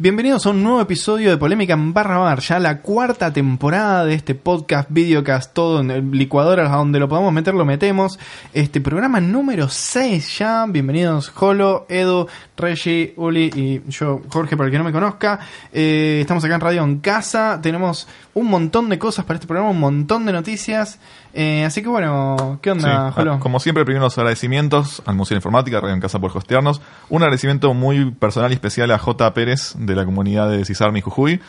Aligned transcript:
Bienvenidos 0.00 0.46
a 0.46 0.50
un 0.50 0.62
nuevo 0.62 0.80
episodio 0.80 1.28
de 1.28 1.36
Polémica 1.38 1.72
en 1.72 1.92
Barra 1.92 2.18
Bar, 2.18 2.38
ya 2.38 2.60
la 2.60 2.82
cuarta 2.82 3.32
temporada 3.32 4.04
de 4.04 4.14
este 4.14 4.36
podcast, 4.36 4.88
videocast, 4.92 5.52
todo 5.52 5.80
en 5.80 5.90
el 5.90 6.12
licuador, 6.12 6.60
a 6.60 6.68
donde 6.68 7.00
lo 7.00 7.08
podamos 7.08 7.32
meter, 7.32 7.52
lo 7.52 7.64
metemos. 7.64 8.16
Este 8.54 8.80
programa 8.80 9.20
número 9.20 9.68
6 9.68 10.38
ya. 10.38 10.66
Bienvenidos 10.68 11.30
Jolo, 11.30 11.84
Edu, 11.88 12.28
Reggie, 12.56 13.12
Uli 13.16 13.50
y 13.52 13.90
yo, 13.90 14.20
Jorge, 14.28 14.56
para 14.56 14.66
el 14.68 14.72
que 14.72 14.78
no 14.78 14.84
me 14.84 14.92
conozca. 14.92 15.40
Eh, 15.72 16.18
estamos 16.20 16.44
acá 16.44 16.54
en 16.54 16.60
Radio 16.60 16.84
en 16.84 17.00
Casa, 17.00 17.58
tenemos 17.60 18.06
un 18.34 18.46
montón 18.46 18.88
de 18.88 19.00
cosas 19.00 19.24
para 19.24 19.34
este 19.34 19.48
programa, 19.48 19.70
un 19.70 19.80
montón 19.80 20.24
de 20.26 20.32
noticias. 20.32 21.00
Eh, 21.34 21.64
así 21.64 21.82
que 21.82 21.88
bueno, 21.88 22.58
¿qué 22.62 22.70
onda, 22.70 23.08
Sí, 23.08 23.14
Jolo? 23.16 23.34
ah, 23.34 23.40
Como 23.40 23.58
siempre, 23.58 23.84
primero 23.84 24.04
los 24.04 24.16
agradecimientos 24.16 25.02
al 25.06 25.16
Museo 25.16 25.34
de 25.34 25.38
Informática, 25.38 25.80
Radio 25.80 25.94
en 25.94 26.00
Casa 26.00 26.20
por 26.20 26.36
hostearnos. 26.36 26.80
Un 27.08 27.22
agradecimiento 27.22 27.74
muy 27.74 28.12
personal 28.12 28.52
y 28.52 28.54
especial 28.54 28.92
a 28.92 28.98
J. 28.98 29.34
Pérez 29.34 29.74
de 29.88 29.96
la 29.96 30.04
comunidad 30.04 30.48
de 30.50 30.64
Cisarmi 30.64 31.00
Jujuy. 31.00 31.40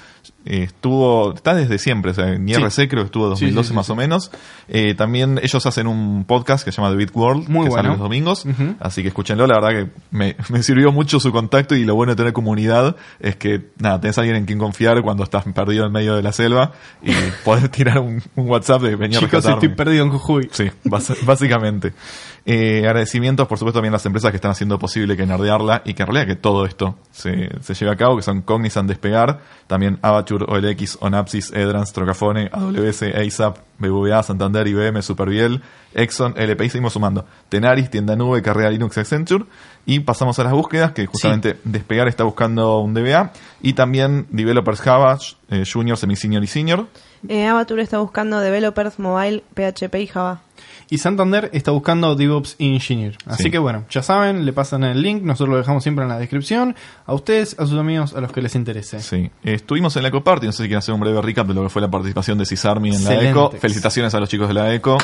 Eh, 0.45 0.63
estuvo, 0.63 1.33
está 1.33 1.53
desde 1.53 1.77
siempre, 1.77 2.11
o 2.11 2.13
sea, 2.13 2.29
en 2.33 2.47
Sí. 2.47 2.53
IRC 2.53 2.87
creo 2.89 3.03
que 3.03 3.05
estuvo 3.07 3.25
Sí, 3.35 3.45
2012 3.51 3.67
sí, 3.67 3.69
sí, 3.71 3.75
más 3.75 3.89
o 3.89 3.95
menos. 3.95 4.31
Eh, 4.69 4.95
también 4.95 5.39
ellos 5.43 5.65
hacen 5.65 5.85
un 5.87 6.23
podcast 6.25 6.63
que 6.65 6.71
se 6.71 6.77
llama 6.77 6.91
The 6.91 6.97
Beat 6.97 7.11
World, 7.15 7.49
Muy 7.49 7.65
que 7.65 7.69
bueno. 7.69 7.73
sale 7.75 7.89
los 7.89 7.99
domingos. 7.99 8.45
Así 8.79 9.01
que 9.01 9.09
escúchenlo, 9.09 9.45
la 9.47 9.59
verdad 9.59 9.69
que 9.85 9.91
me, 10.11 10.35
me 10.49 10.63
sirvió 10.63 10.91
mucho 10.91 11.19
su 11.19 11.31
contacto 11.31 11.75
y 11.75 11.83
lo 11.85 11.95
bueno 11.95 12.13
de 12.13 12.15
tener 12.17 12.33
comunidad 12.33 12.95
es 13.19 13.35
que, 13.35 13.69
nada, 13.79 13.99
tenés 14.01 14.17
a 14.17 14.21
alguien 14.21 14.37
en 14.37 14.45
quien 14.45 14.59
confiar 14.59 15.01
cuando 15.03 15.23
estás 15.23 15.43
perdido 15.53 15.85
en 15.85 15.91
medio 15.91 16.15
de 16.15 16.23
la 16.23 16.31
selva 16.31 16.71
y 17.03 17.11
poder 17.43 17.69
tirar 17.69 17.99
un, 17.99 18.21
un 18.35 18.49
WhatsApp 18.49 18.81
de 18.81 18.95
venir 18.95 19.17
a 19.17 19.19
Chicos, 19.19 19.33
rescatarme. 19.43 19.65
estoy 19.65 19.75
perdido 19.75 20.05
en 20.05 20.11
Jujuy. 20.11 20.49
Sí, 20.51 20.65
básicamente. 21.25 21.93
Eh, 22.51 22.79
agradecimientos, 22.87 23.47
por 23.47 23.59
supuesto, 23.59 23.77
también 23.77 23.93
a 23.93 23.97
las 23.97 24.05
empresas 24.07 24.31
que 24.31 24.37
están 24.37 24.49
haciendo 24.49 24.79
posible 24.79 25.15
que 25.15 25.23
Nerdearla 25.23 25.83
y 25.85 25.93
que 25.93 26.01
en 26.01 26.07
realidad 26.07 26.25
que 26.25 26.35
todo 26.35 26.65
esto 26.65 26.95
se, 27.11 27.47
se 27.61 27.75
lleve 27.75 27.91
a 27.91 27.95
cabo, 27.95 28.15
que 28.15 28.23
son 28.23 28.41
Cognizant 28.41 28.89
Despegar, 28.89 29.41
también 29.67 29.99
Avature, 30.01 30.45
OLX, 30.47 30.97
Onapsis, 30.99 31.51
Edrans, 31.53 31.93
Trocafone, 31.93 32.49
AWS, 32.51 33.03
ASAP, 33.03 33.59
BBVA, 33.77 34.23
Santander, 34.23 34.67
IBM, 34.67 34.99
Superviel, 35.03 35.61
Exxon, 35.93 36.33
LPI, 36.35 36.69
seguimos 36.69 36.93
sumando. 36.93 37.23
Tenaris, 37.49 37.91
Tienda 37.91 38.15
Nube, 38.15 38.41
Carrera 38.41 38.71
Linux, 38.71 38.97
Accenture. 38.97 39.45
Y 39.85 39.99
pasamos 39.99 40.39
a 40.39 40.43
las 40.43 40.53
búsquedas, 40.53 40.93
que 40.93 41.05
justamente 41.05 41.59
Despegar 41.63 42.07
está 42.07 42.23
buscando 42.23 42.79
un 42.79 42.95
DBA. 42.95 43.31
Y 43.61 43.73
también 43.73 44.25
Developers 44.31 44.81
Java, 44.81 45.19
eh, 45.51 45.65
Junior, 45.71 45.97
Semi-Senior 45.97 46.43
y 46.43 46.47
Senior. 46.47 46.87
Eh, 47.27 47.45
Avature 47.47 47.81
está 47.83 47.97
buscando 47.99 48.39
developers 48.39 48.97
mobile, 48.99 49.43
PHP 49.55 49.95
y 50.01 50.07
Java. 50.07 50.41
Y 50.91 50.97
Santander 50.97 51.49
está 51.53 51.71
buscando 51.71 52.15
DevOps 52.15 52.55
Engineer. 52.57 53.15
Así 53.27 53.43
Sí. 53.43 53.51
que 53.51 53.59
bueno, 53.59 53.85
ya 53.91 54.01
saben, 54.01 54.45
le 54.45 54.53
pasan 54.53 54.83
el 54.83 55.01
link, 55.01 55.21
nosotros 55.21 55.49
lo 55.49 55.57
dejamos 55.57 55.83
siempre 55.83 56.03
en 56.03 56.09
la 56.09 56.17
descripción. 56.17 56.75
A 57.05 57.13
ustedes, 57.13 57.55
a 57.59 57.67
sus 57.67 57.77
amigos, 57.77 58.15
a 58.15 58.21
los 58.21 58.31
que 58.31 58.41
les 58.41 58.55
interese. 58.55 58.99
Sí, 58.99 59.29
estuvimos 59.43 59.95
en 59.97 60.03
la 60.03 60.09
Eco 60.09 60.23
Party, 60.23 60.47
no 60.47 60.51
sé 60.51 60.63
si 60.63 60.69
quieren 60.69 60.79
hacer 60.79 60.93
un 60.95 61.01
breve 61.01 61.21
recap 61.21 61.45
de 61.47 61.53
lo 61.53 61.63
que 61.63 61.69
fue 61.69 61.81
la 61.81 61.91
participación 61.91 62.37
de 62.39 62.45
Cisarmi 62.45 62.95
en 62.95 63.03
la. 63.03 63.29
Eco. 63.29 63.51
Felicitaciones 63.51 64.13
a 64.15 64.19
los 64.19 64.29
chicos 64.29 64.47
de 64.47 64.53
la 64.55 64.73
Eco. 64.73 64.97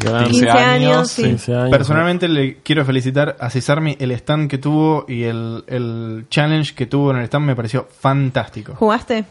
Gran- 0.00 0.24
15 0.26 0.50
años, 0.50 1.10
sí. 1.10 1.22
15 1.22 1.54
años. 1.54 1.70
Personalmente 1.70 2.28
le 2.28 2.58
quiero 2.62 2.84
felicitar 2.84 3.36
a 3.40 3.48
Cesarmi 3.50 3.96
el 3.98 4.10
stand 4.12 4.50
que 4.50 4.58
tuvo 4.58 5.04
y 5.08 5.22
el, 5.24 5.64
el 5.66 6.26
challenge 6.30 6.74
que 6.74 6.86
tuvo 6.86 7.10
en 7.12 7.18
el 7.18 7.24
stand 7.24 7.46
me 7.46 7.56
pareció 7.56 7.88
fantástico. 8.00 8.74
¿Jugaste? 8.76 9.24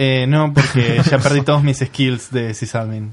Eh, 0.00 0.26
no, 0.28 0.54
porque 0.54 1.02
ya 1.10 1.18
perdí 1.18 1.42
todos 1.42 1.62
mis 1.62 1.78
skills 1.78 2.30
de 2.30 2.54
Sysadmin. 2.54 3.12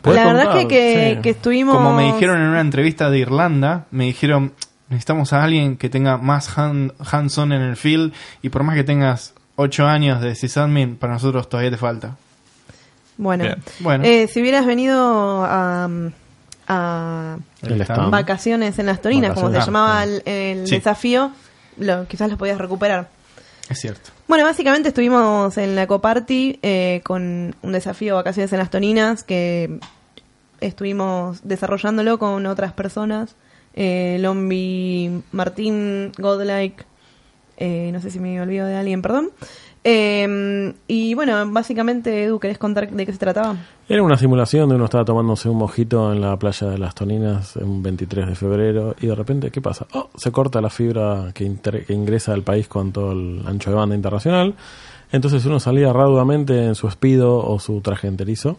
¿Puedes 0.00 0.20
La 0.24 0.26
verdad 0.32 0.44
contar? 0.44 0.60
es 0.62 0.66
que, 0.66 0.68
que, 0.68 1.14
Sí. 1.16 1.22
que 1.22 1.30
estuvimos... 1.30 1.76
Como 1.76 1.92
me 1.92 2.04
dijeron 2.12 2.40
en 2.40 2.48
una 2.48 2.60
entrevista 2.60 3.10
de 3.10 3.18
Irlanda, 3.18 3.84
me 3.90 4.04
dijeron, 4.04 4.54
necesitamos 4.88 5.32
a 5.32 5.42
alguien 5.42 5.76
que 5.76 5.90
tenga 5.90 6.16
más 6.18 6.56
hand- 6.56 6.94
hands-on 6.98 7.52
en 7.52 7.60
el 7.62 7.76
field 7.76 8.12
y 8.42 8.48
por 8.48 8.62
más 8.62 8.76
que 8.76 8.84
tengas 8.84 9.34
8 9.56 9.86
años 9.86 10.22
de 10.22 10.34
sysadmin, 10.36 10.96
para 10.96 11.12
nosotros 11.14 11.48
todavía 11.48 11.70
te 11.72 11.76
falta. 11.76 12.16
Bueno. 13.18 13.44
Bueno, 13.80 14.04
eh, 14.04 14.26
si 14.28 14.40
hubieras 14.40 14.64
venido 14.64 15.44
a, 15.44 15.86
a 16.68 17.36
vacaciones 18.10 18.78
en 18.78 18.86
las 18.86 19.02
Torinas, 19.02 19.34
como 19.34 19.50
se 19.50 19.58
llamaba 19.60 20.00
Ah, 20.00 20.04
el, 20.04 20.22
el 20.24 20.66
Sí. 20.66 20.76
desafío, 20.76 21.32
lo, 21.76 22.06
quizás 22.06 22.30
lo 22.30 22.38
podías 22.38 22.56
recuperar. 22.58 23.08
Es 23.70 23.80
cierto. 23.80 24.10
Bueno, 24.28 24.44
básicamente 24.44 24.88
estuvimos 24.88 25.56
en 25.56 25.76
la 25.76 25.84
Ecoparty 25.84 26.58
eh, 26.62 27.00
con 27.04 27.54
un 27.62 27.72
desafío 27.72 28.16
Vacaciones 28.16 28.52
en 28.52 28.58
las 28.58 28.70
Toninas 28.70 29.22
que 29.22 29.78
estuvimos 30.60 31.40
desarrollándolo 31.44 32.18
con 32.18 32.46
otras 32.46 32.72
personas. 32.72 33.36
Eh, 33.74 34.18
Lombi, 34.20 35.22
Martín, 35.30 36.12
Godlike, 36.18 36.84
eh, 37.56 37.90
no 37.92 38.00
sé 38.00 38.10
si 38.10 38.18
me 38.18 38.40
olvido 38.40 38.66
de 38.66 38.74
alguien, 38.74 39.02
perdón. 39.02 39.30
Eh, 39.82 40.74
y 40.88 41.14
bueno, 41.14 41.50
básicamente, 41.50 42.24
Edu, 42.24 42.38
¿querés 42.38 42.58
contar 42.58 42.90
de 42.90 43.06
qué 43.06 43.12
se 43.12 43.18
trataba? 43.18 43.56
Era 43.88 44.02
una 44.02 44.16
simulación 44.16 44.68
de 44.68 44.74
uno 44.74 44.84
estaba 44.84 45.04
tomándose 45.04 45.48
un 45.48 45.56
mojito 45.56 46.12
en 46.12 46.20
la 46.20 46.36
playa 46.38 46.68
de 46.68 46.78
las 46.78 46.94
Toninas 46.94 47.56
un 47.56 47.82
23 47.82 48.28
de 48.28 48.34
febrero 48.34 48.94
y 49.00 49.06
de 49.06 49.14
repente, 49.14 49.50
¿qué 49.50 49.60
pasa? 49.60 49.86
Oh, 49.94 50.10
se 50.16 50.30
corta 50.30 50.60
la 50.60 50.70
fibra 50.70 51.32
que, 51.34 51.50
que 51.86 51.92
ingresa 51.92 52.34
al 52.34 52.42
país 52.42 52.68
con 52.68 52.92
todo 52.92 53.12
el 53.12 53.42
ancho 53.46 53.70
de 53.70 53.76
banda 53.76 53.96
internacional. 53.96 54.54
Entonces 55.12 55.44
uno 55.46 55.58
salía 55.58 55.92
raudamente 55.92 56.66
en 56.66 56.74
su 56.74 56.86
espido 56.86 57.38
o 57.38 57.58
su 57.58 57.80
traje 57.80 58.06
enterizo. 58.06 58.58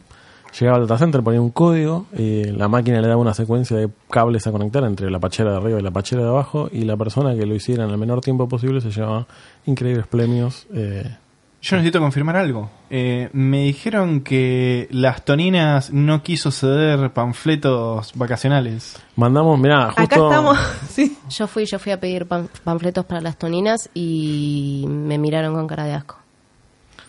Llegaba 0.60 0.78
al 0.78 0.88
data 0.88 0.98
center, 1.00 1.24
ponía 1.24 1.42
un 1.42 1.50
código 1.52 2.06
y 2.18 2.44
la 2.46 2.68
máquina 2.68 3.00
le 3.02 3.08
daba 3.08 3.22
una 3.22 3.34
secuencia 3.34 3.78
de 3.78 3.90
cables 4.10 4.46
a 4.48 4.52
conectar 4.52 4.84
entre 4.84 5.10
la 5.10 5.20
pachera 5.20 5.52
de 5.52 5.58
arriba 5.58 5.80
y 5.80 5.84
la 5.84 5.92
pachera 5.92 6.24
de 6.24 6.28
abajo 6.28 6.68
y 6.72 6.82
la 6.84 6.98
persona 6.98 7.34
que 7.36 7.46
lo 7.46 7.56
hiciera 7.56 7.86
en 7.86 7.90
el 7.90 7.98
menor 7.98 8.20
tiempo 8.22 8.48
posible 8.50 8.82
se 8.82 8.92
llevaba 8.92 9.28
increíbles 9.66 10.08
premios. 10.08 10.68
eh, 10.74 11.18
Yo 11.62 11.78
necesito 11.78 12.00
confirmar 12.00 12.36
algo. 12.36 12.70
Eh, 12.90 13.30
me 13.32 13.62
dijeron 13.64 14.22
que 14.22 14.88
las 14.92 15.24
toninas 15.24 15.94
no 15.94 16.22
quiso 16.22 16.52
ceder 16.52 17.12
panfletos 17.12 18.12
vacacionales. 18.16 18.98
mandamos, 19.16 19.58
mirá, 19.58 19.86
justo... 19.92 20.02
Acá 20.04 20.16
estamos. 20.16 20.58
sí. 20.90 21.18
Yo 21.30 21.48
fui, 21.48 21.66
yo 21.66 21.80
fui 21.80 21.94
a 21.94 22.00
pedir 22.00 22.26
pan- 22.26 22.50
panfletos 22.66 23.06
para 23.06 23.22
las 23.22 23.38
toninas 23.38 23.90
y 23.94 24.84
me 24.90 25.18
miraron 25.18 25.54
con 25.56 25.66
cara 25.68 25.86
de 25.86 25.94
asco. 25.94 26.18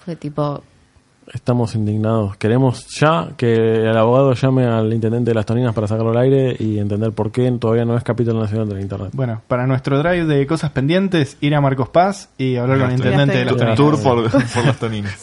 Fue 0.05 0.15
tipo, 0.17 0.63
Estamos 1.33 1.75
indignados. 1.77 2.37
Queremos 2.37 2.87
ya 2.99 3.29
que 3.37 3.55
el 3.55 3.97
abogado 3.97 4.35
llame 4.35 4.67
al 4.67 4.93
intendente 4.93 5.31
de 5.31 5.35
las 5.35 5.47
Toninas 5.47 5.75
para 5.75 5.87
sacarlo 5.87 6.11
al 6.11 6.19
aire 6.19 6.57
y 6.59 6.79
entender 6.79 7.13
por 7.13 7.31
qué 7.31 7.51
todavía 7.59 7.85
no 7.85 7.97
es 7.97 8.03
capítulo 8.03 8.41
nacional 8.41 8.69
de 8.69 8.75
la 8.75 8.81
Internet. 8.81 9.11
Bueno, 9.13 9.41
para 9.49 9.67
nuestro 9.67 9.99
drive 9.99 10.25
de 10.27 10.47
cosas 10.47 10.71
pendientes, 10.73 11.37
ir 11.41 11.55
a 11.55 11.61
Marcos 11.61 11.89
Paz 11.89 12.29
y 12.37 12.57
hablar 12.57 12.81
con 12.81 12.91
el 12.91 12.97
intendente 12.97 13.39
de 13.39 13.45
las 13.47 13.57
toninas. 13.57 13.77
Tour 13.77 14.03
por, 14.03 14.31
por 14.55 14.65
las 14.67 14.77
toninas. 14.79 15.15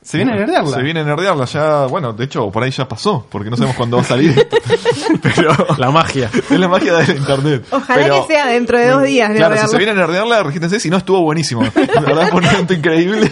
Se 0.00 0.18
viene 0.18 0.32
a 0.32 0.36
nerdearla. 0.36 0.76
Se 0.76 0.82
viene 0.82 1.00
a 1.00 1.04
nerdearla 1.04 1.44
ya, 1.46 1.86
bueno, 1.86 2.12
de 2.12 2.24
hecho, 2.24 2.50
por 2.50 2.62
ahí 2.62 2.70
ya 2.70 2.86
pasó, 2.86 3.26
porque 3.30 3.48
no 3.50 3.56
sabemos 3.56 3.76
cuándo 3.76 3.96
va 3.96 4.02
a 4.02 4.06
salir 4.06 4.30
esto. 4.38 4.56
Pero 5.22 5.50
La 5.78 5.90
magia. 5.90 6.30
es 6.32 6.50
la 6.58 6.68
magia 6.68 6.94
de 6.94 7.06
la 7.06 7.14
internet. 7.14 7.64
Ojalá 7.70 8.02
Pero- 8.02 8.20
que 8.26 8.32
sea 8.34 8.46
dentro 8.46 8.78
de 8.78 8.86
dos 8.88 9.02
días. 9.02 9.30
de 9.30 9.36
Claro, 9.36 9.54
si 9.54 9.60
verlo. 9.60 9.70
se 9.70 9.76
viene 9.78 9.92
a 9.92 9.94
nerdearla, 9.94 10.42
regístrense, 10.42 10.78
si 10.78 10.88
no 10.90 10.98
estuvo 10.98 11.20
buenísimo. 11.22 11.62
La 11.94 12.00
verdad 12.02 12.28
fue 12.30 12.40
un 12.40 12.46
evento 12.46 12.74
increíble. 12.74 13.30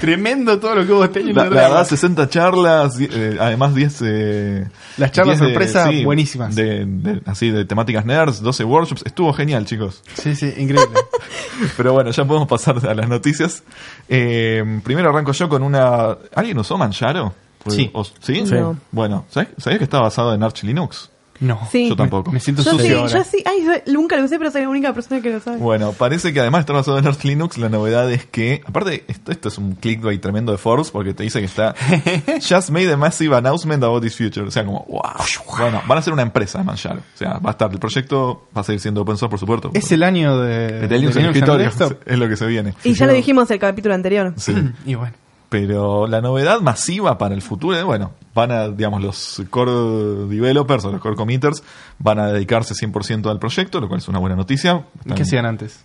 Tremendo 0.00 0.58
todo 0.60 0.76
lo 0.76 0.86
que 0.86 0.92
vos 0.92 1.10
tenés. 1.12 1.34
La, 1.34 1.44
la 1.44 1.50
verdad, 1.50 1.86
60 1.86 2.28
charlas, 2.28 2.96
eh, 3.00 3.36
además 3.40 3.74
10... 3.74 4.02
eh, 4.04 4.66
Las 4.96 5.10
charlas 5.12 5.38
10 5.40 5.48
de- 5.48 5.54
sorpresa, 5.54 5.88
sí, 5.90 6.04
buenísimas. 6.04 6.54
De, 6.54 6.84
de- 6.86 7.22
así, 7.26 7.50
de 7.50 7.64
temáticas 7.64 8.04
nerds, 8.04 8.40
12 8.40 8.64
workshops. 8.64 9.02
Estuvo 9.04 9.32
genial, 9.32 9.64
chicos. 9.64 10.02
Sí, 10.14 10.36
sí, 10.36 10.46
increíble. 10.56 10.94
Pero 11.76 11.92
bueno, 11.94 12.10
ya 12.10 12.24
podemos 12.24 12.46
pasar 12.48 12.76
a 12.88 12.94
las 12.94 13.08
noticias. 13.08 13.62
Eh, 14.08 14.80
primero 14.84 15.10
arranco 15.10 15.32
yo 15.32 15.48
con 15.48 15.62
una... 15.62 16.16
¿Alguien 16.34 16.58
usó 16.58 16.78
Manjaro? 16.78 17.34
Sí. 17.66 17.90
¿O- 17.92 18.04
¿Sí? 18.04 18.46
Sí. 18.46 18.54
No. 18.54 18.76
Bueno, 18.92 19.24
¿sabés, 19.30 19.48
¿sabés 19.58 19.78
que 19.78 19.84
está 19.84 20.00
basado 20.00 20.32
en 20.32 20.42
Arch 20.42 20.62
Linux? 20.62 21.10
No. 21.40 21.60
Sí. 21.70 21.88
Yo 21.88 21.96
tampoco. 21.96 22.32
Me 22.32 22.40
siento 22.40 22.62
Yo 22.62 22.72
sucio 22.72 22.86
sí, 22.86 22.92
ahora. 22.92 23.12
yo 23.12 23.24
sí. 23.24 23.42
Ay, 23.44 23.64
yo 23.64 23.92
nunca 23.92 24.16
lo 24.16 24.24
usé, 24.24 24.38
pero 24.38 24.50
soy 24.50 24.62
la 24.62 24.68
única 24.68 24.92
persona 24.92 25.20
que 25.20 25.30
lo 25.30 25.40
sabe. 25.40 25.58
Bueno, 25.58 25.92
parece 25.92 26.32
que 26.32 26.40
además 26.40 26.60
de 26.60 26.62
estar 26.62 26.76
basado 26.76 26.98
en 26.98 27.06
Arch 27.06 27.24
Linux, 27.24 27.58
la 27.58 27.68
novedad 27.68 28.10
es 28.10 28.26
que, 28.26 28.60
aparte, 28.66 29.04
esto, 29.08 29.32
esto 29.32 29.48
es 29.48 29.58
un 29.58 29.74
clickbait 29.74 30.20
tremendo 30.20 30.52
de 30.52 30.58
Forbes 30.58 30.90
porque 30.90 31.14
te 31.14 31.22
dice 31.22 31.38
que 31.40 31.46
está 31.46 31.74
Just 32.48 32.70
made 32.70 32.92
a 32.92 32.96
massive 32.96 33.34
announcement 33.36 33.82
about 33.82 34.02
this 34.02 34.16
future. 34.16 34.46
O 34.46 34.50
sea, 34.50 34.64
como, 34.64 34.84
wow. 34.88 35.02
Bueno, 35.58 35.82
van 35.86 35.98
a 35.98 36.02
ser 36.02 36.12
una 36.12 36.22
empresa, 36.22 36.62
Manjaro. 36.62 37.00
O 37.00 37.18
sea, 37.18 37.38
va 37.38 37.50
a 37.50 37.52
estar, 37.52 37.70
el 37.70 37.78
proyecto 37.78 38.48
va 38.56 38.62
a 38.62 38.64
seguir 38.64 38.80
siendo 38.80 39.02
open 39.02 39.16
source, 39.16 39.30
por 39.30 39.38
supuesto. 39.38 39.70
Es 39.74 39.90
el 39.92 40.02
año 40.02 40.38
de, 40.38 40.88
de 40.88 40.98
Linux 40.98 41.14
de 41.14 41.20
en 41.20 41.26
el 41.26 41.32
escritorio. 41.32 41.70
Es 42.04 42.18
lo 42.18 42.28
que 42.28 42.36
se 42.36 42.46
viene. 42.46 42.74
Y 42.84 42.94
ya 42.94 43.06
lo 43.06 43.12
dijimos 43.12 43.50
el 43.50 43.58
capítulo 43.58 43.94
anterior. 43.94 44.34
Sí. 44.36 44.54
Y 44.86 44.94
bueno. 44.94 45.12
Pero 45.48 46.06
la 46.06 46.20
novedad 46.20 46.60
masiva 46.60 47.16
para 47.16 47.34
el 47.34 47.40
futuro, 47.42 47.76
eh, 47.76 47.82
bueno, 47.82 48.12
van 48.34 48.50
a, 48.52 48.68
digamos, 48.68 49.02
los 49.02 49.42
core 49.48 49.72
developers 50.28 50.84
o 50.84 50.92
los 50.92 51.00
core 51.00 51.16
committers 51.16 51.62
van 51.98 52.18
a 52.18 52.26
dedicarse 52.32 52.74
100% 52.74 53.30
al 53.30 53.38
proyecto, 53.38 53.80
lo 53.80 53.88
cual 53.88 54.00
es 54.00 54.08
una 54.08 54.18
buena 54.18 54.36
noticia. 54.36 54.82
¿Qué 55.14 55.22
hacían 55.22 55.46
antes? 55.46 55.84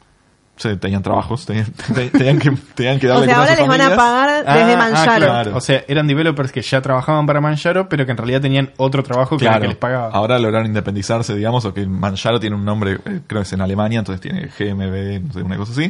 sí, 0.55 0.69
tenían 0.77 1.01
trabajos, 1.01 1.47
tenían, 1.47 1.65
te- 1.95 2.11
tenían 2.11 2.37
que, 2.37 2.51
tenían 2.75 2.99
que 2.99 3.07
O 3.09 3.13
darle 3.19 3.25
sea, 3.25 3.35
comer 3.35 3.39
ahora 3.39 3.53
a 3.53 3.55
sus 3.55 3.59
les 3.59 3.67
van 3.67 3.81
a 3.81 3.83
familias. 3.83 3.97
pagar 3.97 4.43
Ah, 4.45 4.55
desde 4.57 4.73
ah, 4.73 4.77
Manjaro. 4.77 5.25
claro. 5.25 5.57
O 5.57 5.61
sea, 5.61 5.83
eran 5.87 6.07
developers 6.07 6.51
que 6.51 6.61
ya 6.61 6.79
trabajaban 6.81 7.25
para 7.25 7.41
Manjaro, 7.41 7.89
pero 7.89 8.05
que 8.05 8.11
en 8.11 8.17
realidad 8.17 8.41
tenían 8.41 8.69
otro 8.77 9.01
trabajo 9.01 9.35
que 9.37 9.45
era 9.45 9.55
el 9.55 9.61
que 9.61 9.67
les 9.69 9.77
pagaba. 9.77 10.09
Ahora 10.13 10.37
lograron 10.37 10.67
independizarse, 10.67 11.33
digamos, 11.35 11.65
o 11.65 11.73
que 11.73 11.87
Manjaro 11.87 12.39
tiene 12.39 12.55
un 12.55 12.65
nombre, 12.65 12.93
eh, 13.05 13.21
creo 13.25 13.41
que 13.41 13.47
es 13.47 13.53
en 13.53 13.61
Alemania, 13.61 13.99
entonces 13.99 14.21
tiene 14.21 14.41
GmbH, 14.47 15.21
no 15.27 15.33
sé, 15.33 15.41
una 15.41 15.57
cosa 15.57 15.71
así. 15.71 15.87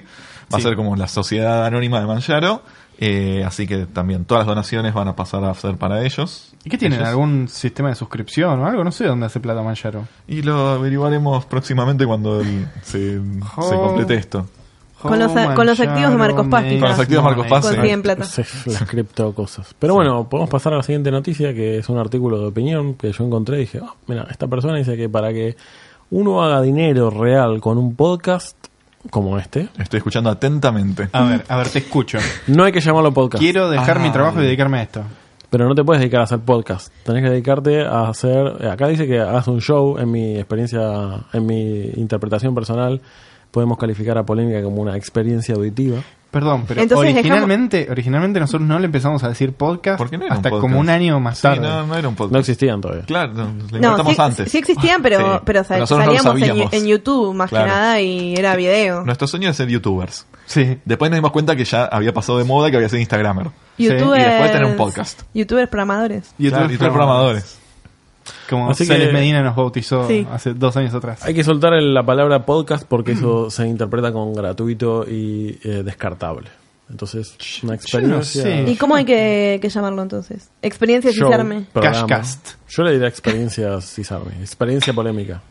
Va 0.53 0.59
Sí. 0.59 0.65
a 0.65 0.69
ser 0.69 0.75
como 0.77 0.95
la 0.95 1.07
sociedad 1.09 1.65
anónima 1.65 1.99
de 1.99 2.05
Manjaro. 2.07 2.61
Eh, 2.99 3.43
así 3.45 3.67
que 3.67 3.85
también 3.85 4.25
todas 4.25 4.41
las 4.41 4.47
donaciones 4.47 4.93
van 4.93 5.07
a 5.07 5.15
pasar 5.15 5.43
a 5.43 5.53
ser 5.53 5.75
para 5.77 6.03
ellos. 6.05 6.53
¿Y 6.63 6.69
qué 6.69 6.77
tienen? 6.77 6.99
Ellos. 6.99 7.09
¿Algún 7.09 7.47
sistema 7.47 7.89
de 7.89 7.95
suscripción 7.95 8.59
o 8.59 8.65
algo? 8.67 8.83
No 8.83 8.91
sé 8.91 9.05
dónde 9.05 9.25
hace 9.25 9.39
plata 9.39 9.61
Manjaro. 9.61 10.07
Y 10.27 10.41
lo 10.43 10.69
averiguaremos 10.69 11.45
próximamente 11.45 12.05
cuando 12.05 12.39
el- 12.41 12.67
se, 12.83 13.19
se 13.19 13.75
complete 13.75 14.15
esto. 14.15 14.45
Con 15.01 15.19
los- 15.19 15.33
con 15.33 15.65
los 15.67 15.79
activos 15.81 16.11
de 16.11 16.17
Marcos 16.17 16.47
Paz, 16.47 16.63
Con 16.63 16.79
los 16.89 16.99
activos 16.99 17.23
de 17.25 17.29
Marcos 17.29 17.47
Paz, 17.47 17.65
las 18.67 18.83
cripto 18.89 19.33
cosas. 19.33 19.75
Pero 19.77 19.95
bueno, 19.95 20.29
podemos 20.29 20.49
pasar 20.49 20.71
a 20.73 20.77
la 20.77 20.83
siguiente 20.83 21.11
noticia, 21.11 21.53
que 21.53 21.79
es 21.79 21.89
un 21.89 21.97
artículo 21.97 22.39
de 22.39 22.45
opinión 22.45 22.93
que 22.93 23.11
yo 23.11 23.25
encontré 23.25 23.57
y 23.57 23.59
dije, 23.61 23.81
"Ah, 23.83 23.93
mira, 24.07 24.25
esta 24.31 24.47
persona 24.47 24.77
dice 24.77 24.95
que 24.95 25.09
para 25.09 25.33
que 25.33 25.57
uno 26.09 26.41
haga 26.41 26.61
dinero 26.61 27.09
real 27.09 27.59
con 27.59 27.77
un 27.77 27.95
podcast 27.95 28.55
como 29.09 29.37
este, 29.37 29.67
Estoy 29.77 29.97
escuchando 29.97 30.29
atentamente. 30.29 31.09
A 31.11 31.23
ver, 31.23 31.43
a 31.47 31.57
ver, 31.57 31.69
te 31.69 31.79
escucho. 31.79 32.17
no 32.47 32.63
hay 32.63 32.71
que 32.71 32.79
llamarlo 32.79 33.13
podcast. 33.13 33.41
Quiero 33.41 33.69
dejar 33.69 33.99
mi 33.99 34.09
Ah, 34.09 34.13
trabajo 34.13 34.41
y 34.41 34.45
dedicarme 34.45 34.79
a 34.79 34.83
esto. 34.83 35.03
Pero 35.49 35.67
no 35.67 35.75
te 35.75 35.83
puedes 35.83 35.99
dedicar 36.01 36.21
a 36.21 36.23
hacer 36.23 36.39
podcast. 36.39 36.91
Tenés 37.03 37.23
que 37.23 37.29
dedicarte 37.29 37.81
a 37.85 38.07
hacer. 38.09 38.53
eh, 38.59 38.69
Acá 38.69 38.87
dice 38.87 39.05
que 39.05 39.19
hagas 39.19 39.47
un 39.47 39.59
show. 39.61 39.97
En 39.99 40.09
mi 40.09 40.35
experiencia, 40.37 40.81
en 41.31 41.45
mi 41.45 41.91
interpretación 41.95 42.55
personal, 42.55 43.01
podemos 43.51 43.77
calificar 43.77 44.17
a 44.17 44.23
polémica 44.25 44.63
como 44.63 44.81
una 44.81 44.97
experiencia 44.97 45.53
auditiva. 45.53 45.97
Perdón, 46.33 46.65
pero 46.67 46.81
Entonces 46.81 47.13
originalmente, 47.13 47.87
originalmente 47.91 48.39
nosotros 48.39 48.67
no 48.67 48.79
le 48.79 48.87
empezamos 48.87 49.23
a 49.23 49.29
decir 49.29 49.53
podcast 49.53 49.99
¿Por 49.99 50.09
qué 50.09 50.17
no 50.17 50.25
era 50.25 50.33
un 50.33 50.37
hasta 50.39 50.49
podcast? 50.49 50.61
como 50.61 50.79
un 50.79 50.89
año 50.89 51.19
más 51.19 51.37
Sí, 51.37 51.41
tarde. 51.43 51.61
no, 51.61 51.85
no 51.85 51.95
era 51.95 52.07
un 52.09 52.15
podcast. 52.15 52.33
No 52.33 52.39
existían 52.39 52.81
todavía. 52.81 53.05
Claro, 53.05 53.33
lo 53.33 53.43
No, 53.45 53.49
inventamos 53.51 54.15
sí, 54.15 54.21
antes. 54.21 54.51
sí 54.51 54.57
existían, 54.57 55.03
pero, 55.03 55.17
Sí, 55.35 55.41
pero 55.45 55.63
sal- 55.63 55.87
salíamos 55.87 56.15
en, 56.17 56.23
sabíamos. 56.23 56.73
en 56.73 56.85
YouTube 56.87 57.35
más 57.35 57.49
Claro. 57.51 57.65
que 57.65 57.71
nada 57.71 58.01
y 58.01 58.33
era 58.35 58.55
video. 58.55 59.05
Nuestro 59.05 59.27
sueño 59.27 59.49
es 59.51 59.55
ser 59.55 59.69
youtubers. 59.69 60.25
Sí. 60.47 60.79
Después 60.83 61.11
nos 61.11 61.17
dimos 61.19 61.31
cuenta 61.31 61.55
que 61.55 61.65
ya 61.65 61.85
había 61.85 62.13
pasado 62.13 62.39
de 62.39 62.45
moda 62.45 62.71
que 62.71 62.77
había 62.77 62.89
sido 62.89 62.99
Instagramer. 62.99 63.51
YouTubers, 63.77 64.21
y 64.25 64.29
después 64.29 64.51
tener 64.51 64.65
un 64.67 64.75
podcast. 64.75 65.21
YouTubers 65.35 65.69
programadores. 65.69 66.33
Y 66.39 66.49
Claro, 66.49 66.63
otros 66.65 66.75
y 66.75 66.77
tres 66.79 66.89
programadores. 66.91 67.59
Como 68.53 68.69
Así 68.71 68.85
Celes 68.85 69.07
que- 69.07 69.13
Medina 69.13 69.41
nos 69.43 69.55
bautizó 69.55 70.07
Sí. 70.07 70.25
hace 70.31 70.53
dos 70.53 70.75
años 70.77 70.93
atrás. 70.93 71.23
Hay 71.25 71.33
que 71.33 71.43
soltar 71.43 71.73
el- 71.73 71.93
la 71.93 72.03
palabra 72.05 72.45
podcast 72.45 72.85
porque 72.87 73.13
eso 73.13 73.49
se 73.49 73.67
interpreta 73.67 74.11
con 74.11 74.33
gratuito 74.33 75.05
y 75.09 75.59
eh, 75.63 75.83
descartable. 75.83 76.49
Entonces, 76.89 77.35
una 77.63 77.75
experiencia. 77.75 78.43
sé. 78.43 78.65
¿Y 78.67 78.75
cómo 78.75 78.93
hay 78.95 79.05
que, 79.05 79.57
que 79.61 79.69
llamarlo 79.69 80.01
entonces? 80.03 80.49
Experiencia 80.61 81.11
show, 81.11 81.29
Cisarme. 81.29 81.65
Cashcast. 81.73 82.49
Yo 82.67 82.83
le 82.83 82.91
diría 82.91 83.07
experiencia 83.07 83.79
Cisarme, 83.81 84.33
experiencia 84.41 84.93
polémica. 84.93 85.41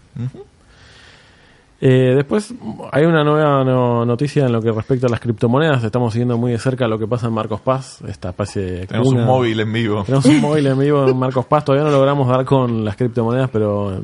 Eh, 1.84 2.14
después 2.14 2.54
hay 2.92 3.04
una 3.06 3.24
nueva 3.24 3.64
no- 3.64 4.04
noticia 4.06 4.46
en 4.46 4.52
lo 4.52 4.62
que 4.62 4.70
respecta 4.70 5.08
a 5.08 5.10
las 5.10 5.18
criptomonedas. 5.18 5.82
Estamos 5.82 6.12
siguiendo 6.12 6.38
muy 6.38 6.52
de 6.52 6.58
cerca 6.60 6.86
lo 6.86 6.96
que 6.96 7.08
pasa 7.08 7.26
en 7.26 7.32
Marcos 7.32 7.60
Paz, 7.60 7.98
esta 8.06 8.28
especie 8.28 8.62
de 8.62 8.86
Tenemos 8.86 9.08
cuna. 9.08 9.22
un 9.22 9.26
móvil 9.26 9.58
en 9.58 9.72
vivo. 9.72 10.04
Tenemos 10.04 10.24
un 10.26 10.40
móvil 10.40 10.66
en 10.68 10.78
vivo 10.78 11.08
en 11.08 11.18
Marcos 11.18 11.44
Paz. 11.46 11.64
Todavía 11.64 11.84
no 11.84 11.90
logramos 11.90 12.28
dar 12.28 12.44
con 12.44 12.84
las 12.84 12.94
criptomonedas, 12.94 13.50
pero 13.50 13.94
eh, 13.96 14.00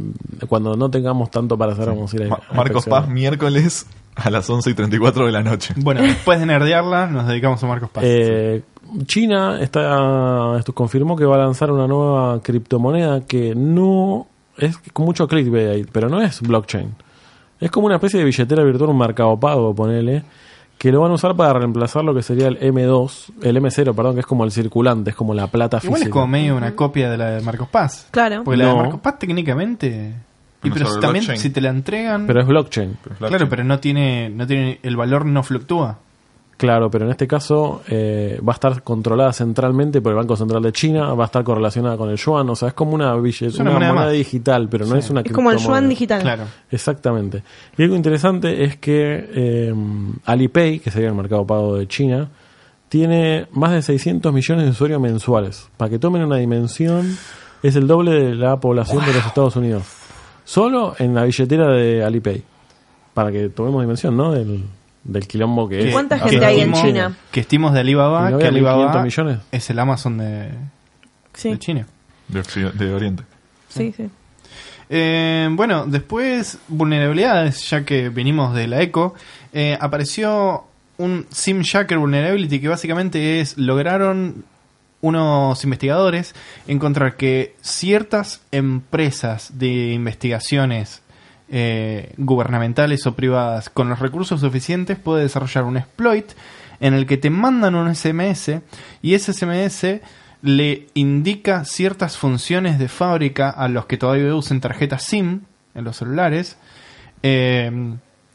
cuando 0.49 0.75
no 0.75 0.91
tengamos 0.91 1.31
tanto 1.31 1.57
para 1.57 1.73
hacer, 1.75 1.87
vamos 1.87 2.13
a 2.13 2.17
ir 2.17 2.23
a, 2.25 2.29
Ma- 2.31 2.41
a 2.51 2.55
Marcos. 2.55 2.85
Paz, 2.85 3.09
miércoles 3.09 3.87
a 4.17 4.29
las 4.31 4.51
11 4.51 4.71
y 4.71 4.75
34 4.75 5.27
de 5.27 5.31
la 5.31 5.45
noche. 5.45 5.75
Bueno, 5.77 6.03
después 6.03 6.41
de 6.41 6.47
nerdearla, 6.47 7.07
nos 7.07 7.29
dedicamos 7.29 7.63
a 7.63 7.67
Marcos 7.69 7.91
Paz. 7.91 8.03
Eh, 8.05 8.63
China 9.07 9.61
está 9.61 10.57
esto 10.59 10.73
confirmó 10.73 11.15
que 11.15 11.25
va 11.27 11.37
a 11.37 11.39
lanzar 11.39 11.71
una 11.71 11.87
nueva 11.87 12.41
criptomoneda 12.43 13.21
que 13.25 13.55
no 13.55 14.27
es 14.57 14.77
con 14.93 15.05
mucho 15.05 15.29
clickbait 15.29 15.69
ahí, 15.69 15.87
pero 15.93 16.09
no 16.09 16.21
es 16.21 16.41
blockchain. 16.41 16.93
Es 17.61 17.71
como 17.71 17.87
una 17.87 17.97
especie 17.97 18.19
de 18.21 18.25
billetera 18.25 18.63
virtual, 18.63 18.91
un 18.91 18.99
mercado 18.99 19.39
pago, 19.39 19.75
ponele, 19.75 20.23
que 20.79 20.93
lo 20.93 21.01
van 21.01 21.11
a 21.11 21.15
usar 21.15 21.35
para 21.35 21.55
reemplazar 21.55 22.05
lo 22.05 22.15
que 22.15 22.23
sería 22.23 22.47
el 22.49 22.59
M2, 22.61 23.33
el 23.43 23.57
M0, 23.61 23.95
perdón, 23.95 24.15
que 24.15 24.21
es 24.21 24.27
como 24.27 24.45
el 24.45 24.53
circulante, 24.53 25.11
es 25.11 25.17
como 25.17 25.35
la 25.35 25.49
plata 25.49 25.79
Igual 25.83 25.95
es 25.95 25.99
física. 26.05 26.13
como 26.13 26.29
medio 26.29 26.57
una 26.57 26.75
copia 26.77 27.11
de 27.11 27.17
la 27.19 27.31
de 27.31 27.41
Marcos 27.43 27.69
Paz. 27.69 28.07
Claro. 28.13 28.45
Porque 28.45 28.59
la 28.59 28.67
de 28.67 28.71
No. 28.73 28.77
Marcos 28.79 29.01
Paz 29.01 29.19
técnicamente... 29.19 30.15
Y 30.61 30.71
Pero 30.71 30.75
pero 30.75 30.87
sobre 30.89 31.01
también 31.03 31.25
blockchain. 31.25 31.41
si 31.41 31.51
te 31.51 31.61
la 31.61 31.69
entregan... 31.71 32.27
Pero 32.27 32.41
es 32.41 32.47
blockchain. 32.49 32.97
claro, 33.19 33.49
pero 33.49 33.63
no 33.65 33.79
tiene, 33.79 34.29
no 34.29 34.45
tiene... 34.47 34.81
El 34.83 34.97
valor 34.97 35.25
no 35.25 35.45
fluctúa. 35.45 35.99
Claro, 36.59 36.91
pero 36.91 37.05
en 37.05 37.13
este 37.13 37.29
caso 37.29 37.83
eh, 37.89 38.41
va 38.47 38.53
a 38.53 38.55
estar 38.55 38.83
controlada 38.83 39.33
centralmente 39.33 40.01
por 40.01 40.11
el 40.11 40.17
Banco 40.17 40.35
Central 40.35 40.61
de 40.61 40.73
China, 40.73 41.15
va 41.15 41.23
a 41.23 41.27
estar 41.27 41.45
correlacionada 41.45 41.97
con 41.97 42.11
el 42.11 42.17
yuan, 42.17 42.51
o 42.51 42.57
sea, 42.57 42.69
es 42.69 42.75
como 42.75 42.95
una, 42.95 43.15
una 43.15 43.31
una 43.61 43.73
moneda 43.73 44.11
digital, 44.11 44.69
pero 44.69 44.85
no 44.85 44.97
es 44.97 45.09
una 45.09 45.21
Es 45.21 45.31
como 45.31 45.53
el 45.53 45.59
yuan 45.59 45.89
digital. 45.89 46.21
Claro. 46.21 46.47
Exactamente. 46.69 47.45
Y 47.77 47.85
algo 47.85 47.95
interesante 47.95 48.65
es 48.65 48.77
que 48.77 49.31
eh, 49.33 49.75
Alipay, 50.25 50.81
que 50.81 50.91
sería 50.91 51.11
el 51.11 51.15
mercado 51.15 51.47
pago 51.47 51.77
de 51.77 51.87
China, 51.87 52.29
tiene 52.89 53.47
más 53.53 53.71
de 53.71 53.83
600 53.83 54.33
millones 54.33 54.65
de 54.65 54.71
usuarios 54.73 55.01
mensuales. 55.01 55.69
Para 55.77 55.91
que 55.91 56.01
tomen 56.01 56.25
una 56.25 56.39
dimensión, 56.39 57.17
es 57.63 57.77
el 57.77 57.87
doble 57.87 58.11
de 58.11 58.35
la 58.35 58.59
población 58.59 59.07
de 59.07 59.13
los 59.13 59.25
Estados 59.25 59.55
Unidos. 59.55 59.85
Solo 60.45 60.97
en 60.99 61.15
la 61.15 61.23
billetera 61.23 61.71
de 61.71 62.03
Alipay. 62.03 62.43
Para 63.15 63.31
que 63.31 63.49
tomemos 63.49 63.81
dimensión, 63.81 64.17
¿no? 64.17 64.33
Del, 64.33 64.65
del 65.05 65.27
quilombo 65.27 65.69
que 65.69 65.89
es. 65.89 65.93
¿Cuánta 65.93 66.19
gente 66.19 66.45
hay 66.45 66.61
en. 66.61 66.73
China? 66.73 67.17
Que 67.31 67.41
estimos 67.41 67.73
de 67.73 67.79
¿Y 67.79 67.81
Alibaba, 67.81 68.31
no 68.31 68.39
que 68.39 68.47
Alibaba 68.47 68.93
1.500 68.93 69.05
millones? 69.05 69.39
es 69.53 69.71
el 69.71 69.79
Amazon 69.79 70.19
de, 70.19 70.51
Sí, 71.35 71.51
de 71.51 71.59
China. 71.59 71.87
De, 72.29 72.93
Oriente. 72.93 73.23
sí, 73.69 73.93
sí. 73.97 74.11
Eh, 74.91 75.49
bueno, 75.53 75.85
después, 75.87 76.59
vulnerabilidades, 76.69 77.69
ya 77.69 77.85
que 77.85 78.09
venimos 78.09 78.55
de 78.55 78.67
la 78.67 78.81
ECO, 78.81 79.15
eh, 79.53 79.77
apareció 79.81 80.65
un 80.97 81.27
SIM 81.31 81.63
Jacker 81.63 81.99
Vulnerability 81.99 82.61
que 82.61 82.69
básicamente 82.69 83.41
es, 83.41 83.57
lograron 83.59 84.45
unos 85.01 85.63
investigadores 85.63 86.35
encontrar 86.67 87.17
que 87.17 87.55
ciertas 87.61 88.41
empresas 88.51 89.59
de 89.59 89.93
investigaciones 89.93 91.03
eh, 91.51 92.13
gubernamentales 92.19 93.07
o 93.07 93.15
privadas 93.15 93.71
con 93.71 93.89
los 93.89 93.99
recursos 94.01 94.41
suficientes 94.41 94.99
puede 94.99 95.23
desarrollar 95.23 95.65
un 95.65 95.77
exploit 95.79 96.27
en 96.81 96.95
el 96.95 97.07
que 97.07 97.17
te 97.17 97.31
mandan 97.31 97.75
un 97.75 97.95
SMS 97.95 98.61
y 99.03 99.15
ese 99.15 99.33
SMS 99.33 100.01
le 100.43 100.87
indica 100.95 101.65
ciertas 101.65 102.17
funciones 102.17 102.79
de 102.79 102.89
fábrica 102.89 103.51
a 103.51 103.69
los 103.69 103.87
que 103.87 103.97
todavía 103.97 104.35
usen 104.35 104.61
tarjetas 104.61 105.03
SIM 105.05 105.41
en 105.75 105.85
los 105.85 105.97
celulares, 105.97 106.57
eh, 107.23 107.95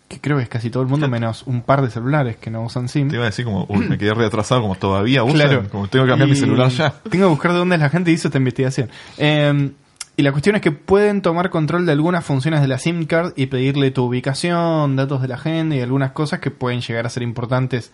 que 0.09 0.19
creo 0.19 0.37
que 0.37 0.43
es 0.43 0.49
casi 0.49 0.69
todo 0.69 0.83
el 0.83 0.89
mundo, 0.89 1.07
menos 1.07 1.43
un 1.43 1.61
par 1.61 1.81
de 1.81 1.89
celulares 1.89 2.35
que 2.37 2.51
no 2.51 2.63
usan 2.63 2.89
SIM. 2.89 3.07
Te 3.09 3.15
iba 3.15 3.23
a 3.23 3.29
decir 3.29 3.45
como, 3.45 3.65
uy, 3.69 3.87
me 3.87 3.97
quedé 3.97 4.13
retrasado, 4.13 4.61
como 4.61 4.75
todavía 4.75 5.23
usan, 5.23 5.35
Claro. 5.35 5.69
como 5.69 5.87
tengo 5.87 6.05
que 6.05 6.11
cambiar 6.11 6.29
mi 6.29 6.35
celular 6.35 6.69
ya. 6.69 6.91
Tengo 7.09 7.25
que 7.27 7.29
buscar 7.31 7.51
de 7.53 7.57
dónde 7.59 7.77
la 7.77 7.89
gente 7.89 8.11
hizo 8.11 8.27
esta 8.27 8.37
investigación. 8.37 8.89
Eh, 9.17 9.71
y 10.15 10.21
la 10.21 10.31
cuestión 10.31 10.55
es 10.55 10.61
que 10.61 10.71
pueden 10.71 11.21
tomar 11.23 11.49
control 11.49 11.85
de 11.85 11.91
algunas 11.91 12.23
funciones 12.23 12.61
de 12.61 12.67
la 12.67 12.77
SIM 12.77 13.05
card 13.05 13.33
y 13.35 13.47
pedirle 13.47 13.89
tu 13.89 14.03
ubicación, 14.03 14.95
datos 14.95 15.21
de 15.21 15.27
la 15.27 15.35
agenda 15.35 15.75
y 15.75 15.81
algunas 15.81 16.11
cosas 16.11 16.39
que 16.39 16.51
pueden 16.51 16.81
llegar 16.81 17.07
a 17.07 17.09
ser 17.09 17.23
importantes 17.23 17.91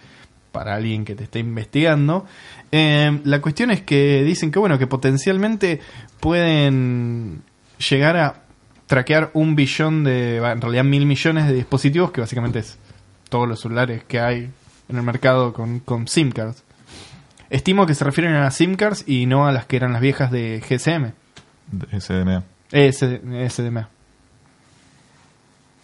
para 0.52 0.76
alguien 0.76 1.06
que 1.06 1.16
te 1.16 1.24
esté 1.24 1.40
investigando. 1.40 2.26
Eh, 2.72 3.22
la 3.24 3.42
cuestión 3.42 3.72
es 3.72 3.82
que 3.82 4.24
dicen 4.24 4.52
que 4.52 4.60
bueno, 4.60 4.78
que 4.78 4.88
potencialmente 4.88 5.80
pueden 6.20 7.42
llegar 7.90 8.18
a 8.18 8.42
traquear 8.88 9.30
un 9.34 9.56
billón 9.56 10.04
de, 10.04 10.38
en 10.38 10.62
realidad 10.62 10.84
mil 10.84 11.06
millones 11.06 11.48
de 11.48 11.54
dispositivos, 11.54 12.12
que 12.12 12.20
básicamente 12.20 12.60
es 12.60 12.78
todos 13.30 13.48
los 13.48 13.62
celulares 13.62 14.04
que 14.04 14.20
hay 14.20 14.50
en 14.90 14.98
el 14.98 15.04
mercado 15.04 15.54
con, 15.54 15.80
con 15.80 16.08
SIM 16.08 16.32
cards. 16.32 16.64
Estimo 17.50 17.86
que 17.86 17.96
se 17.96 18.04
refieren 18.04 18.34
a 18.34 18.42
las 18.42 18.56
SIM 18.56 18.76
cards 18.76 19.06
y 19.08 19.26
no 19.26 19.48
a 19.48 19.54
las 19.54 19.66
que 19.66 19.78
eran 19.78 19.94
las 19.94 20.02
viejas 20.02 20.32
de 20.32 20.62
GSM. 20.68 21.14
De 21.72 22.00
SDMA. 22.00 22.44
S- 22.72 23.22
SDMA. 23.50 23.90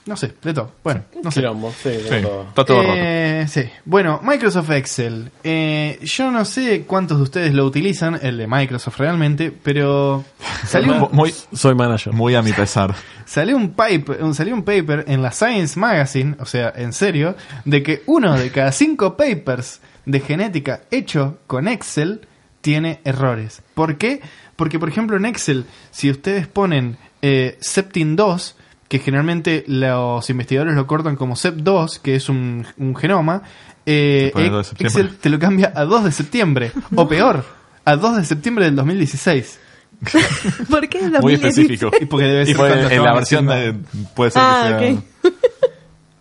No 0.08 0.16
sé, 0.16 0.36
de 0.44 0.54
todo. 0.54 0.72
Bueno, 0.84 1.02
no 1.24 1.32
sé. 1.32 1.40
Quilombo, 1.40 1.72
sí, 1.72 1.90
Sí, 2.04 2.10
como 2.10 2.22
todo. 2.22 2.42
está 2.50 2.66
todo 2.66 2.82
roto. 2.84 2.94
Eh, 2.96 3.46
sí. 3.50 3.64
Bueno, 3.86 4.20
Microsoft 4.24 4.70
Excel. 4.70 5.32
Eh, 5.44 5.98
yo 6.04 6.30
no 6.30 6.46
sé 6.46 6.84
cuántos 6.86 7.18
de 7.18 7.24
ustedes 7.24 7.54
lo 7.56 7.66
utilizan, 7.66 8.20
el 8.22 8.38
de 8.38 8.46
Microsoft 8.46 9.00
realmente, 9.00 9.52
pero 9.52 10.24
salió 10.68 10.94
un, 11.08 11.10
Muy, 11.12 11.34
Soy 11.54 11.74
manager. 11.74 12.14
muy 12.14 12.36
a 12.36 12.44
mi 12.44 12.54
pesar. 12.54 12.94
salió 13.26 13.58
un 13.58 13.72
paper, 13.72 14.22
un- 14.24 14.36
salió 14.36 14.54
un 14.54 14.62
paper 14.64 15.06
en 15.08 15.24
la 15.24 15.32
Science 15.32 15.80
Magazine, 15.80 16.36
o 16.40 16.46
sea, 16.46 16.72
en 16.76 16.94
serio, 16.94 17.36
de 17.64 17.82
que 17.82 18.04
uno 18.06 18.38
de 18.38 18.52
cada 18.52 18.72
cinco 18.72 19.18
papers 19.18 19.82
de 20.06 20.20
genética 20.20 20.82
hecho 20.92 21.40
con 21.48 21.68
Excel 21.68 22.28
tiene 22.62 23.00
errores. 23.06 23.64
¿Por 23.74 23.98
qué? 23.98 24.22
Porque, 24.56 24.80
por 24.80 24.90
ejemplo, 24.90 25.18
en 25.18 25.26
Excel, 25.26 25.66
si 25.92 26.10
ustedes 26.10 26.48
ponen 26.48 26.98
eh, 27.22 27.58
Septin 27.60 28.16
2, 28.16 28.56
que 28.88 29.00
generalmente 29.00 29.64
los 29.68 30.30
investigadores 30.30 30.76
lo 30.76 30.88
cortan 30.88 31.16
como 31.16 31.36
CEP2, 31.36 32.00
que 32.02 32.16
es 32.16 32.30
un, 32.30 32.66
un 32.78 32.96
genoma, 32.96 33.42
eh, 33.86 34.28
Se 34.28 34.32
pone 34.34 34.46
el 34.46 34.52
2 34.52 34.58
de 34.60 34.70
septiembre. 34.70 35.02
Excel 35.02 35.18
te 35.20 35.30
lo 35.30 35.40
cambia 35.40 35.74
a 35.76 35.86
2 35.86 36.04
de 36.06 36.12
septiembre, 36.12 36.72
o 36.96 37.08
peor, 37.08 37.44
a 37.84 37.96
2 37.96 38.18
de 38.18 38.26
septiembre 38.26 38.66
del 38.66 38.76
2016. 38.76 39.60
¿Por 40.70 40.88
qué 40.90 40.98
es 41.00 41.04
Muy 41.22 41.36
2016? 41.38 41.58
específico. 41.58 41.92
Y 42.02 42.06
porque 42.06 42.26
debe 42.28 42.44
Y 42.44 42.46
ser 42.48 42.56
puede- 42.58 42.96
en 42.96 43.04
la 43.04 43.14
versión 43.14 43.48
de, 43.48 43.76
puede 44.16 44.32
ser 44.32 44.42
Ah, 44.46 44.78
que 44.80 44.86
sea. 44.92 44.94
ok. 45.00 45.34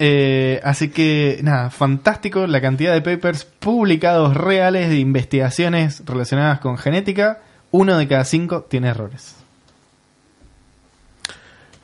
Eh, 0.01 0.61
así 0.65 0.89
que, 0.89 1.39
nada, 1.45 1.71
fantástico 1.71 2.49
la 2.49 2.61
cantidad 2.61 2.93
de 2.93 3.01
papers 3.01 3.45
publicados 3.45 4.37
reales 4.37 4.89
de 4.89 4.99
investigaciones 4.99 6.03
relacionadas 6.05 6.59
con 6.59 6.77
genética. 6.77 7.39
Uno 7.77 7.97
de 7.99 8.07
cada 8.07 8.25
cinco 8.25 8.63
tiene 8.69 8.89
errores. 8.89 9.35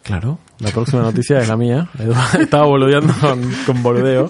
Claro, 0.04 0.38
la 0.60 0.70
próxima 0.70 1.02
noticia 1.02 1.38
es 1.40 1.48
la 1.48 1.56
mía. 1.56 1.88
Estaba 2.38 2.64
boludeando 2.66 3.12
con, 3.20 3.42
con 3.66 3.82
boludeo. 3.82 4.28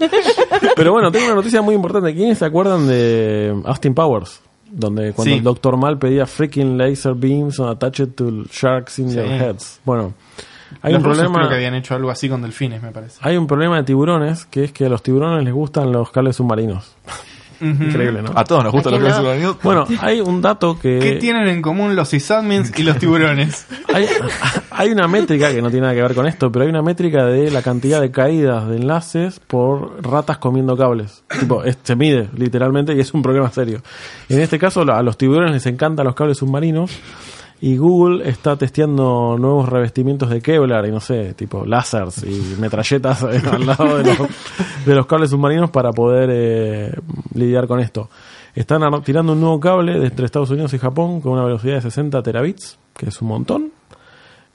Pero 0.75 0.93
bueno, 0.93 1.12
tengo 1.12 1.26
una 1.26 1.35
noticia 1.35 1.61
muy 1.62 1.75
importante. 1.75 2.14
¿Quiénes 2.14 2.38
se 2.38 2.45
acuerdan 2.47 2.87
de 2.87 3.55
Austin 3.67 3.95
Powers? 3.95 4.40
Donde 4.71 5.12
cuando 5.12 5.33
Sí. 5.33 5.38
el 5.38 5.45
Dr. 5.45 5.76
Mal 5.76 5.99
pedía 5.99 6.26
freaking 6.26 6.79
laser 6.79 7.14
beams 7.14 7.61
attached 7.61 8.14
to 8.14 8.45
sharks 8.50 8.99
in 8.99 9.11
Sí. 9.11 9.17
your 9.17 9.26
heads. 9.26 9.81
Bueno, 9.85 10.14
hay 10.81 10.93
Los 10.95 11.00
un 11.00 11.05
problema. 11.11 11.35
creo 11.40 11.49
que 11.50 11.55
habían 11.57 11.75
hecho 11.75 11.95
algo 11.95 12.11
así 12.11 12.29
con 12.29 12.40
delfines, 12.43 12.83
me 12.83 12.90
parece. 12.90 13.19
Hay 13.21 13.37
un 13.37 13.47
problema 13.47 13.76
de 13.76 13.83
tiburones 13.85 14.47
que 14.47 14.64
es 14.64 14.73
que 14.73 14.87
a 14.87 14.88
los 14.88 15.02
tiburones 15.02 15.45
les 15.45 15.52
gustan 15.52 15.93
los 15.93 16.11
cables 16.11 16.37
submarinos. 16.37 16.95
Increíble, 17.61 18.23
¿no? 18.23 18.33
A 18.35 18.45
todos 18.45 18.64
nos 18.64 18.73
gustan 18.73 18.95
¿A 18.95 18.99
los 18.99 19.09
no? 19.11 19.17
submarinos. 19.17 19.57
Bueno, 19.62 19.87
hay 20.00 20.21
un 20.21 20.40
dato 20.40 20.79
que. 20.79 20.99
¿Qué 20.99 21.12
tienen 21.17 21.47
en 21.49 21.61
común 21.62 21.95
los 21.97 22.09
sysadmins 22.09 22.73
y 22.79 22.83
los 22.83 22.99
tiburones? 22.99 23.67
Hay, 23.93 24.07
hay 24.71 24.90
una 24.93 25.09
métrica 25.09 25.50
que 25.50 25.61
no 25.61 25.69
tiene 25.69 25.83
nada 25.83 25.95
que 25.97 26.02
ver 26.02 26.14
con 26.14 26.26
esto, 26.26 26.50
pero 26.52 26.62
hay 26.64 26.71
una 26.71 26.81
métrica 26.81 27.25
de 27.26 27.50
la 27.50 27.61
cantidad 27.61 28.00
de 28.00 28.12
caídas 28.12 28.69
de 28.69 28.76
enlaces 28.76 29.40
por 29.40 30.00
ratas 30.09 30.38
comiendo 30.38 30.76
cables. 30.76 31.25
Tipo, 31.40 31.64
es- 31.64 31.76
se 31.83 31.97
mide 31.97 32.29
literalmente 32.37 32.95
y 32.95 33.00
es 33.00 33.12
un 33.12 33.21
problema 33.23 33.50
serio. 33.50 33.83
En 34.29 34.40
este 34.40 34.59
caso, 34.61 34.83
a 34.83 35.02
los 35.02 35.19
tiburones 35.19 35.52
les 35.52 35.67
encantan 35.67 36.07
los 36.07 36.14
cables 36.14 36.38
submarinos 36.38 36.90
y 37.62 37.76
Google 37.76 38.29
está 38.29 38.57
testeando 38.57 39.37
nuevos 39.38 39.69
revestimientos 39.69 40.31
de 40.31 40.40
Kevlar 40.40 40.87
y 40.87 40.90
no 40.90 41.00
sé, 41.00 41.35
tipo 41.35 41.67
lásers 41.67 42.25
y 42.25 42.57
metralletas 42.59 43.23
al 43.52 43.67
lado 43.67 43.99
de 43.99 44.05
los, 44.05 44.29
de 44.87 44.95
los 44.95 45.07
cables 45.07 45.31
submarinos 45.31 45.71
para 45.71 45.93
poder 45.93 46.31
eh, 46.33 46.93
lidiar 47.35 47.67
con 47.67 47.81
esto. 47.81 48.09
Están 48.55 49.02
tirando 49.02 49.35
un 49.35 49.40
nuevo 49.40 49.61
cable 49.61 50.05
entre 50.05 50.25
Estados 50.25 50.50
Unidos 50.50 50.73
y 50.75 50.79
Japón 50.79 51.21
con 51.21 51.33
una 51.33 51.45
velocidad 51.45 51.75
de 51.75 51.83
60 51.83 52.23
terabits, 52.23 52.79
que 52.97 53.09
es 53.11 53.23
un 53.23 53.29
montón. 53.29 53.71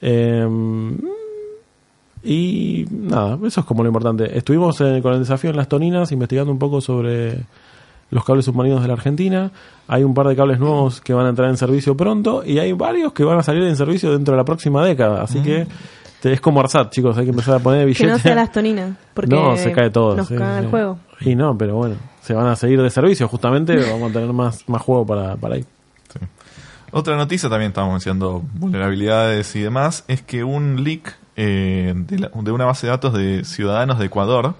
Eh, 0.02 0.48
y 2.24 2.86
nada, 2.90 3.38
eso 3.46 3.62
es 3.62 3.66
como 3.68 3.84
lo 3.84 3.90
importante. 3.90 4.36
Estuvimos 4.36 4.82
eh, 4.82 5.00
con 5.04 5.14
el 5.14 5.20
desafío 5.20 5.52
en 5.52 5.58
las 5.58 5.70
Toninas 5.70 6.12
investigando 6.12 6.52
un 6.52 6.58
poco 6.58 6.82
sobre 6.82 7.46
los 8.12 8.24
cables 8.24 8.46
submarinos 8.46 8.82
de 8.82 8.88
la 8.88 8.94
Argentina. 8.94 9.52
Hay 9.88 10.04
un 10.04 10.14
par 10.14 10.28
de 10.28 10.36
cables 10.36 10.60
nuevos 10.60 11.02
que 11.02 11.14
van 11.14 11.26
a 11.26 11.30
entrar 11.30 11.50
en 11.50 11.58
servicio 11.58 11.96
pronto 11.98 12.44
y 12.46 12.60
hay 12.60 12.72
varios 12.74 13.14
que 13.14 13.24
van 13.24 13.38
a 13.40 13.44
salir 13.44 13.64
en 13.64 13.76
servicio 13.76 14.12
dentro 14.12 14.34
de 14.34 14.38
la 14.38 14.46
próxima 14.46 14.84
década. 14.86 15.22
Así 15.24 15.42
que 15.42 15.68
te- 16.22 16.34
es 16.34 16.42
como 16.42 16.60
Arsat, 16.60 16.92
chicos, 16.92 17.18
hay 17.18 17.26
que 17.26 17.32
empezar 17.32 17.56
a 17.56 17.60
poner 17.60 17.82
Que 17.82 17.86
billetes. 17.88 18.10
no 18.12 18.18
sea 18.20 18.36
las 18.36 18.52
toninas. 18.52 18.96
Porque 19.14 19.36
No, 19.36 19.56
se 19.58 19.72
cae 19.72 19.90
todo. 19.90 20.16
Nos 20.16 20.28
sí, 20.28 20.36
caga 20.36 20.60
el 20.60 20.66
sí. 20.66 20.72
juego. 20.72 20.98
Y 21.22 21.36
no, 21.36 21.58
pero 21.58 21.76
bueno, 21.76 21.96
se 22.22 22.34
van 22.34 22.48
a 22.48 22.56
seguir 22.56 22.82
de 22.82 22.90
servicio 22.90 23.28
justamente, 23.28 23.76
vamos 23.92 24.10
a 24.10 24.14
tener 24.14 24.34
más, 24.34 24.68
más 24.68 24.82
juego 24.82 25.06
para, 25.06 25.36
para 25.36 25.56
ahí. 25.56 25.66
Otra 26.92 27.18
noticia, 27.18 27.50
también 27.50 27.70
estábamos 27.72 27.96
mencionando 27.96 28.42
vulnerabilidades 28.54 29.54
y 29.56 29.62
demás, 29.62 30.06
es 30.08 30.22
que 30.22 30.44
un 30.46 30.84
leak 30.84 31.18
eh, 31.36 31.94
de, 31.96 32.20
la- 32.20 32.32
de 32.34 32.52
una 32.52 32.66
base 32.66 32.88
de 32.88 32.92
datos 32.92 33.14
de 33.14 33.44
ciudadanos 33.44 34.00
de 34.00 34.06
Ecuador, 34.06 34.54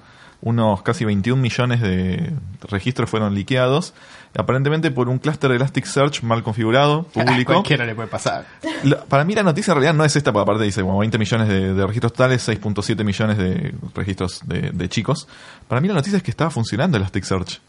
unos 0.46 0.82
casi 0.84 1.04
21 1.04 1.42
millones 1.42 1.82
de 1.82 2.32
registros 2.70 3.10
fueron 3.10 3.36
liqueados, 3.36 3.94
aparentemente 4.38 4.92
por 4.92 5.10
un 5.10 5.18
clúster 5.18 5.50
de 5.50 5.56
Elasticsearch 5.58 6.22
mal 6.24 6.44
configurado, 6.44 7.04
público. 7.04 7.52
Cualquiera 7.54 7.86
le 7.86 7.96
puede 7.96 8.08
pasar. 8.08 8.46
La- 8.84 9.04
para 9.04 9.24
mí 9.26 9.34
la 9.34 9.44
noticia 9.44 9.72
en 9.72 9.76
realidad 9.80 9.94
no 9.96 10.06
es 10.06 10.16
esta, 10.16 10.32
porque 10.32 10.44
aparte 10.44 10.64
dice 10.64 10.82
como 10.82 11.00
20 11.00 11.18
millones 11.18 11.48
de, 11.50 11.74
de 11.74 11.86
registros 11.88 12.14
totales, 12.14 12.48
6.7 12.48 13.04
millones 13.04 13.38
de 13.38 13.74
registros 13.96 14.42
de, 14.46 14.70
de 14.72 14.88
chicos. 14.88 15.28
Para 15.68 15.82
mí 15.82 15.88
la 15.88 15.96
noticia 15.96 16.18
es 16.18 16.24
que 16.24 16.32
estaba 16.32 16.52
funcionando 16.52 16.96
Elasticsearch. 16.98 17.60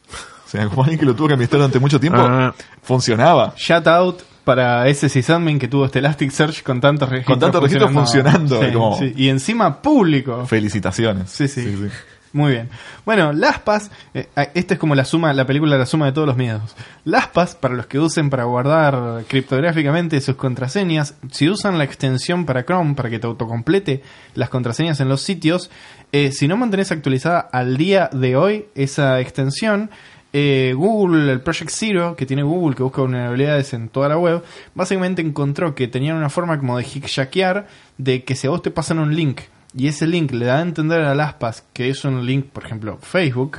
O 0.44 0.48
sea, 0.48 0.68
como 0.68 0.82
alguien 0.82 1.00
que 1.00 1.06
lo 1.06 1.14
tuvo 1.16 1.26
que 1.28 1.34
administrar 1.34 1.60
durante 1.60 1.80
mucho 1.80 1.98
tiempo, 1.98 2.20
Ah. 2.20 2.54
funcionaba. 2.82 3.54
Shout 3.56 3.86
out 3.88 4.20
para 4.44 4.86
ese 4.88 5.08
sysadmin 5.08 5.58
que 5.58 5.66
tuvo 5.66 5.86
este 5.86 5.98
Elasticsearch 5.98 6.62
con 6.62 6.80
tantos 6.80 7.08
registros. 7.08 7.34
Con 7.34 7.40
tantos 7.40 7.62
registros 7.62 7.90
funcionando, 7.90 8.62
Sí, 8.62 8.72
como- 8.72 8.98
sí. 8.98 9.12
Y 9.16 9.28
encima 9.28 9.80
público. 9.82 10.46
Felicitaciones. 10.46 11.30
Sí, 11.30 11.48
sí. 11.48 11.88
Muy 12.36 12.52
bien. 12.52 12.68
Bueno, 13.06 13.32
LastPass, 13.32 13.90
eh, 14.12 14.28
esta 14.52 14.74
es 14.74 14.78
como 14.78 14.94
la 14.94 15.06
suma, 15.06 15.32
la 15.32 15.46
película 15.46 15.78
La 15.78 15.86
suma 15.86 16.04
de 16.04 16.12
todos 16.12 16.28
los 16.28 16.36
miedos. 16.36 16.76
LastPass, 17.06 17.54
para 17.54 17.74
los 17.74 17.86
que 17.86 17.98
usen 17.98 18.28
para 18.28 18.44
guardar 18.44 19.24
criptográficamente 19.26 20.20
sus 20.20 20.36
contraseñas, 20.36 21.14
si 21.30 21.48
usan 21.48 21.78
la 21.78 21.84
extensión 21.84 22.44
para 22.44 22.66
Chrome 22.66 22.94
para 22.94 23.08
que 23.08 23.18
te 23.18 23.26
autocomplete 23.26 24.02
las 24.34 24.50
contraseñas 24.50 25.00
en 25.00 25.08
los 25.08 25.22
sitios, 25.22 25.70
eh, 26.12 26.30
si 26.30 26.46
no 26.46 26.58
mantenés 26.58 26.92
actualizada 26.92 27.40
al 27.40 27.78
día 27.78 28.10
de 28.12 28.36
hoy 28.36 28.66
esa 28.74 29.18
extensión, 29.18 29.88
eh, 30.34 30.74
Google, 30.76 31.32
el 31.32 31.40
Project 31.40 31.70
Zero, 31.70 32.16
que 32.16 32.26
tiene 32.26 32.42
Google, 32.42 32.76
que 32.76 32.82
busca 32.82 33.00
vulnerabilidades 33.00 33.72
en 33.72 33.88
toda 33.88 34.10
la 34.10 34.18
web, 34.18 34.44
básicamente 34.74 35.22
encontró 35.22 35.74
que 35.74 35.88
tenían 35.88 36.18
una 36.18 36.28
forma 36.28 36.58
como 36.58 36.76
de 36.76 36.84
hijackear 36.84 37.66
de 37.96 38.24
que 38.24 38.36
si 38.36 38.46
a 38.46 38.50
vos 38.50 38.60
te 38.60 38.70
pasan 38.70 38.98
un 38.98 39.16
link 39.16 39.40
y 39.76 39.88
ese 39.88 40.06
link 40.06 40.32
le 40.32 40.46
da 40.46 40.58
a 40.58 40.62
entender 40.62 41.02
a 41.02 41.14
LastPass 41.14 41.64
que 41.72 41.90
es 41.90 42.04
un 42.04 42.24
link, 42.24 42.46
por 42.46 42.64
ejemplo, 42.64 42.98
Facebook, 43.00 43.58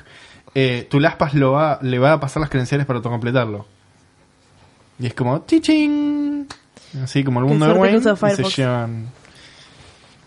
eh, 0.56 0.88
tu 0.90 1.00
LastPass 1.00 1.36
lo 1.36 1.52
va, 1.52 1.80
le 1.82 2.00
va 2.00 2.14
a 2.14 2.20
pasar 2.20 2.42
las 2.42 2.50
credenciales 2.50 2.88
para 2.88 2.98
autocompletarlo. 2.98 3.68
Y 5.00 5.06
es 5.06 5.14
como 5.14 5.42
¡tichín! 5.42 6.48
Así 7.04 7.24
como 7.24 7.40
el 7.40 7.46
mundo 7.46 7.68
de 7.68 7.74
Wayne 7.74 8.02
se 8.02 8.44
llevan... 8.44 9.10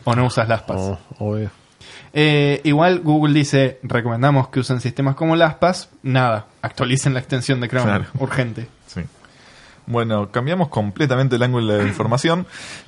O 0.04 0.14
no 0.14 0.26
usas 0.26 0.48
LastPass. 0.48 0.80
Oh, 0.80 0.98
obvio. 1.18 1.50
Eh, 2.12 2.60
igual 2.64 3.00
Google 3.00 3.34
dice, 3.34 3.78
recomendamos 3.82 4.48
que 4.48 4.60
usen 4.60 4.80
sistemas 4.80 5.14
como 5.16 5.36
LastPass. 5.36 5.90
Nada, 6.02 6.46
actualicen 6.62 7.14
la 7.14 7.20
extensión 7.20 7.60
de 7.60 7.68
Chrome. 7.68 7.86
Claro. 7.86 8.04
Urgente. 8.18 8.68
Bueno, 9.86 10.30
cambiamos 10.30 10.68
completamente 10.68 11.36
el 11.36 11.42
ángulo 11.42 11.74
de 11.78 11.88
información. 11.88 12.46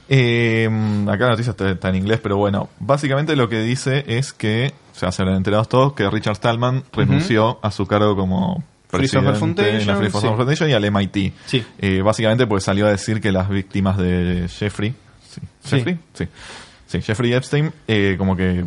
Eh, 0.09 0.69
acá 1.09 1.25
la 1.25 1.31
noticia 1.31 1.51
está, 1.51 1.71
está 1.71 1.89
en 1.89 1.97
inglés, 1.97 2.21
pero 2.23 2.37
bueno, 2.37 2.69
básicamente 2.79 3.35
lo 3.37 3.49
que 3.49 3.61
dice 3.61 4.05
es 4.07 4.33
que, 4.33 4.73
o 4.95 4.99
sea, 4.99 5.11
se 5.13 5.25
lo 5.25 5.31
han 5.31 5.37
enterado 5.37 5.65
todos, 5.65 5.95
que 5.95 6.09
Richard 6.09 6.37
Stallman 6.37 6.85
renunció 6.93 7.59
a 7.63 7.71
su 7.71 7.87
cargo 7.87 8.15
como 8.17 8.63
Free 8.89 9.09
Software 9.09 9.35
la 9.87 9.97
Free 9.97 10.11
sí. 10.11 10.19
Foundation 10.21 10.69
y 10.69 10.75
al 10.75 10.91
MIT. 10.91 11.33
Sí. 11.47 11.65
Eh, 11.79 12.03
básicamente 12.03 12.47
pues 12.47 12.65
salió 12.65 12.87
a 12.87 12.91
decir 12.91 13.21
que 13.21 13.33
las 13.33 13.49
víctimas 13.49 13.97
de 13.97 14.49
Jeffrey, 14.49 14.95
Sí. 15.29 15.41
Jeffrey, 15.65 15.99
sí, 16.13 16.29
sí, 16.87 17.01
Jeffrey 17.01 17.33
Epstein, 17.33 17.73
eh, 17.89 18.17
como 18.19 18.37
que 18.37 18.67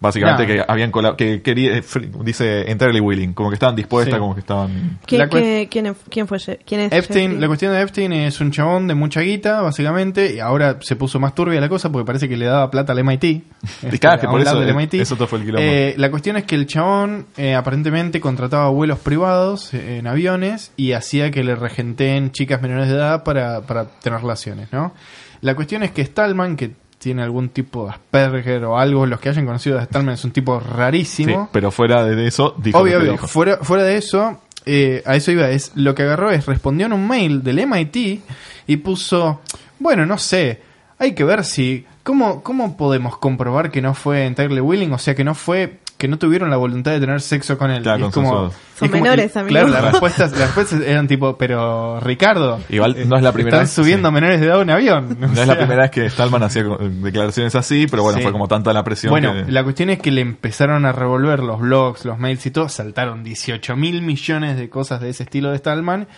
básicamente 0.00 0.46
No. 0.46 0.64
que 0.66 0.72
habían 0.72 0.92
que 1.16 1.42
quería, 1.42 1.76
eh, 1.78 1.82
dice 2.22 2.70
entirely 2.70 3.00
willing, 3.00 3.32
como 3.34 3.48
que 3.50 3.54
estaban 3.54 3.74
dispuestas, 3.76 4.14
Sí. 4.14 4.20
como 4.20 4.34
que 4.34 4.40
estaban 4.40 4.98
¿Quién, 5.06 5.28
quién, 5.70 5.96
quién 6.10 6.26
fue? 6.28 6.38
Je- 6.38 6.58
¿Quién 6.66 6.80
es 6.82 6.92
Epstein, 6.92 7.40
la 7.40 7.46
cuestión 7.46 7.72
de 7.72 7.80
Epstein 7.80 8.12
es 8.12 8.40
un 8.40 8.50
chabón 8.50 8.86
de 8.88 8.94
mucha 8.94 9.20
guita, 9.20 9.62
básicamente, 9.62 10.34
y 10.36 10.40
ahora 10.40 10.78
se 10.80 10.96
puso 10.96 11.18
más 11.20 11.34
turbia 11.34 11.60
la 11.60 11.68
cosa 11.68 11.90
porque 11.90 12.04
parece 12.06 12.28
que 12.28 12.36
le 12.36 12.46
daba 12.46 12.70
plata 12.70 12.92
al 12.92 12.98
MIT. 13.04 13.42
Este, 13.82 13.98
Claro, 13.98 14.20
que 14.20 14.26
por 14.28 14.40
eso, 14.40 14.60
del 14.60 14.74
MIT. 14.74 14.94
eso 15.00 15.16
todo 15.16 15.26
fue 15.28 15.38
el 15.40 15.44
quilombo. 15.44 15.62
Eh, 15.66 15.94
la 15.96 16.10
cuestión 16.10 16.36
es 16.36 16.44
que 16.44 16.54
el 16.54 16.66
chabón 16.66 17.26
eh, 17.36 17.54
aparentemente 17.54 18.20
contrataba 18.20 18.68
vuelos 18.68 18.98
privados 19.00 19.72
eh, 19.74 19.98
en 19.98 20.06
aviones 20.06 20.72
y 20.76 20.92
hacía 20.92 21.30
que 21.30 21.42
le 21.44 21.54
regenteen 21.56 22.30
chicas 22.32 22.60
menores 22.62 22.88
de 22.88 22.94
edad 22.94 23.24
para, 23.24 23.62
para 23.62 23.86
tener 23.86 24.20
relaciones, 24.20 24.72
¿no? 24.72 24.94
La 25.42 25.54
cuestión 25.54 25.82
es 25.82 25.90
que 25.90 26.02
Stallman, 26.04 26.56
que 26.56 26.72
tiene 27.06 27.22
algún 27.22 27.50
tipo 27.50 27.84
de 27.84 27.90
Asperger 27.90 28.64
o 28.64 28.76
algo, 28.76 29.06
los 29.06 29.20
que 29.20 29.28
hayan 29.28 29.46
conocido 29.46 29.78
a 29.78 29.84
Stallman 29.84 30.14
es 30.14 30.24
un 30.24 30.32
tipo 30.32 30.60
Sí, 30.60 30.66
rarísimo. 30.74 31.48
pero 31.52 31.70
fuera 31.70 32.04
de 32.04 32.26
eso, 32.26 32.56
dijo 32.58 32.78
Obvio, 32.80 32.94
lo 32.94 32.98
que 32.98 33.02
obvio. 33.04 33.12
dijo. 33.12 33.28
Fuera, 33.28 33.58
fuera 33.62 33.84
de 33.84 33.96
eso, 33.96 34.40
eh, 34.64 35.04
a 35.06 35.14
eso 35.14 35.30
iba. 35.30 35.48
Es, 35.48 35.70
lo 35.76 35.94
que 35.94 36.02
agarró 36.02 36.32
es, 36.32 36.46
respondió 36.46 36.86
en 36.86 36.92
un 36.94 37.06
mail 37.06 37.44
del 37.44 37.64
MIT 37.64 38.22
y 38.66 38.76
puso, 38.78 39.40
bueno, 39.78 40.04
no 40.04 40.18
sé, 40.18 40.60
hay 40.98 41.12
que 41.14 41.22
ver 41.22 41.44
si, 41.44 41.86
¿cómo, 42.02 42.42
cómo 42.42 42.76
podemos 42.76 43.18
comprobar 43.18 43.70
que 43.70 43.80
no 43.80 43.94
fue 43.94 44.26
entirely 44.26 44.60
willing? 44.60 44.92
O 44.92 44.98
sea, 44.98 45.14
que 45.14 45.22
no 45.22 45.36
fue, 45.36 45.78
que 45.98 46.08
no 46.08 46.18
tuvieron 46.18 46.50
la 46.50 46.56
voluntad 46.58 46.90
de 46.92 47.00
tener 47.00 47.20
sexo 47.22 47.56
con 47.56 47.70
él. 47.70 47.82
Claro, 47.82 48.04
Y 48.04 48.08
es 48.08 48.14
como, 48.14 48.28
y 48.28 48.32
Son 48.78 48.86
es 48.86 48.90
como- 48.90 49.02
menores, 49.02 49.32
y- 49.34 49.38
amigo. 49.38 49.48
Claro, 49.50 49.68
las 49.68 49.84
respuestas, 49.92 50.30
las 50.32 50.40
respuestas 50.40 50.80
eran 50.82 51.08
tipo, 51.08 51.36
pero 51.38 52.00
Ricardo. 52.00 52.60
Igual 52.68 53.08
no 53.08 53.16
es 53.16 53.22
la 53.22 53.32
primera 53.32 53.56
Están 53.56 53.64
vez, 53.66 53.72
subiendo 53.72 54.08
sí. 54.08 54.14
menores 54.14 54.40
de 54.40 54.46
edad 54.46 54.58
a 54.58 54.62
un 54.62 54.70
avión. 54.70 55.16
No 55.18 55.26
es 55.40 55.46
la 55.46 55.56
primera 55.56 55.82
vez 55.82 55.90
que 55.90 56.10
Stallman 56.10 56.42
hacía 56.42 56.64
declaraciones 56.64 57.54
así, 57.54 57.86
pero 57.90 58.02
bueno, 58.02 58.18
Sí. 58.18 58.22
fue 58.24 58.32
como 58.32 58.46
tanta 58.46 58.72
la 58.74 58.84
presión 58.84 59.10
Bueno, 59.10 59.32
que... 59.32 59.50
la 59.50 59.64
cuestión 59.64 59.88
es 59.90 59.98
que 59.98 60.10
le 60.10 60.20
empezaron 60.20 60.84
a 60.84 60.92
revolver 60.92 61.40
los 61.40 61.60
blogs, 61.60 62.04
los 62.04 62.18
mails 62.18 62.44
y 62.44 62.50
todo, 62.50 62.68
saltaron 62.68 63.24
18 63.24 63.74
mil 63.76 64.02
millones 64.02 64.58
de 64.58 64.68
cosas 64.68 65.00
de 65.00 65.08
ese 65.10 65.22
estilo 65.22 65.50
de 65.50 65.58
Stallman 65.58 66.08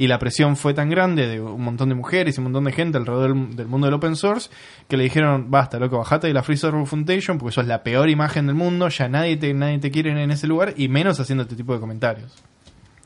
y 0.00 0.06
la 0.06 0.20
presión 0.20 0.56
fue 0.56 0.74
tan 0.74 0.88
grande 0.88 1.26
de 1.26 1.40
un 1.40 1.60
montón 1.60 1.88
de 1.88 1.96
mujeres 1.96 2.36
y 2.36 2.40
un 2.40 2.44
montón 2.44 2.62
de 2.62 2.70
gente 2.70 2.98
alrededor 2.98 3.34
del, 3.34 3.56
del 3.56 3.66
mundo 3.66 3.88
del 3.88 3.94
open 3.94 4.14
source 4.14 4.48
que 4.86 4.96
le 4.96 5.02
dijeron, 5.02 5.50
basta, 5.50 5.80
loco, 5.80 5.98
bajate 5.98 6.28
de 6.28 6.32
la 6.32 6.44
Free 6.44 6.56
Software 6.56 6.86
Foundation 6.86 7.36
porque 7.36 7.52
sos 7.52 7.66
la 7.66 7.82
peor 7.82 8.08
imagen 8.08 8.46
del 8.46 8.54
mundo, 8.54 8.88
ya 8.90 9.08
nadie 9.08 9.36
te, 9.36 9.52
nadie 9.54 9.80
te 9.80 9.90
quiere 9.90 10.10
en 10.10 10.30
ese 10.30 10.46
lugar 10.46 10.72
y 10.76 10.86
menos 10.86 11.18
haciendo 11.18 11.42
este 11.42 11.56
tipo 11.56 11.74
de 11.74 11.80
comentarios. 11.80 12.32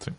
Sí. 0.00 0.10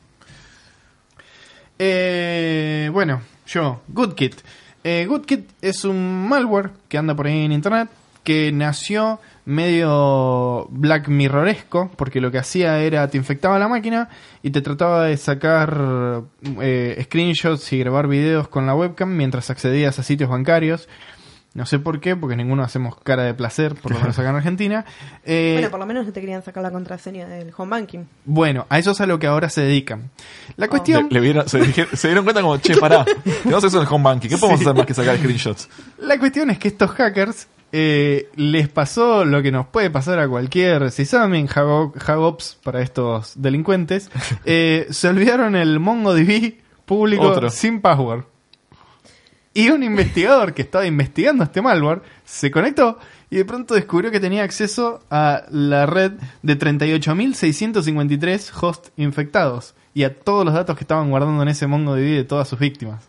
Eh, 1.77 2.89
bueno, 2.91 3.21
yo, 3.45 3.83
GoodKit. 3.89 4.41
Eh, 4.83 5.05
GoodKit 5.07 5.51
es 5.61 5.85
un 5.85 6.27
malware 6.27 6.71
que 6.89 6.97
anda 6.97 7.13
por 7.15 7.27
ahí 7.27 7.45
en 7.45 7.51
internet 7.51 7.87
que 8.23 8.51
nació 8.51 9.19
medio 9.45 10.67
Black 10.69 11.07
Mirroresco 11.07 11.91
porque 11.95 12.21
lo 12.21 12.31
que 12.31 12.37
hacía 12.39 12.79
era 12.79 13.07
te 13.09 13.17
infectaba 13.17 13.59
la 13.59 13.67
máquina 13.67 14.09
y 14.41 14.51
te 14.51 14.61
trataba 14.61 15.05
de 15.05 15.17
sacar 15.17 16.23
eh, 16.61 17.01
screenshots 17.05 17.71
y 17.73 17.79
grabar 17.79 18.07
videos 18.07 18.47
con 18.47 18.65
la 18.65 18.75
webcam 18.75 19.09
mientras 19.15 19.49
accedías 19.49 19.99
a 19.99 20.03
sitios 20.03 20.29
bancarios. 20.29 20.87
No 21.55 21.67
sé 21.67 21.77
por 21.77 21.99
qué, 21.99 22.15
porque 22.15 22.35
ninguno 22.35 22.63
hacemos 22.63 22.95
cara 23.03 23.21
de 23.25 23.35
placer, 23.35 23.75
por 23.75 23.91
lo 23.91 23.99
menos 23.99 24.17
acá 24.17 24.31
en 24.31 24.35
Argentina. 24.37 24.85
Eh, 25.25 25.51
Bueno, 25.53 25.69
por 25.69 25.79
lo 25.79 25.85
menos 25.85 26.05
no 26.07 26.11
te 26.11 26.19
querían 26.19 26.41
sacar 26.43 26.63
la 26.63 26.71
contraseña 26.71 27.27
del 27.27 27.53
home 27.55 27.69
banking. 27.69 27.99
bueno, 28.25 28.65
a 28.69 28.79
eso 28.79 28.91
es 28.91 28.99
a 29.01 29.05
lo 29.05 29.19
que 29.19 29.27
ahora 29.27 29.49
se 29.49 29.61
dedican. 29.61 30.09
La 30.57 30.67
cuestión... 30.67 31.07
Le- 31.11 31.21
le 31.21 31.27
vieron- 31.31 31.47
se, 31.47 31.59
dije- 31.61 31.87
se 31.95 32.07
dieron 32.07 32.23
cuenta 32.25 32.41
como, 32.41 32.57
che, 32.57 32.75
pará, 32.77 33.05
tenemos 33.43 33.63
eso 33.63 33.77
en 33.79 33.87
el 33.87 33.93
home 33.93 34.03
banking, 34.03 34.29
¿qué 34.29 34.37
podemos 34.37 34.59
Sí. 34.59 34.65
hacer 34.65 34.75
más 34.75 34.85
que 34.87 34.93
sacar 34.95 35.15
screenshots? 35.17 35.69
La 35.99 36.17
cuestión 36.17 36.49
es 36.49 36.57
que 36.57 36.69
estos 36.69 36.89
hackers 36.91 37.47
eh, 37.75 38.29
les 38.35 38.69
pasó 38.69 39.25
lo 39.25 39.41
que 39.41 39.51
nos 39.51 39.65
puede 39.67 39.89
pasar 39.89 40.19
a 40.19 40.27
cualquier 40.29 40.91
sysadmin, 40.91 41.47
hago- 41.49 41.91
hagops 42.05 42.57
para 42.63 42.81
estos 42.81 43.33
delincuentes. 43.35 44.09
eh, 44.45 44.87
se 44.91 45.07
olvidaron 45.09 45.55
el 45.55 45.79
MongoDB 45.79 46.53
público 46.85 47.23
Otro. 47.23 47.49
sin 47.49 47.81
password. 47.81 48.25
Y 49.55 49.69
un 49.69 49.83
investigador 49.83 50.53
que 50.53 50.61
estaba 50.63 50.85
investigando 50.85 51.43
este 51.43 51.61
malware 51.61 52.01
se 52.25 52.49
conectó 52.51 52.97
y 53.29 53.37
de 53.37 53.45
pronto 53.45 53.73
descubrió 53.75 54.09
que 54.11 54.19
tenía 54.19 54.43
acceso 54.43 55.01
a 55.11 55.43
la 55.49 55.85
red 55.85 56.13
de 56.43 56.57
38.653 56.57 58.51
hosts 58.61 58.91
infectados 58.97 59.73
y 59.93 60.03
a 60.03 60.19
todos 60.19 60.45
los 60.45 60.53
datos 60.53 60.75
que 60.75 60.83
estaban 60.83 61.09
guardando 61.09 61.41
en 61.43 61.49
ese 61.49 61.67
MongoDB 61.67 62.15
de 62.15 62.23
todas 62.23 62.47
sus 62.47 62.59
víctimas. 62.59 63.03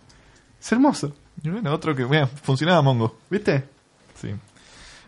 Es 0.61 0.71
hermoso, 0.73 1.14
Y 1.42 1.49
bueno, 1.50 1.73
otro 1.73 1.94
que, 1.94 2.04
mira, 2.06 2.26
funcionaba 2.26 2.80
Mongo. 2.83 3.16
¿viste? 3.30 3.64
Sí. 4.21 4.35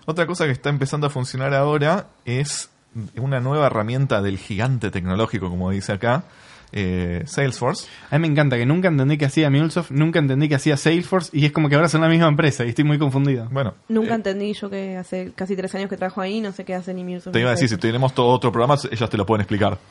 Otra 0.06 0.26
cosa 0.26 0.46
que 0.46 0.52
está 0.52 0.70
empezando 0.70 1.08
a 1.08 1.10
funcionar 1.10 1.52
ahora 1.52 2.06
es 2.24 2.70
una 3.16 3.40
nueva 3.40 3.66
herramienta 3.66 4.22
del 4.22 4.38
gigante 4.38 4.90
tecnológico, 4.90 5.50
como 5.50 5.70
dice 5.70 5.92
acá, 5.92 6.24
eh, 6.72 7.22
Salesforce. 7.26 7.88
A 8.10 8.18
mí 8.18 8.22
me 8.22 8.32
encanta 8.32 8.56
que 8.56 8.66
nunca 8.66 8.88
entendí 8.88 9.18
que 9.18 9.24
hacía 9.24 9.50
MuleSoft, 9.50 9.90
nunca 9.90 10.18
entendí 10.18 10.48
que 10.48 10.54
hacía 10.54 10.76
Salesforce 10.76 11.36
y 11.36 11.44
es 11.46 11.52
como 11.52 11.68
que 11.68 11.74
ahora 11.74 11.88
son 11.88 12.00
la 12.00 12.08
misma 12.08 12.28
empresa 12.28 12.64
y 12.64 12.70
estoy 12.70 12.84
muy 12.84 12.98
confundido. 12.98 13.48
Bueno, 13.50 13.74
Nunca 13.88 14.12
eh, 14.12 14.16
entendí 14.16 14.52
yo 14.52 14.70
que 14.70 14.96
hace 14.96 15.32
casi 15.34 15.56
tres 15.56 15.74
años 15.74 15.88
que 15.88 15.96
trabajo 15.96 16.20
ahí, 16.20 16.40
no 16.40 16.52
sé 16.52 16.64
qué 16.64 16.74
hace 16.74 16.92
ni 16.94 17.04
Microsoft. 17.04 17.32
te 17.32 17.40
iba 17.40 17.50
a 17.50 17.52
decir, 17.52 17.68
si 17.68 17.76
tenemos 17.76 18.14
todo 18.14 18.28
otro 18.28 18.52
programa, 18.52 18.76
ellas 18.90 19.10
te 19.10 19.16
lo 19.16 19.26
pueden 19.26 19.42
explicar. 19.42 19.78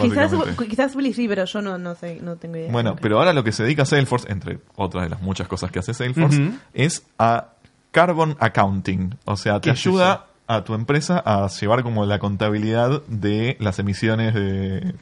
Quizás, 0.00 0.32
quizás 0.68 0.96
Willy 0.96 1.12
sí, 1.12 1.28
pero 1.28 1.44
yo 1.44 1.62
no, 1.62 1.78
no 1.78 1.94
sé, 1.94 2.18
no 2.20 2.34
tengo 2.34 2.56
idea. 2.56 2.72
Bueno, 2.72 2.96
pero 3.00 3.18
ahora 3.18 3.32
lo 3.32 3.44
que 3.44 3.52
se 3.52 3.62
dedica 3.62 3.84
Salesforce, 3.84 4.32
entre 4.32 4.58
otras 4.74 5.04
de 5.04 5.10
las 5.10 5.22
muchas 5.22 5.46
cosas 5.46 5.70
que 5.70 5.78
hace 5.78 5.94
Salesforce, 5.94 6.50
es 6.74 7.06
a 7.20 7.52
carbon 7.96 8.36
accounting. 8.40 9.16
O 9.24 9.38
sea, 9.38 9.54
te 9.54 9.70
¿Qué 9.70 9.70
es 9.70 9.86
ayuda 9.86 10.26
a 10.46 10.64
tu 10.64 10.74
empresa 10.74 11.22
a 11.24 11.48
llevar 11.48 11.82
como 11.82 12.04
la 12.04 12.18
contabilidad 12.18 13.00
de 13.06 13.56
las 13.58 13.78
emisiones 13.78 14.34
de, 14.34 14.94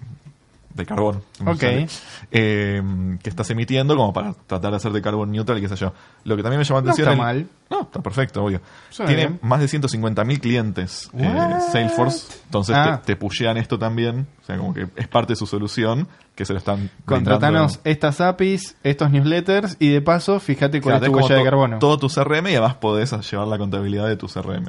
de 0.75 0.85
carbón. 0.87 1.23
como 1.39 1.53
Ok. 1.53 1.61
sale, 1.61 1.87
eh, 2.33 2.83
que 3.23 3.31
estás 3.31 3.49
emitiendo 3.51 3.97
como 3.97 4.13
para 4.13 4.33
tratar 4.47 4.73
de 4.73 4.77
hacer 4.77 4.93
de 4.93 5.01
carbon 5.01 5.31
neutral 5.31 5.59
y 5.59 5.61
qué 5.61 5.69
sé 5.69 5.77
yo. 5.77 5.93
Lo 6.25 6.37
que 6.37 6.43
también 6.43 6.59
me 6.59 6.65
llama 6.65 6.81
la 6.81 6.87
No 6.87 6.91
atención... 6.93 7.13
está 7.13 7.31
el- 7.31 7.39
mal. 7.39 7.47
No, 7.71 7.81
está 7.83 8.03
perfecto, 8.03 8.45
obvio. 8.45 8.61
Suena 8.91 9.09
Tiene 9.09 9.27
bien. 9.29 9.41
más 9.43 9.61
de 9.61 9.67
150.000 9.67 10.41
clientes 10.41 11.11
eh? 11.17 11.59
Salesforce. 11.73 12.41
Entonces 12.45 12.75
Ah. 12.77 13.01
te, 13.05 13.15
te 13.15 13.17
pushean 13.17 13.57
esto 13.57 13.79
también. 13.79 14.27
O 14.43 14.45
sea, 14.45 14.57
como 14.59 14.75
que 14.75 14.89
es 14.97 15.09
parte 15.09 15.33
de 15.33 15.37
su 15.37 15.47
solución 15.47 16.09
que 16.35 16.45
se 16.45 16.53
lo 16.53 16.59
están... 16.59 16.91
Contratanos 17.05 17.75
brindando. 17.79 17.81
estas 17.85 18.21
APIs, 18.21 18.77
estos 18.83 19.11
newsletters 19.11 19.77
y 19.79 19.91
de 19.91 20.03
paso 20.03 20.41
fíjate 20.41 20.81
cuál 20.81 20.97
es 20.97 21.03
tu 21.11 21.13
huella 21.17 21.37
de 21.37 21.45
carbono. 21.45 21.79
Todo 21.79 21.99
tu 21.99 22.09
CRM 22.09 22.49
y 22.49 22.53
además 22.57 22.75
podés 22.75 23.13
llevar 23.31 23.47
la 23.47 23.59
contabilidad 23.59 24.09
de 24.09 24.17
tu 24.17 24.27
CRM. 24.27 24.67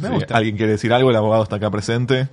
Me 0.00 0.08
gusta. 0.10 0.36
alguien 0.36 0.56
quiere 0.56 0.72
decir 0.72 0.92
algo, 0.92 1.10
el 1.10 1.16
abogado 1.16 1.42
está 1.42 1.56
acá 1.56 1.70
presente. 1.70 2.28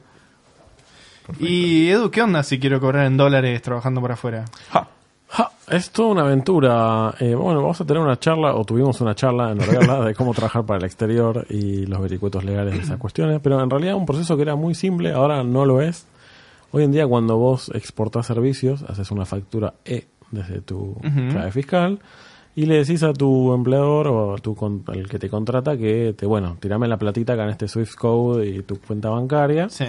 Y 1.39 1.89
Edu, 1.89 2.09
¿qué 2.11 2.21
onda 2.21 2.43
si 2.43 2.59
quiero 2.59 2.79
cobrar 2.79 3.05
en 3.05 3.17
dólares 3.17 3.61
trabajando 3.61 4.01
por 4.01 4.11
afuera? 4.11 4.45
Ja. 4.71 4.87
Ja, 5.29 5.51
es 5.69 5.89
toda 5.91 6.09
una 6.13 6.21
aventura. 6.21 7.13
Eh, 7.19 7.35
bueno, 7.35 7.61
vamos 7.61 7.81
a 7.81 7.85
tener 7.85 8.01
una 8.01 8.17
charla, 8.17 8.55
o 8.55 8.63
tuvimos 8.63 9.01
una 9.01 9.13
charla 9.13 9.51
en 9.51 9.59
Orgala 9.61 10.05
de 10.05 10.15
cómo 10.15 10.33
trabajar 10.33 10.65
para 10.65 10.79
el 10.79 10.85
exterior 10.85 11.45
y 11.49 11.85
los 11.85 11.99
vericuetos 11.99 12.45
legales 12.45 12.73
de 12.75 12.79
esas 12.81 12.97
cuestiones, 12.97 13.41
pero 13.43 13.61
en 13.61 13.69
realidad 13.69 13.95
un 13.95 14.05
proceso 14.05 14.37
que 14.37 14.43
era 14.43 14.55
muy 14.55 14.73
simple, 14.73 15.11
ahora 15.11 15.43
no 15.43 15.65
lo 15.65 15.81
es. 15.81 16.05
Hoy 16.71 16.83
en 16.85 16.91
día 16.93 17.05
cuando 17.07 17.37
vos 17.37 17.69
exportás 17.75 18.25
servicios, 18.25 18.83
haces 18.83 19.11
una 19.11 19.25
factura 19.25 19.73
E 19.83 20.07
desde 20.31 20.61
tu 20.61 20.95
clave 21.31 21.51
fiscal 21.51 21.99
y 22.55 22.65
le 22.65 22.75
decís 22.77 23.03
a 23.03 23.11
tu 23.13 23.53
empleador 23.53 24.07
o 24.07 24.33
a 24.35 24.37
tu 24.37 24.55
con- 24.55 24.83
al 24.87 25.07
que 25.09 25.19
te 25.19 25.29
contrata 25.29 25.77
que 25.77 26.13
te, 26.17 26.25
bueno, 26.25 26.55
tirame 26.59 26.87
la 26.87 26.97
platita 26.97 27.33
acá 27.33 27.43
en 27.43 27.49
este 27.49 27.67
Swift 27.67 27.95
Code 27.95 28.47
y 28.47 28.61
tu 28.63 28.79
cuenta 28.79 29.09
bancaria 29.09 29.69
Sí. 29.69 29.85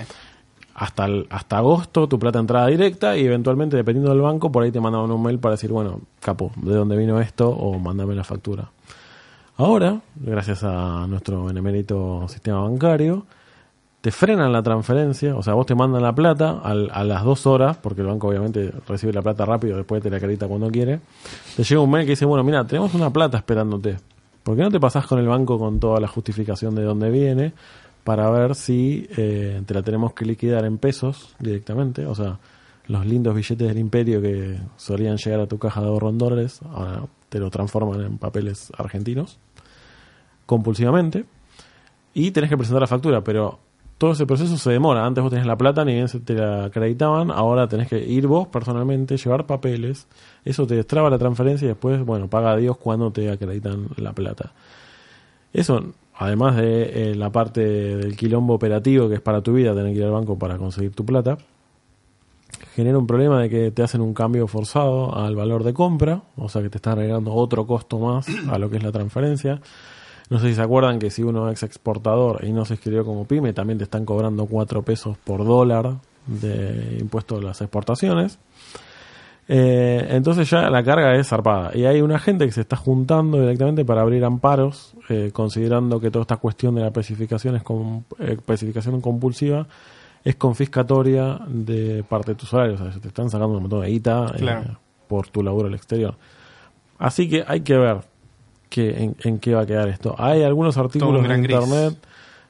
Hasta, 0.81 1.07
el- 1.07 1.27
hasta 1.31 1.59
agosto 1.59 2.09
tu 2.09 2.19
plata 2.19 2.39
entrada 2.39 2.67
directa 2.69 3.17
y 3.17 3.25
eventualmente 3.27 3.77
dependiendo 3.77 4.11
del 4.11 4.21
banco 4.21 4.53
por 4.53 4.63
ahí 4.63 4.71
te 4.71 4.81
mandaban 4.81 5.11
un 5.11 5.23
mail 5.23 5.39
para 5.39 5.55
decir 5.55 5.71
bueno 5.73 6.01
capo 6.21 6.53
de 6.57 6.75
dónde 6.75 6.97
vino 6.97 7.21
esto 7.21 7.49
o 7.51 7.79
mándame 7.79 8.15
la 8.15 8.25
factura. 8.25 8.71
Ahora 9.57 10.01
gracias 10.15 10.63
a 10.63 11.07
nuestro 11.09 11.45
benemérito 11.47 12.27
sistema 12.29 12.61
bancario 12.61 13.27
te 14.01 14.13
frenan 14.13 14.53
la 14.53 14.63
transferencia 14.63 15.35
o 15.37 15.43
sea 15.43 15.55
vos 15.55 15.67
te 15.67 15.75
mandan 15.75 16.03
la 16.03 16.15
plata 16.15 16.61
al- 16.63 16.91
a 16.93 17.03
las 17.03 17.25
dos 17.25 17.47
horas 17.47 17.77
porque 17.77 18.03
el 18.03 18.07
banco 18.07 18.29
obviamente 18.29 18.73
recibe 18.87 19.13
la 19.13 19.23
plata 19.23 19.45
rápido 19.45 19.77
después 19.77 20.01
te 20.01 20.11
la 20.11 20.19
acredita 20.19 20.47
cuando 20.47 20.71
quiere. 20.71 21.01
Te 21.57 21.65
llega 21.65 21.81
un 21.81 21.91
mail 21.91 22.05
que 22.07 22.11
dice 22.13 22.25
bueno 22.25 22.45
mira 22.45 22.65
tenemos 22.65 22.95
una 22.95 23.11
plata 23.13 23.37
esperándote. 23.39 23.97
¿por 24.45 24.57
qué 24.57 24.63
no 24.63 24.71
te 24.71 24.79
pasás 24.81 25.07
con 25.07 25.19
el 25.19 25.27
banco 25.27 25.59
con 25.59 25.81
toda 25.81 25.99
la 26.01 26.07
justificación 26.09 26.75
de 26.77 26.83
dónde 26.85 27.11
viene 27.11 27.53
para 28.05 28.31
ver 28.31 28.55
si 28.55 29.07
eh, 29.17 29.63
te 29.67 29.75
la 29.75 29.83
tenemos 29.83 30.15
que 30.15 30.25
liquidar 30.25 30.65
en 30.65 30.79
pesos 30.79 31.35
directamente. 31.39 32.07
O 32.07 32.15
sea, 32.15 32.39
los 32.87 33.05
lindos 33.07 33.35
billetes 33.35 33.69
del 33.69 33.79
imperio 33.79 34.21
que 34.23 34.59
solían 34.77 35.17
llegar 35.17 35.41
a 35.41 35.47
tu 35.47 35.59
caja 35.59 35.81
de 35.81 35.89
ahorro 35.89 36.09
en 36.09 36.19
dólares, 36.19 36.61
ahora 36.73 37.03
te 37.29 37.39
lo 37.39 37.51
transforman 37.51 38.01
en 38.01 38.19
papeles 38.19 38.73
argentinos 38.77 39.39
compulsivamente. 40.47 41.27
Y 42.15 42.31
tenés 42.31 42.51
que 42.51 42.57
presentar 42.57 42.81
la 42.81 42.87
factura, 42.87 43.23
pero 43.23 43.59
todo 43.99 44.13
ese 44.13 44.27
proceso 44.27 44.57
se 44.57 44.71
demora. 44.71 45.05
Antes 45.05 45.23
vos 45.23 45.31
tenés 45.31 45.47
la 45.47 45.59
plata, 45.59 45.85
ni 45.85 45.93
bien 45.93 46.09
se 46.09 46.21
te 46.21 46.35
la 46.35 46.65
acreditaban, 46.65 47.31
ahora 47.31 47.69
tenés 47.69 47.89
que 47.89 47.99
ir 47.99 48.27
vos 48.27 48.49
personalmente, 48.49 49.17
llevar 49.17 49.45
papeles. 49.45 50.07
Eso 50.45 50.67
te 50.67 50.77
destraba 50.77 51.11
la 51.11 51.19
transferencia 51.19 51.67
y 51.67 51.69
después, 51.69 52.03
bueno, 52.05 52.29
paga 52.29 52.53
a 52.53 52.57
Dios 52.57 52.79
cuando 52.79 53.11
te 53.11 53.31
acreditan 53.31 53.89
la 53.97 54.13
plata. 54.13 54.53
Eso, 55.53 55.93
además 56.19 56.57
de 56.57 57.11
eh, 57.11 57.15
la 57.15 57.31
parte 57.31 57.61
del 57.61 58.17
quilombo 58.17 58.55
operativo 58.55 59.09
que 59.09 59.15
es 59.15 59.21
para 59.21 59.41
tu 59.41 59.53
vida, 59.55 59.75
tener 59.75 59.93
que 59.93 60.01
ir 60.01 60.05
al 60.05 60.11
banco 60.11 60.37
para 60.37 60.59
conseguir 60.59 60.93
tu 60.93 61.07
plata, 61.07 61.39
genera 62.75 62.99
un 62.99 63.07
problema 63.07 63.41
de 63.41 63.49
que 63.49 63.71
te 63.71 63.83
hacen 63.83 64.01
un 64.01 64.13
cambio 64.13 64.49
forzado 64.49 65.17
al 65.17 65.37
valor 65.37 65.63
de 65.63 65.73
compra, 65.73 66.23
o 66.37 66.49
sea 66.49 66.61
que 66.61 66.71
te 66.71 66.79
están 66.79 66.99
agregando 66.99 67.33
otro 67.33 67.67
costo 67.67 67.99
más 67.99 68.27
a 68.51 68.59
lo 68.59 68.69
que 68.69 68.79
es 68.79 68.83
la 68.83 68.93
transferencia. 68.93 69.61
No 70.29 70.39
sé 70.41 70.49
si 70.49 70.55
se 70.57 70.63
acuerdan 70.63 70.99
que 70.99 71.11
si 71.11 71.23
uno 71.23 71.49
es 71.51 71.63
exportador 71.63 72.45
y 72.45 72.53
no 72.53 72.65
se 72.65 72.75
escribió 72.75 73.05
como 73.05 73.25
pyme, 73.25 73.53
también 73.53 73.79
te 73.79 73.85
están 73.85 74.05
cobrando 74.05 74.45
4 74.47 74.83
pesos 74.83 75.17
por 75.19 75.45
dólar 75.45 75.97
de 76.27 76.99
impuesto 77.01 77.37
de 77.37 77.45
las 77.45 77.61
exportaciones. 77.63 78.39
Eh, 79.51 80.07
entonces 80.11 80.49
ya 80.51 80.69
la 80.69 80.83
carga 80.85 81.15
es 81.17 81.29
zarpada. 81.29 81.71
Y 81.75 81.87
hay 81.87 82.03
una 82.03 82.19
gente 82.19 82.45
que 82.45 82.53
se 82.53 82.61
está 82.61 82.77
juntando 82.77 83.41
directamente 83.41 83.85
para 83.85 84.03
abrir 84.03 84.23
amparos, 84.25 84.93
eh, 85.09 85.31
considerando 85.33 85.99
que 86.01 86.11
toda 86.11 86.23
esta 86.23 86.37
cuestión 86.37 86.75
de 86.75 86.83
la 86.83 86.89
especificación, 86.89 87.57
es 87.57 87.63
com- 87.63 88.03
eh, 88.19 88.33
especificación 88.39 89.01
compulsiva 89.01 89.67
es 90.25 90.35
confiscatoria 90.37 91.39
de 91.49 92.05
parte 92.07 92.33
de 92.33 92.35
tus 92.35 92.51
salarios. 92.51 92.81
O 92.81 92.85
sea, 92.85 92.93
se 92.93 93.01
te 93.01 93.09
están 93.09 93.31
sacando 93.31 93.55
un 93.57 93.63
montón 93.63 93.81
de 93.81 93.89
guita 93.89 94.33
eh, 94.35 94.39
Claro. 94.39 94.79
por 95.07 95.29
tu 95.29 95.43
laburo 95.43 95.69
al 95.69 95.75
exterior. 95.75 96.17
Así 96.99 97.31
que 97.31 97.45
hay 97.47 97.61
que 97.63 97.79
ver 97.79 97.99
que, 98.69 99.03
en, 99.03 99.17
en 99.25 99.39
qué 99.39 99.55
va 99.55 99.63
a 99.63 99.67
quedar 99.67 99.89
esto. 99.89 100.15
Hay 100.19 100.43
algunos 100.43 100.77
artículos 100.77 101.25
en 101.37 101.43
gris. 101.43 101.57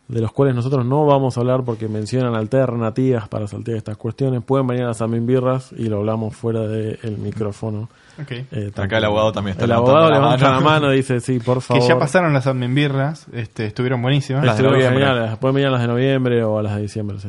De 0.08 0.20
los 0.22 0.32
cuales 0.32 0.54
nosotros 0.54 0.86
no 0.86 1.04
vamos 1.04 1.36
a 1.36 1.40
hablar 1.40 1.62
porque 1.64 1.86
mencionan 1.86 2.34
alternativas 2.34 3.28
para 3.28 3.46
saltear 3.46 3.76
estas 3.76 3.96
cuestiones. 3.98 4.42
Pueden 4.42 4.66
venir 4.66 4.84
a 4.84 4.88
las 4.88 5.02
birras 5.26 5.70
y 5.76 5.84
lo 5.88 5.98
hablamos 5.98 6.34
fuera 6.34 6.62
del 6.62 7.18
micrófono. 7.18 7.88
Eh, 8.28 8.72
Acá 8.74 8.98
el 8.98 9.04
abogado 9.04 9.32
también 9.32 9.52
está 9.52 9.66
El 9.66 9.72
abogado 9.72 10.08
la 10.10 10.16
levanta 10.18 10.44
mano. 10.46 10.58
la 10.58 10.60
mano 10.64 10.92
y 10.92 10.96
dice, 10.96 11.20
sí, 11.20 11.38
por 11.38 11.60
favor. 11.60 11.82
Que 11.82 11.88
ya 11.88 11.98
pasaron 11.98 12.32
las 12.32 12.46
admin 12.46 12.74
birras, 12.74 13.26
este, 13.32 13.66
estuvieron 13.66 14.00
buenísimas. 14.02 14.44
Las 14.44 14.56
de 14.56 14.62
Estuvieron 14.64 14.92
noviembre. 14.94 15.14
geniales. 15.14 15.38
Pueden 15.38 15.54
venir 15.54 15.68
a 15.68 15.72
las 15.72 15.82
de 15.82 15.88
noviembre 15.88 16.42
o 16.42 16.58
a 16.58 16.62
las 16.62 16.74
de 16.76 16.82
diciembre, 16.82 17.18
sí. 17.20 17.28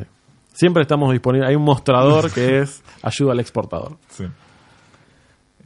Siempre 0.52 0.82
estamos 0.82 1.12
disponibles. 1.12 1.48
Hay 1.50 1.54
un 1.56 1.62
mostrador 1.62 2.30
que 2.34 2.58
es 2.60 2.82
ayuda 3.02 3.32
al 3.32 3.40
exportador. 3.40 3.92
Sí. 4.08 4.24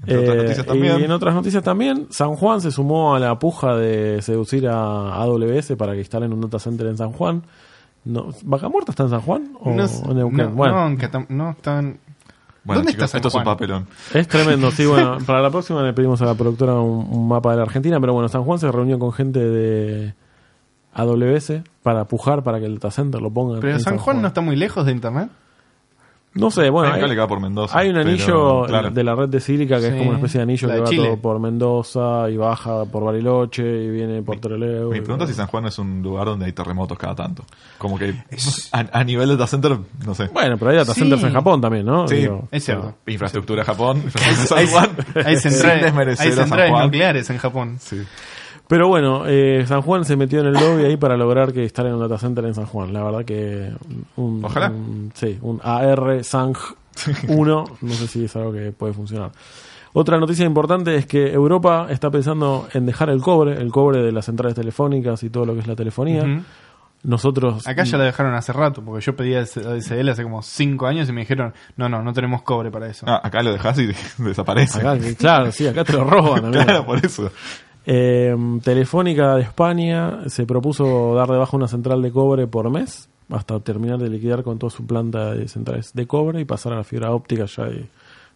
Entre 0.07 0.19
otras 0.19 0.35
Eh, 0.37 0.43
noticias 0.43 0.67
también. 0.67 1.01
Y 1.01 1.05
en 1.05 1.11
otras 1.11 1.35
noticias 1.35 1.63
también, 1.63 2.07
San 2.11 2.35
Juan 2.37 2.61
se 2.61 2.71
sumó 2.71 3.15
a 3.15 3.19
la 3.21 3.39
puja 3.39 3.75
de 3.77 4.21
seducir 4.23 4.69
a 4.69 5.15
AWS 5.23 5.73
para 5.77 5.93
que 5.93 5.99
instalen 6.01 6.33
un 6.33 6.41
data 6.41 6.59
center 6.59 6.87
en 6.87 6.97
San 6.97 7.13
Juan. 7.13 7.43
No, 8.05 8.29
¿Vaca 8.45 8.69
Muerta 8.69 8.93
está 8.93 9.05
en 9.05 9.11
San 9.11 9.21
Juan? 9.23 9.53
¿O 9.61 9.71
No, 9.71 9.85
en 9.85 10.17
Neuquén? 10.17 10.37
no, 10.37 10.51
bueno, 10.51 10.91
no, 10.91 11.27
no 11.31 11.51
están. 11.51 11.99
Bueno, 12.65 12.79
¿Dónde 12.81 12.93
chicos, 12.93 13.05
está 13.05 13.09
San 13.09 13.19
esto 13.19 13.29
es 13.29 13.35
un 13.35 13.43
Juan? 13.43 13.57
papelón. 13.57 13.87
es 14.15 14.29
tremendo. 14.29 14.71
Sí, 14.71 14.87
bueno, 14.87 15.19
para 15.27 15.41
la 15.43 15.51
próxima 15.51 15.83
le 15.83 15.93
pedimos 15.93 16.21
a 16.23 16.27
la 16.27 16.35
productora 16.35 16.75
un, 16.75 17.07
un 17.11 17.29
mapa 17.29 17.51
de 17.51 17.57
la 17.59 17.63
Argentina, 17.65 18.01
pero 18.01 18.13
bueno, 18.15 18.29
San 18.29 18.43
Juan 18.45 18.59
se 18.59 18.71
reunió 18.73 18.99
con 18.99 19.13
gente 19.13 19.39
de 19.41 20.15
AWS 20.95 21.63
para 21.83 22.05
pujar 22.07 22.43
para 22.43 22.61
que 22.61 22.67
el 22.67 22.75
data 22.75 22.91
center 22.91 23.21
lo 23.21 23.31
pongan. 23.31 23.61
Pero 23.61 23.73
en 23.75 23.81
San 23.81 23.99
Juan 23.99 24.23
no 24.23 24.29
está 24.29 24.41
muy 24.41 24.57
lejos 24.57 24.87
de 24.87 24.93
internet. 24.93 25.29
No 26.35 26.51
sé, 26.51 26.69
bueno, 26.69 26.89
Hay 26.89 26.91
un 26.91 26.95
hay, 26.97 27.01
cable 27.03 27.15
que 27.15 27.21
va 27.21 27.29
por 27.29 27.41
Mendoza. 27.41 27.79
hay 27.79 27.89
un 27.91 27.95
pero, 27.95 28.09
anillo 28.09 28.65
claro. 28.67 28.91
de 28.91 29.05
la 29.05 29.15
red 29.15 29.29
de 29.29 29.41
Sílica 29.41 29.79
que 29.79 29.87
es 29.89 29.95
como 29.95 30.09
una 30.11 30.19
especie 30.19 30.39
de 30.39 30.43
anillo 30.43 30.67
la 30.67 30.75
que 30.75 30.77
de 30.79 30.83
va 30.83 30.91
Chile. 30.91 31.05
todo 31.07 31.17
por 31.19 31.39
Mendoza 31.39 32.29
y 32.29 32.37
baja 32.37 32.85
por 32.87 33.05
Bariloche 33.05 33.63
y 33.63 33.89
viene 33.91 34.21
por 34.23 34.41
Trelew. 34.41 34.91
Mi 34.91 34.99
y- 34.99 35.01
pregunta 35.01 35.25
es 35.25 35.31
si 35.31 35.37
San 35.37 35.47
Juan 35.47 35.67
es 35.67 35.79
un 35.79 36.03
lugar 36.03 36.27
donde 36.27 36.47
hay 36.47 36.53
terremotos 36.53 36.99
cada 36.99 37.15
tanto. 37.15 37.45
Como 37.79 37.97
que 37.99 38.15
a, 38.73 38.85
a 38.93 39.05
nivel 39.05 39.29
de 39.29 39.37
data 39.37 39.47
center, 39.47 39.79
no 40.05 40.15
sé. 40.15 40.27
Bueno, 40.33 40.57
pero 40.59 40.73
hay 40.73 40.77
data 40.79 40.93
Sí. 40.93 41.01
centers 41.01 41.23
en 41.23 41.33
Japón 41.33 41.61
también, 41.61 41.87
¿no? 41.87 42.09
Sí, 42.09 42.17
Digo, 42.17 42.49
Es 42.51 42.65
cierto. 42.65 42.95
Infraestructura 43.07 43.65
Japón, 43.65 43.99
infraestructura 44.05 44.61
Hay, 44.61 44.67
San 44.67 44.87
Juan. 44.87 44.91
hay 45.27 45.37
Sin 45.37 45.51
centrales, 45.53 45.93
hay 46.21 46.29
a 46.29 46.33
San 46.33 46.33
centrales 46.49 46.71
Juan. 46.73 46.85
nucleares 46.87 47.31
en 47.31 47.39
Japón. 47.39 47.77
Sí. 47.79 48.03
Pero 48.67 48.89
bueno, 48.89 49.25
eh, 49.27 49.65
San 49.69 49.83
Juan 49.83 50.05
se 50.05 50.17
metió 50.17 50.41
en 50.41 50.47
el 50.47 50.55
lobby 50.55 50.85
ahí 50.85 50.97
para 50.97 51.17
lograr 51.17 51.53
que 51.53 51.63
instalen 51.65 51.95
un 51.95 52.01
data 52.01 52.19
center 52.19 52.45
en 52.47 52.55
San 52.55 52.67
Juan. 52.67 52.93
La 52.93 53.03
verdad 53.05 53.25
que 53.25 53.71
un, 54.17 54.43
Ojalá. 54.45 54.71
un- 54.71 55.13
sí, 55.15 55.39
un 55.43 55.61
AR 55.63 56.25
Sang 56.25 56.57
1, 57.29 57.65
no 57.83 57.93
sé 57.93 58.07
si 58.09 58.25
es 58.25 58.37
algo 58.37 58.53
que 58.53 58.73
puede 58.73 58.93
funcionar. 58.95 59.31
Otra 59.93 60.19
noticia 60.19 60.45
importante 60.47 60.97
es 60.97 61.07
que 61.07 61.33
Europa 61.33 61.87
está 61.91 62.11
pensando 62.11 62.67
en 62.73 62.87
dejar 62.87 63.11
el 63.11 63.21
cobre, 63.21 63.53
el 63.61 63.71
cobre 63.71 64.03
de 64.03 64.13
las 64.13 64.25
centrales 64.25 64.55
telefónicas 64.57 65.23
y 65.23 65.31
todo 65.31 65.45
lo 65.47 65.55
que 65.55 65.61
es 65.61 65.67
la 65.67 65.77
telefonía. 65.77 66.43
Nosotros 67.05 67.67
Acá 67.69 67.85
ya 67.85 67.99
la 67.99 68.05
dejaron 68.05 68.35
hace 68.35 68.51
rato, 68.55 68.83
porque 68.83 69.05
yo 69.05 69.15
pedí 69.15 69.35
ADSL 69.35 70.09
hace 70.09 70.23
como 70.23 70.41
5 70.41 70.87
años 70.87 71.07
y 71.07 71.13
me 71.13 71.21
dijeron, 71.21 71.53
no, 71.77 71.87
no, 71.91 72.03
no 72.03 72.13
tenemos 72.15 72.41
cobre 72.43 72.71
para 72.71 72.87
eso. 72.89 73.05
Ah, 73.07 73.21
acá 73.23 73.43
lo 73.43 73.53
dejas 73.53 73.79
y 73.79 73.89
desaparece. 74.23 74.79
acá, 74.79 74.97
claro, 75.19 75.53
sí, 75.53 75.67
acá 75.67 75.85
te 75.85 75.93
lo 75.93 76.05
roban. 76.05 76.51
claro, 76.53 76.87
por 76.87 77.05
eso. 77.05 77.31
Eh, 77.87 78.35
Telefónica 78.63 79.37
de 79.37 79.43
España 79.43 80.21
se 80.29 80.47
propuso 80.47 81.15
dar 81.15 81.29
de 81.29 81.37
baja 81.37 81.57
una 81.57 81.69
central 81.69 82.01
de 82.03 82.11
cobre 82.13 82.47
por 82.47 82.71
mes 82.71 83.09
hasta 83.31 83.61
terminar 83.61 83.99
de 83.99 84.09
liquidar 84.09 84.43
con 84.43 84.59
toda 84.59 84.71
su 84.71 84.87
planta 84.87 85.35
de 85.35 85.49
centrales 85.49 85.93
de 85.93 86.07
cobre 86.07 86.41
y 86.41 86.45
pasar 86.45 86.73
a 86.73 86.77
la 86.77 86.85
fibra 86.85 87.11
óptica 87.13 87.45
ya 87.47 87.67
y 87.69 87.87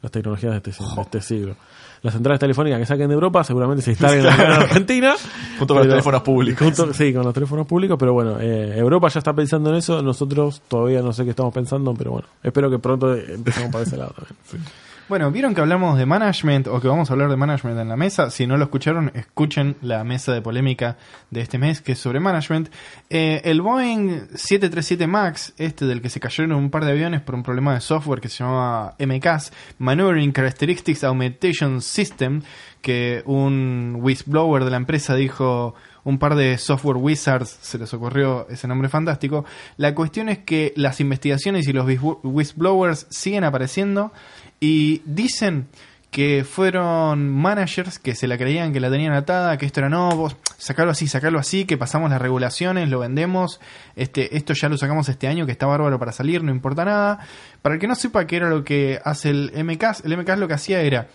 las 0.02 0.12
tecnologías 0.12 0.52
de 0.52 0.70
este, 0.70 0.70
de 0.70 1.02
este 1.02 1.20
siglo. 1.20 1.54
Las 2.02 2.14
centrales 2.14 2.38
telefónicas 2.38 2.78
que 2.78 2.86
saquen 2.86 3.08
de 3.08 3.14
Europa 3.14 3.42
seguramente 3.42 3.82
se 3.82 3.90
instalen 3.90 4.24
acá 4.24 4.44
en 4.44 4.52
Argentina. 4.62 5.14
Junto 5.58 5.74
con 5.74 5.78
los 5.78 5.86
pero- 5.86 5.90
teléfonos 5.94 6.22
públicos. 6.22 6.62
junto- 6.64 6.94
sí, 6.94 7.12
con 7.12 7.24
los 7.24 7.34
teléfonos 7.34 7.66
públicos, 7.66 7.96
pero 7.98 8.12
bueno, 8.12 8.38
eh, 8.40 8.74
Europa 8.78 9.08
ya 9.08 9.18
está 9.18 9.32
pensando 9.32 9.70
en 9.70 9.76
eso, 9.76 10.00
nosotros 10.02 10.62
todavía 10.68 11.02
no 11.02 11.12
sé 11.12 11.24
qué 11.24 11.30
estamos 11.30 11.52
pensando, 11.52 11.92
pero 11.94 12.12
bueno, 12.12 12.28
espero 12.42 12.70
que 12.70 12.78
pronto 12.78 13.12
empecemos 13.16 13.72
para 13.72 13.82
ese 13.84 13.96
lado 13.96 14.14
también. 14.14 14.68
Bueno, 15.08 15.30
vieron 15.30 15.54
que 15.54 15.62
hablamos 15.62 15.96
de 15.96 16.04
management 16.04 16.66
o 16.66 16.82
que 16.82 16.88
vamos 16.88 17.08
a 17.08 17.14
hablar 17.14 17.30
de 17.30 17.36
management 17.36 17.80
en 17.80 17.88
la 17.88 17.96
mesa. 17.96 18.28
Si 18.28 18.46
no 18.46 18.58
lo 18.58 18.64
escucharon, 18.64 19.10
escuchen 19.14 19.76
la 19.80 20.04
mesa 20.04 20.34
de 20.34 20.42
polémica 20.42 20.98
de 21.30 21.40
este 21.40 21.56
mes 21.56 21.80
que 21.80 21.92
es 21.92 21.98
sobre 21.98 22.20
management. 22.20 22.68
Eh, 23.08 23.40
el 23.44 23.62
Boeing 23.62 24.28
737 24.34 25.06
MAX, 25.06 25.54
este 25.56 25.86
del 25.86 26.02
que 26.02 26.10
se 26.10 26.20
cayeron 26.20 26.52
un 26.52 26.68
par 26.68 26.84
de 26.84 26.90
aviones 26.90 27.22
por 27.22 27.34
un 27.34 27.42
problema 27.42 27.72
de 27.72 27.80
software 27.80 28.20
que 28.20 28.28
se 28.28 28.44
llamaba 28.44 28.96
MCAS, 28.98 29.50
Maneuvering 29.78 30.34
Characteristics 30.34 31.02
Augmentation 31.04 31.80
System, 31.80 32.42
que 32.82 33.22
un 33.24 34.00
whistleblower 34.02 34.62
de 34.64 34.70
la 34.70 34.76
empresa 34.76 35.14
dijo 35.14 35.74
un 36.08 36.18
par 36.18 36.34
de 36.34 36.56
software 36.56 36.96
wizards, 36.96 37.58
se 37.60 37.76
les 37.76 37.92
ocurrió 37.92 38.46
ese 38.48 38.66
nombre 38.66 38.88
fantástico. 38.88 39.44
La 39.76 39.94
cuestión 39.94 40.30
es 40.30 40.38
que 40.38 40.72
las 40.74 41.00
investigaciones 41.00 41.68
y 41.68 41.72
los 41.74 41.86
whis- 41.86 42.18
whistleblowers 42.22 43.06
siguen 43.10 43.44
apareciendo 43.44 44.10
y 44.58 45.02
dicen 45.04 45.66
que 46.10 46.42
fueron 46.48 47.28
managers 47.28 47.98
que 47.98 48.14
se 48.14 48.26
la 48.26 48.38
creían 48.38 48.72
que 48.72 48.80
la 48.80 48.90
tenían 48.90 49.12
atada, 49.12 49.58
que 49.58 49.66
esto 49.66 49.80
era 49.80 49.90
no, 49.90 50.08
vos 50.16 50.36
sacalo 50.56 50.90
así, 50.92 51.06
sacalo 51.06 51.38
así, 51.38 51.66
que 51.66 51.76
pasamos 51.76 52.08
las 52.08 52.22
regulaciones, 52.22 52.88
lo 52.88 53.00
vendemos, 53.00 53.60
este, 53.94 54.34
esto 54.34 54.54
ya 54.54 54.70
lo 54.70 54.78
sacamos 54.78 55.10
este 55.10 55.28
año, 55.28 55.44
que 55.44 55.52
está 55.52 55.66
bárbaro 55.66 55.98
para 55.98 56.12
salir, 56.12 56.42
no 56.42 56.50
importa 56.50 56.86
nada. 56.86 57.18
Para 57.60 57.74
el 57.74 57.80
que 57.80 57.86
no 57.86 57.94
sepa 57.94 58.26
qué 58.26 58.36
era 58.36 58.48
lo 58.48 58.64
que 58.64 58.98
hace 59.04 59.28
el 59.28 59.52
MCAS, 59.62 60.02
el 60.06 60.16
MCAS 60.16 60.38
lo 60.38 60.48
que 60.48 60.54
hacía 60.54 60.80
era, 60.80 61.08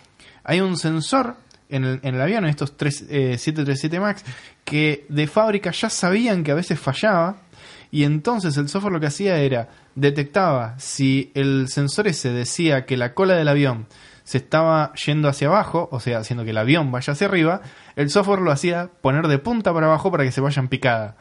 hay 0.43 0.62
un 0.62 0.77
sensor 0.77 1.36
en 1.73 1.99
el, 2.01 2.21
avión, 2.21 2.43
en 2.43 2.49
estos 2.49 2.77
tres, 2.77 3.01
eh, 3.09 3.38
737 3.38 3.99
MAX, 3.99 4.23
que 4.63 5.05
de 5.09 5.27
fábrica 5.27 5.71
ya 5.71 5.89
sabían 5.89 6.43
que 6.43 6.51
a 6.51 6.55
veces 6.55 6.79
fallaba, 6.79 7.38
y 7.91 8.03
entonces 8.03 8.57
el 8.57 8.69
software 8.69 8.93
lo 8.93 8.99
que 8.99 9.07
hacía 9.07 9.38
era, 9.38 9.69
detectaba 9.95 10.77
si 10.79 11.31
el 11.36 11.67
sensor 11.67 12.07
ese 12.07 12.31
decía 12.31 12.86
que 12.86 12.97
la 12.97 13.13
cola 13.13 13.36
del 13.36 13.47
avión 13.47 13.88
se 14.23 14.38
estaba 14.38 14.93
yendo 14.93 15.27
hacia 15.27 15.47
abajo, 15.47 15.89
o 15.91 15.99
sea, 15.99 16.19
haciendo 16.19 16.43
que 16.43 16.51
el 16.51 16.57
avión 16.57 16.91
vaya 16.91 17.13
hacia 17.13 17.27
arriba, 17.27 17.62
el 17.95 18.09
software 18.09 18.39
lo 18.39 18.51
hacía 18.51 18.89
poner 19.01 19.27
de 19.27 19.38
punta 19.38 19.73
para 19.73 19.88
abajo 19.88 20.12
para 20.12 20.23
que 20.23 20.31
se 20.31 20.41
vayan 20.41 20.69
picada. 20.69 21.17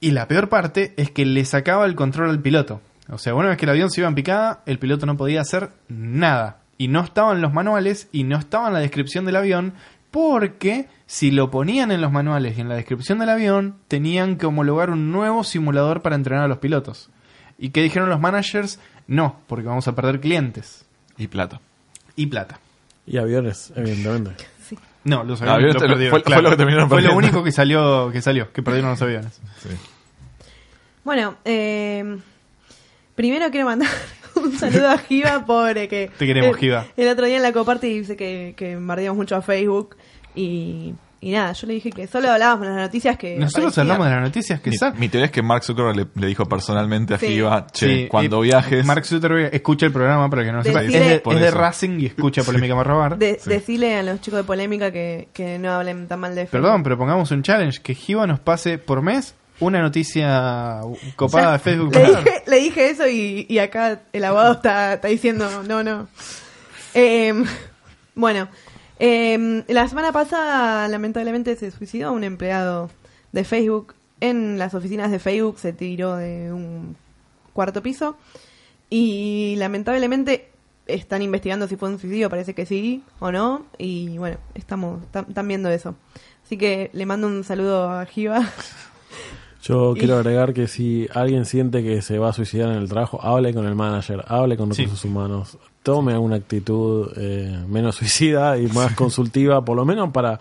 Y 0.00 0.10
la 0.10 0.28
peor 0.28 0.48
parte 0.48 0.94
es 0.96 1.10
que 1.10 1.24
le 1.24 1.44
sacaba 1.44 1.86
el 1.86 1.94
control 1.94 2.30
al 2.30 2.42
piloto. 2.42 2.82
O 3.08 3.18
sea, 3.18 3.34
una 3.34 3.48
vez 3.48 3.56
que 3.56 3.64
el 3.64 3.70
avión 3.70 3.90
se 3.90 4.00
iba 4.00 4.08
en 4.08 4.14
picada, 4.14 4.62
el 4.66 4.78
piloto 4.78 5.06
no 5.06 5.16
podía 5.16 5.40
hacer 5.40 5.70
nada. 5.88 6.58
Y 6.78 6.88
no 6.88 7.00
estaba 7.02 7.32
en 7.32 7.40
los 7.40 7.52
manuales 7.52 8.08
y 8.12 8.24
no 8.24 8.36
estaba 8.38 8.68
en 8.68 8.74
la 8.74 8.80
descripción 8.80 9.24
del 9.24 9.36
avión, 9.36 9.74
porque 10.10 10.88
si 11.06 11.30
lo 11.30 11.50
ponían 11.50 11.90
en 11.92 12.00
los 12.00 12.12
manuales 12.12 12.56
y 12.56 12.60
en 12.60 12.68
la 12.68 12.74
descripción 12.74 13.18
del 13.18 13.28
avión, 13.30 13.76
tenían 13.88 14.36
que 14.36 14.46
homologar 14.46 14.90
un 14.90 15.10
nuevo 15.12 15.44
simulador 15.44 16.02
para 16.02 16.16
entrenar 16.16 16.44
a 16.44 16.48
los 16.48 16.58
pilotos. 16.58 17.10
¿Y 17.58 17.70
qué 17.70 17.82
dijeron 17.82 18.08
los 18.08 18.20
managers? 18.20 18.78
No, 19.06 19.40
porque 19.46 19.66
vamos 19.66 19.88
a 19.88 19.94
perder 19.94 20.20
clientes 20.20 20.84
Y 21.16 21.28
plata. 21.28 21.60
y 22.16 22.26
plata. 22.26 22.60
Y 23.06 23.18
aviones, 23.18 23.72
evidentemente. 23.76 24.34
No, 25.04 25.22
los 25.22 25.40
aviones 25.40 25.76
aviones 25.76 25.82
lo 25.82 26.10
fue- 26.10 26.20
fue 26.34 26.42
lo 26.42 26.50
que 26.50 26.56
terminaron 26.56 26.88
Fue 26.88 27.00
lo 27.00 27.10
perdiendo. 27.10 27.28
único 27.28 27.44
que 27.44 27.52
salió, 27.52 28.10
que 28.10 28.20
salió, 28.20 28.52
que 28.52 28.60
perdieron 28.60 28.90
los 28.90 29.00
aviones. 29.02 29.40
Sí. 29.58 29.68
Bueno, 31.04 31.36
eh, 31.44 32.18
primero 33.16 33.50
quiero 33.50 33.66
mandar 33.66 33.88
un 34.36 34.56
saludo 34.56 34.90
a 34.90 34.98
Giva, 34.98 35.44
pobre 35.44 35.88
que... 35.88 36.10
Te 36.16 36.26
queremos, 36.26 36.50
el, 36.50 36.56
Giva. 36.56 36.86
El 36.96 37.08
otro 37.08 37.26
día 37.26 37.36
en 37.36 37.42
la 37.42 37.52
coparty 37.52 37.88
dice 37.98 38.16
que, 38.16 38.54
que 38.56 38.76
bardeamos 38.76 39.16
mucho 39.16 39.34
a 39.34 39.42
Facebook 39.42 39.96
y, 40.34 40.94
y 41.22 41.32
nada, 41.32 41.52
yo 41.52 41.66
le 41.66 41.74
dije 41.74 41.90
que 41.90 42.06
solo 42.06 42.30
hablábamos 42.30 42.66
de 42.68 42.74
las 42.74 42.82
noticias 42.82 43.16
que... 43.16 43.38
Nosotros 43.38 43.76
hablamos 43.78 44.06
de 44.06 44.12
las 44.12 44.22
noticias 44.22 44.60
que 44.60 44.68
Mi, 44.70 44.76
salen. 44.76 45.00
mi 45.00 45.08
teoría 45.08 45.26
es 45.26 45.32
que 45.32 45.40
Mark 45.42 45.64
Zuckerberg 45.64 45.96
le, 45.96 46.06
le 46.14 46.26
dijo 46.26 46.44
personalmente 46.44 47.14
a 47.14 47.18
Sí. 47.18 47.28
Giva, 47.28 47.66
che, 47.72 47.86
Sí, 47.86 48.08
cuando 48.08 48.44
y 48.44 48.48
viajes... 48.48 48.84
Mark 48.84 49.04
Zuckerberg 49.06 49.54
escucha 49.54 49.86
el 49.86 49.92
programa 49.92 50.28
para 50.28 50.44
que 50.44 50.52
no 50.52 50.58
lo 50.58 50.62
sepa. 50.64 50.82
Es 50.82 50.92
de, 50.92 51.22
es. 51.48 51.54
Racing 51.54 51.98
y 52.00 52.06
escucha 52.06 52.42
Polémica 52.44 52.74
para 52.76 52.90
robar. 52.90 53.18
De- 53.18 53.40
a 53.98 54.02
los 54.02 54.20
chicos 54.20 54.38
de 54.38 54.44
polémica 54.44 54.92
que, 54.92 55.28
que 55.32 55.58
no 55.58 55.72
hablen 55.72 56.06
tan 56.06 56.20
mal 56.20 56.34
de 56.34 56.42
Facebook. 56.46 56.62
Perdón, 56.62 56.82
pero 56.82 56.98
pongamos 56.98 57.30
un 57.30 57.42
challenge: 57.42 57.80
que 57.82 57.94
Giva 57.94 58.26
nos 58.26 58.38
pase 58.40 58.76
por 58.78 59.00
mes 59.02 59.34
una 59.60 59.80
noticia 59.80 60.80
copada 61.16 61.52
de 61.52 61.58
Facebook. 61.58 61.94
Le 61.94 62.04
dije, 62.06 62.42
le 62.46 62.56
dije 62.58 62.90
eso 62.90 63.08
y, 63.08 63.46
y 63.48 63.58
acá 63.58 64.02
el 64.12 64.24
abogado 64.24 64.52
está, 64.54 64.94
está 64.94 65.08
diciendo 65.08 65.62
no, 65.64 65.82
no. 65.82 66.08
Eh, 66.94 67.32
bueno, 68.14 68.48
eh, 68.98 69.64
la 69.68 69.88
semana 69.88 70.12
pasada 70.12 70.88
lamentablemente 70.88 71.56
se 71.56 71.70
suicidó 71.70 72.12
un 72.12 72.24
empleado 72.24 72.90
de 73.32 73.44
Facebook 73.44 73.94
en 74.20 74.58
las 74.58 74.72
oficinas 74.74 75.10
de 75.10 75.18
Facebook, 75.18 75.58
se 75.58 75.72
tiró 75.74 76.16
de 76.16 76.52
un 76.52 76.96
cuarto 77.52 77.82
piso 77.82 78.16
y 78.88 79.56
lamentablemente 79.58 80.50
están 80.86 81.20
investigando 81.20 81.66
si 81.68 81.76
fue 81.76 81.88
un 81.90 81.98
suicidio, 81.98 82.30
parece 82.30 82.54
que 82.54 82.64
sí 82.64 83.02
o 83.18 83.32
no 83.32 83.66
y 83.76 84.16
bueno, 84.18 84.38
estamos 84.54 85.00
tam- 85.12 85.28
están 85.28 85.48
viendo 85.48 85.68
eso. 85.68 85.94
Así 86.44 86.56
que 86.56 86.90
le 86.92 87.04
mando 87.06 87.26
un 87.26 87.42
saludo 87.44 87.90
a 87.90 88.06
Giva. 88.06 88.48
Yo 89.66 89.94
Y- 89.96 89.98
quiero 89.98 90.16
agregar 90.16 90.52
que 90.54 90.68
si 90.68 91.08
alguien 91.12 91.44
siente 91.44 91.82
que 91.82 92.02
se 92.02 92.18
va 92.18 92.28
a 92.30 92.32
suicidar 92.32 92.70
en 92.72 92.78
el 92.78 92.88
trabajo, 92.88 93.20
hable 93.22 93.52
con 93.54 93.66
el 93.66 93.74
manager, 93.74 94.24
hable 94.28 94.56
con 94.56 94.72
Sí. 94.74 94.82
recursos 94.82 95.04
humanos, 95.04 95.58
tome 95.82 96.16
una 96.18 96.36
actitud 96.36 97.10
eh, 97.16 97.64
menos 97.68 97.96
suicida 97.96 98.58
y 98.58 98.66
más 98.68 98.92
consultiva, 98.94 99.64
por 99.64 99.76
lo 99.76 99.84
menos 99.84 100.10
para 100.12 100.38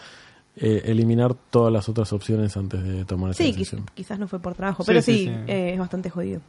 eh, 0.58 0.84
eliminar 0.86 1.36
todas 1.50 1.74
las 1.74 1.90
otras 1.90 2.14
opciones 2.14 2.56
antes 2.56 2.82
de 2.82 3.04
tomar 3.04 3.32
esa 3.32 3.44
Sí, 3.44 3.52
decisión. 3.52 3.86
quizás 3.94 4.18
no 4.18 4.28
fue 4.28 4.40
por 4.40 4.54
trabajo, 4.56 4.84
Sí, 4.84 4.88
pero 4.88 5.02
sí, 5.02 5.18
sí, 5.18 5.26
sí. 5.26 5.32
eh, 5.48 5.72
es 5.74 5.80
bastante 5.80 6.10
jodido. 6.10 6.40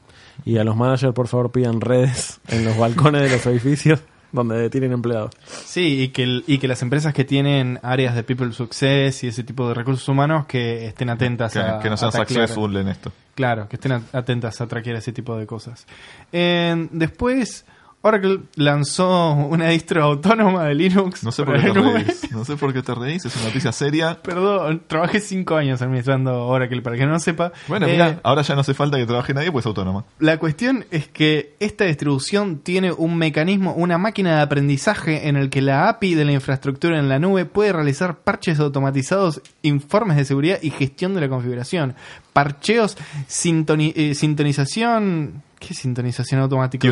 Y 0.44 0.58
a 0.58 0.64
los 0.64 0.76
managers, 0.76 1.12
por 1.12 1.26
favor, 1.26 1.50
pidan 1.50 1.80
redes 1.80 2.40
en 2.48 2.64
los 2.64 2.76
balcones 2.78 3.22
de 3.22 3.30
los 3.30 3.44
edificios 3.46 3.98
donde 4.36 4.70
tienen 4.70 4.92
empleados. 4.92 5.30
Sí, 5.46 6.02
y 6.02 6.08
que, 6.08 6.22
el- 6.24 6.44
y 6.46 6.58
que 6.58 6.68
las 6.68 6.82
empresas 6.82 7.12
que 7.14 7.24
tienen 7.24 7.78
áreas 7.82 8.14
de 8.14 8.22
People 8.22 8.52
Success 8.52 9.24
y 9.24 9.28
ese 9.28 9.42
tipo 9.44 9.68
de 9.68 9.74
recursos 9.74 10.08
humanos 10.08 10.46
que 10.46 10.86
estén 10.86 11.10
atentas 11.10 11.52
que, 11.52 11.58
a. 11.58 11.78
que 11.78 11.90
no 11.90 11.96
sean 11.96 12.12
successful 12.12 12.76
en 12.76 12.88
esto. 12.88 13.12
Claro, 13.34 13.68
que 13.68 13.76
estén 13.76 13.92
at- 13.92 14.14
atentas 14.14 14.60
a 14.60 14.66
traquear 14.66 14.96
ese 14.96 15.12
tipo 15.12 15.36
de 15.36 15.46
cosas. 15.46 15.86
Eh, 16.32 16.88
después, 16.90 17.64
Oracle 18.06 18.40
lanzó 18.54 19.32
una 19.34 19.68
distro 19.68 20.02
autónoma 20.04 20.64
de 20.64 20.74
Linux. 20.74 21.22
No 21.24 21.32
sé 21.32 21.44
por 21.44 21.60
qué 21.60 21.70
te 21.70 21.80
reís. 21.80 22.30
No 22.30 22.44
sé 22.44 22.56
por 22.56 22.72
qué 22.72 22.82
te 22.82 22.94
reís. 22.94 23.24
Es 23.24 23.34
una 23.36 23.46
noticia 23.46 23.72
seria. 23.72 24.22
Perdón, 24.22 24.82
trabajé 24.86 25.20
cinco 25.20 25.56
años 25.56 25.82
administrando 25.82 26.46
Oracle, 26.46 26.82
para 26.82 26.96
que 26.96 27.06
no 27.06 27.18
sepa. 27.18 27.52
Bueno, 27.68 27.86
Eh, 27.86 27.92
mira, 27.92 28.20
ahora 28.22 28.42
ya 28.42 28.54
no 28.54 28.60
hace 28.60 28.74
falta 28.74 28.96
que 28.96 29.06
trabaje 29.06 29.34
nadie, 29.34 29.50
pues 29.52 29.64
es 29.64 29.66
autónoma. 29.66 30.04
La 30.18 30.38
cuestión 30.38 30.84
es 30.90 31.08
que 31.08 31.54
esta 31.60 31.84
distribución 31.84 32.58
tiene 32.58 32.92
un 32.92 33.16
mecanismo, 33.18 33.72
una 33.74 33.98
máquina 33.98 34.36
de 34.36 34.42
aprendizaje 34.42 35.28
en 35.28 35.36
el 35.36 35.50
que 35.50 35.60
la 35.62 35.88
API 35.88 36.14
de 36.14 36.24
la 36.24 36.32
infraestructura 36.32 36.98
en 36.98 37.08
la 37.08 37.18
nube 37.18 37.44
puede 37.44 37.72
realizar 37.72 38.16
parches 38.18 38.60
automatizados, 38.60 39.40
informes 39.62 40.16
de 40.16 40.24
seguridad 40.24 40.58
y 40.62 40.70
gestión 40.70 41.14
de 41.14 41.20
la 41.22 41.28
configuración. 41.28 41.94
Parcheos, 42.32 42.96
sintoni- 43.28 43.92
eh, 43.96 44.14
sintonización... 44.14 45.42
¿Qué 45.58 45.74
sintonización 45.74 46.40
automática? 46.40 46.86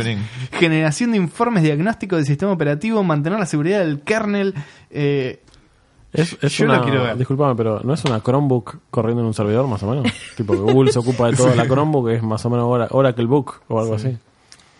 Generación 0.52 1.12
de 1.12 1.18
informes 1.18 1.62
diagnósticos 1.62 2.16
del 2.18 2.26
sistema 2.26 2.52
operativo, 2.52 3.02
mantener 3.04 3.38
la 3.38 3.46
seguridad 3.46 3.80
del 3.80 4.00
kernel. 4.00 4.54
eh, 4.90 5.40
Es, 6.12 6.36
es 6.40 6.56
Yo 6.56 6.64
una, 6.66 6.78
lo 6.78 6.84
quiero 6.84 7.02
ver. 7.02 7.16
Disculpame, 7.18 7.54
pero 7.56 7.80
¿no 7.84 7.92
es 7.92 8.04
una 8.04 8.20
Chromebook 8.20 8.78
corriendo 8.90 9.20
en 9.20 9.26
un 9.26 9.34
servidor 9.34 9.66
más 9.68 9.82
o 9.82 9.90
menos? 9.90 10.06
tipo 10.36 10.54
que 10.54 10.60
Google 10.60 10.92
se 10.92 10.98
ocupa 10.98 11.30
de 11.30 11.36
toda 11.36 11.54
la 11.54 11.64
Chromebook, 11.68 12.08
es 12.10 12.22
más 12.22 12.44
o 12.46 12.50
menos 12.50 12.66
Ora- 12.68 12.88
Oracle 12.90 13.26
Book 13.26 13.60
o 13.68 13.80
algo 13.80 13.94
así. 13.96 14.16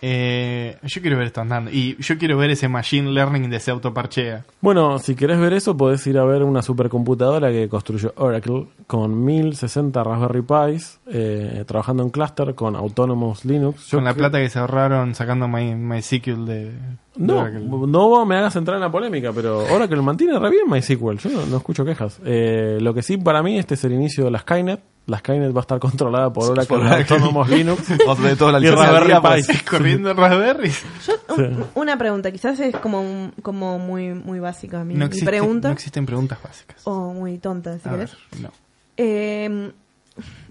Eh, 0.07 0.77
yo 0.83 1.01
quiero 1.01 1.17
ver 1.17 1.25
esto 1.25 1.41
andando. 1.41 1.71
Y 1.71 1.97
yo 1.99 2.19
quiero 2.19 2.37
ver 2.37 2.51
ese 2.51 2.69
machine 2.69 3.09
learning 3.09 3.49
de 3.49 3.57
ese 3.57 3.71
autoparchea. 3.71 4.45
Bueno, 4.61 4.99
si 4.99 5.15
querés 5.15 5.39
ver 5.39 5.53
eso, 5.53 5.75
podés 5.75 6.05
ir 6.05 6.19
a 6.19 6.25
ver 6.25 6.43
una 6.43 6.61
supercomputadora 6.61 7.51
que 7.51 7.67
construyó 7.67 8.13
Oracle 8.17 8.67
con 8.85 9.25
1060 9.25 10.03
Raspberry 10.03 10.43
Pis, 10.43 10.99
eh, 11.07 11.63
trabajando 11.65 12.03
en 12.03 12.11
cluster 12.11 12.53
con 12.53 12.75
Autonomous 12.75 13.45
Linux. 13.45 13.87
Yo 13.89 13.97
Con 13.97 14.05
la 14.05 14.13
plata 14.13 14.37
que 14.37 14.47
se 14.49 14.59
ahorraron 14.59 15.15
sacando 15.15 15.47
My, 15.47 15.73
MySQL 15.73 16.45
de 16.45 16.71
No, 17.17 17.39
Oracle. 17.39 17.61
no 17.65 18.25
me 18.25 18.37
hagas 18.37 18.55
entrar 18.55 18.75
en 18.75 18.81
la 18.81 18.91
polémica, 18.91 19.31
pero 19.33 19.59
Oracle 19.73 20.01
mantiene 20.01 20.37
re 20.39 20.49
bien 20.49 20.63
MySQL. 20.69 21.17
Yo 21.17 21.29
no, 21.29 21.45
no 21.45 21.57
escucho 21.57 21.85
quejas. 21.85 22.19
Eh, 22.25 22.77
lo 22.81 22.93
que 22.93 23.01
sí, 23.01 23.17
para 23.17 23.41
mí, 23.43 23.57
este 23.57 23.75
es 23.75 23.83
el 23.85 23.93
inicio 23.93 24.25
de 24.25 24.31
la 24.31 24.39
Skynet. 24.39 24.81
La 25.07 25.19
Skynet 25.19 25.55
va 25.55 25.59
a 25.59 25.61
estar 25.61 25.79
controlada 25.79 26.33
por 26.33 26.51
Oracle, 26.51 26.67
por 26.67 26.79
Oracle. 26.85 27.15
Autonomous 27.15 27.49
Linux. 27.49 27.89
Vamos 27.99 28.19
a 28.19 28.21
tener 28.23 28.37
toda 28.37 28.51
la 28.53 28.59
Y 28.59 28.69
Raspberry 28.69 29.13
pues. 29.21 29.63
Corriendo 29.63 30.11
en 30.11 30.17
Raspberry. 30.17 30.71
Yo, 31.05 31.35
un- 31.35 31.65
una 31.75 31.97
pregunta, 31.97 32.31
quizás 32.31 32.59
es 32.59 32.75
como, 32.77 33.01
un- 33.01 33.31
como 33.41 33.77
muy, 33.79 34.13
muy 34.13 34.39
básica 34.39 34.83
mi, 34.83 34.95
No, 34.95 34.99
mi 35.01 35.05
existe- 35.05 35.25
pregunta. 35.25 35.67
no 35.69 35.73
existen 35.73 36.05
preguntas 36.05 36.39
básicas. 36.43 36.81
o 36.85 37.13
muy 37.13 37.37
tonta, 37.37 37.77
si 37.79 37.87
A 37.87 37.91
ver, 37.93 38.09
querés. 38.09 38.41
no. 38.41 38.49
Eh, 38.97 39.71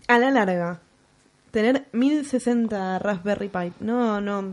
a 0.08 0.18
la 0.18 0.30
larga, 0.30 0.80
tener 1.50 1.86
1060 1.92 2.98
Raspberry 2.98 3.48
Pi, 3.48 3.72
no, 3.80 4.20
no. 4.20 4.44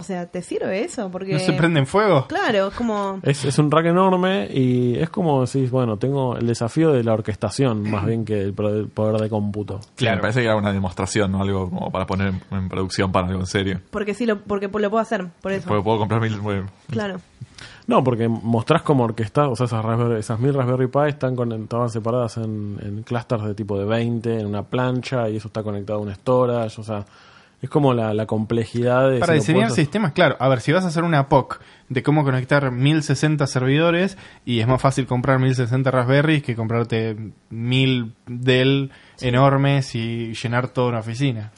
O 0.00 0.02
sea, 0.02 0.26
¿te 0.26 0.42
sirve 0.42 0.82
eso? 0.82 1.10
Porque. 1.10 1.34
¿No 1.34 1.38
se 1.38 1.52
prende 1.52 1.78
en 1.80 1.86
fuego? 1.86 2.26
Claro, 2.26 2.68
es 2.68 2.74
como. 2.74 3.20
Es, 3.22 3.44
es 3.44 3.58
un 3.58 3.70
rack 3.70 3.86
enorme 3.86 4.48
y 4.52 4.96
es 4.98 5.10
como 5.10 5.44
decís, 5.44 5.70
bueno, 5.70 5.96
tengo 5.98 6.36
el 6.36 6.46
desafío 6.46 6.90
de 6.92 7.04
la 7.04 7.12
orquestación 7.12 7.88
más 7.90 8.04
bien 8.06 8.24
que 8.24 8.40
el 8.40 8.52
poder 8.54 9.20
de 9.20 9.28
cómputo. 9.28 9.80
Sí, 9.96 10.06
Me 10.06 10.16
parece 10.18 10.40
que 10.40 10.46
era 10.46 10.56
una 10.56 10.72
demostración, 10.72 11.30
¿no? 11.32 11.42
Algo 11.42 11.70
como 11.70 11.90
para 11.92 12.06
poner 12.06 12.28
en, 12.50 12.56
en 12.56 12.68
producción 12.68 13.12
para 13.12 13.28
algo 13.28 13.40
en 13.40 13.46
serio. 13.46 13.80
Porque 13.90 14.14
sí, 14.14 14.26
lo, 14.26 14.38
porque 14.40 14.66
lo 14.68 14.90
puedo 14.90 14.98
hacer, 14.98 15.26
por 15.40 15.52
eso. 15.52 15.68
Porque 15.68 15.82
puedo 15.84 15.98
comprar 15.98 16.20
mil. 16.20 16.38
bueno, 16.40 16.66
Claro. 16.90 17.20
No, 17.86 18.04
porque 18.04 18.28
mostrás 18.28 18.82
como 18.82 19.02
orquestás, 19.04 19.48
o 19.48 19.56
sea, 19.56 19.66
esas, 19.66 19.84
Raspberry- 19.84 20.18
esas 20.18 20.38
mil 20.38 20.54
Raspberry 20.54 20.86
Pi 20.86 21.08
están 21.08 21.34
con- 21.34 21.50
estaban 21.52 21.90
separadas 21.90 22.36
en, 22.36 22.78
en 22.82 23.02
clusters 23.02 23.42
de 23.44 23.54
tipo 23.54 23.76
de 23.78 23.84
20, 23.84 24.38
en 24.40 24.46
una 24.46 24.62
plancha, 24.62 25.28
y 25.28 25.36
eso 25.36 25.48
está 25.48 25.62
conectado 25.64 25.98
a 25.98 26.02
un 26.02 26.14
storage, 26.14 26.80
o 26.80 26.84
sea, 26.84 27.04
es 27.62 27.68
como 27.70 27.92
la, 27.92 28.14
la 28.14 28.26
complejidad 28.26 29.10
de... 29.10 29.18
Para 29.18 29.34
diseñar 29.34 29.68
puedes- 29.68 29.74
sistemas, 29.74 30.12
claro. 30.12 30.36
A 30.38 30.48
ver, 30.48 30.60
si 30.60 30.72
vas 30.72 30.84
a 30.84 30.88
hacer 30.88 31.04
una 31.04 31.28
POC 31.28 31.60
de 31.90 32.02
cómo 32.02 32.24
conectar 32.24 32.70
1060 32.70 33.46
servidores, 33.46 34.16
y 34.46 34.60
es 34.60 34.66
más 34.66 34.80
fácil 34.80 35.06
comprar 35.06 35.38
1060 35.38 35.90
Raspberries 35.90 36.42
que 36.42 36.56
comprarte 36.56 37.16
1000 37.50 38.14
Dell 38.26 38.90
enormes 39.20 39.94
y 39.94 40.32
llenar 40.34 40.68
toda 40.68 40.88
una 40.88 40.98
oficina. 41.00 41.50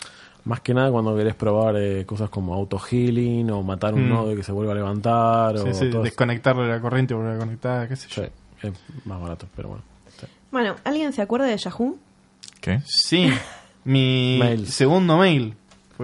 Más 0.44 0.58
que 0.60 0.74
nada 0.74 0.90
cuando 0.90 1.14
querés 1.16 1.36
probar 1.36 1.76
eh, 1.78 2.04
cosas 2.04 2.28
como 2.28 2.52
auto 2.54 2.76
healing 2.80 3.48
o 3.52 3.62
matar 3.62 3.94
un 3.94 4.06
Mm. 4.06 4.08
nodo 4.08 4.32
y 4.32 4.36
que 4.36 4.42
se 4.42 4.50
vuelva 4.50 4.72
a 4.72 4.74
levantar 4.74 5.56
Sí, 5.56 5.68
o 5.68 5.72
sí, 5.74 5.78
todo 5.80 5.88
eso. 5.88 6.02
desconectarle 6.02 6.66
la 6.68 6.80
corriente 6.80 7.14
por 7.14 7.24
la 7.24 7.38
conectada, 7.38 7.86
qué 7.86 7.94
sé 7.94 8.08
yo. 8.08 8.24
Sí, 8.24 8.28
es 8.66 8.72
más 9.06 9.20
barato, 9.20 9.46
pero 9.54 9.68
bueno. 9.68 9.84
sí. 10.18 10.26
Bueno, 10.50 10.74
¿alguien 10.82 11.12
se 11.12 11.22
acuerda 11.22 11.46
de 11.46 11.56
Yahoo? 11.56 11.96
¿Qué? 12.60 12.80
Sí, 12.84 13.30
mi 13.84 14.36
Mails. 14.40 14.74
segundo 14.74 15.16
mail. 15.16 15.54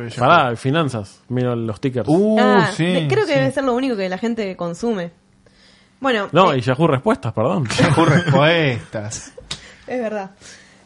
Fue 0.00 0.10
Yahoo. 0.10 0.28
Pará, 0.28 0.56
finanzas, 0.56 1.22
miro 1.28 1.54
los 1.56 1.80
tickers. 1.80 2.08
Uh, 2.08 2.36
Ah, 2.40 2.70
sí. 2.74 3.06
creo 3.08 3.26
que 3.26 3.32
sí. 3.34 3.38
debe 3.38 3.50
ser 3.52 3.64
lo 3.64 3.74
único 3.74 3.96
que 3.96 4.08
la 4.08 4.18
gente 4.18 4.56
consume. 4.56 5.10
Bueno, 6.00 6.28
no, 6.32 6.52
eh, 6.52 6.58
y 6.58 6.60
Yahoo 6.60 6.86
Respuestas, 6.86 7.32
perdón. 7.32 7.66
Yahoo 7.78 8.04
Respuestas. 8.04 9.32
Es 9.86 10.00
verdad. 10.02 10.30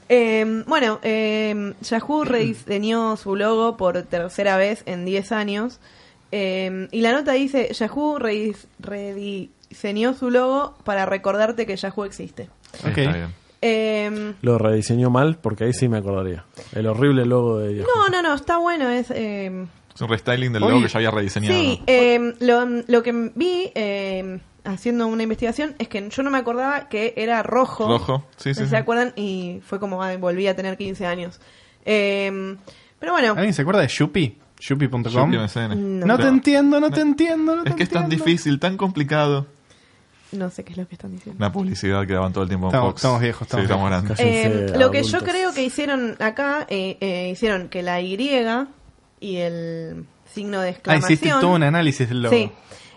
Eh, 0.08 0.62
bueno, 0.66 1.00
eh, 1.02 1.74
Yahoo 1.80 2.24
rediseñó 2.24 3.16
su 3.16 3.34
logo 3.36 3.76
por 3.76 4.00
tercera 4.04 4.56
vez 4.56 4.82
en 4.86 5.04
10 5.04 5.32
años. 5.32 5.80
Eh, 6.30 6.88
y 6.92 7.00
la 7.02 7.12
nota 7.12 7.32
dice, 7.32 7.72
Yahoo 7.74 8.18
redis- 8.18 8.66
rediseñó 8.78 10.14
su 10.14 10.30
logo 10.30 10.74
para 10.84 11.04
recordarte 11.06 11.66
que 11.66 11.76
Yahoo 11.76 12.04
existe. 12.04 12.48
Sí, 12.72 12.88
Ok. 12.88 12.98
está 12.98 13.12
bien. 13.12 13.34
Eh, 13.62 14.34
Lo 14.42 14.58
rediseñó 14.58 15.08
mal 15.08 15.38
porque 15.40 15.64
ahí 15.64 15.72
sí 15.72 15.88
me 15.88 15.98
acordaría. 15.98 16.44
El 16.72 16.86
horrible 16.86 17.24
logo 17.24 17.58
de 17.58 17.76
Yahoo. 17.76 17.86
no, 17.96 18.08
no, 18.10 18.20
no, 18.28 18.34
está 18.34 18.58
bueno. 18.58 18.88
Es, 18.90 19.10
eh, 19.12 19.66
Es 19.94 20.00
un 20.00 20.08
restyling 20.08 20.52
del 20.52 20.64
Oye, 20.64 20.72
logo 20.72 20.82
que 20.82 20.88
ya 20.88 20.98
había 20.98 21.10
rediseñado. 21.12 21.54
sí, 21.58 21.80
eh, 21.86 22.34
lo, 22.40 22.64
lo 22.66 23.02
que 23.02 23.30
vi 23.36 23.70
eh, 23.74 24.40
haciendo 24.64 25.06
una 25.06 25.22
investigación 25.22 25.74
es 25.78 25.86
que 25.88 26.08
yo 26.10 26.22
no 26.24 26.30
me 26.30 26.38
acordaba 26.38 26.88
que 26.88 27.14
era 27.16 27.42
rojo. 27.44 27.86
Rojo, 27.88 28.26
sí, 28.36 28.52
sí, 28.52 28.62
¿Se 28.64 28.68
sí. 28.70 28.76
acuerdan? 28.76 29.12
Y 29.16 29.60
fue 29.64 29.78
como, 29.78 30.02
ay, 30.02 30.16
volví 30.16 30.46
a 30.48 30.56
tener 30.56 30.76
15 30.76 31.06
años. 31.06 31.40
Eh, 31.84 32.56
pero 32.98 33.12
bueno. 33.12 33.32
¿Alguien 33.36 33.54
se 33.54 33.62
acuerda 33.62 33.80
de 33.82 33.88
Shupi? 33.88 34.38
Shupi.com. 34.60 35.30
No. 35.30 36.06
No 36.06 36.18
te 36.18 36.28
entiendo, 36.28 36.78
no 36.78 36.90
te 36.90 37.00
entiendo. 37.00 37.56
no 37.56 37.64
te 37.64 37.70
Es 37.70 37.74
que 37.76 37.82
es 37.82 37.88
tan 37.90 38.04
entiendo. 38.04 38.24
difícil, 38.24 38.60
tan 38.60 38.76
complicado. 38.76 39.46
No 40.32 40.50
sé 40.50 40.64
qué 40.64 40.72
es 40.72 40.78
lo 40.78 40.88
que 40.88 40.94
están 40.94 41.12
diciendo. 41.12 41.38
La 41.44 41.52
publicidad 41.52 42.06
que 42.06 42.14
daban 42.14 42.32
todo 42.32 42.44
el 42.44 42.48
tiempo 42.48 42.66
en 42.66 42.70
Estamos- 42.70 42.90
Fox. 42.92 42.98
estamos 43.00 43.20
viejos, 43.20 43.42
estamos 43.42 43.60
sí, 43.66 43.72
estamos 43.72 43.90
viejos. 43.90 44.18
grandes. 44.18 44.72
Eh, 44.74 44.78
lo 44.78 44.90
que 44.90 45.02
yo 45.02 45.18
creo 45.20 45.52
que 45.52 45.62
hicieron 45.64 46.16
acá, 46.20 46.66
eh, 46.70 46.96
eh, 47.00 47.28
hicieron 47.30 47.68
que 47.68 47.82
la 47.82 48.00
Y 48.00 48.14
y 49.20 49.36
el 49.36 50.06
signo 50.32 50.60
de 50.60 50.68
Ah, 50.68 50.70
exclamación. 50.70 51.12
hiciste 51.12 51.28
todo 51.40 51.52
un 51.52 51.62
análisis 51.62 52.08
del 52.08 52.22
logo. 52.22 52.34
Sí. 52.34 52.50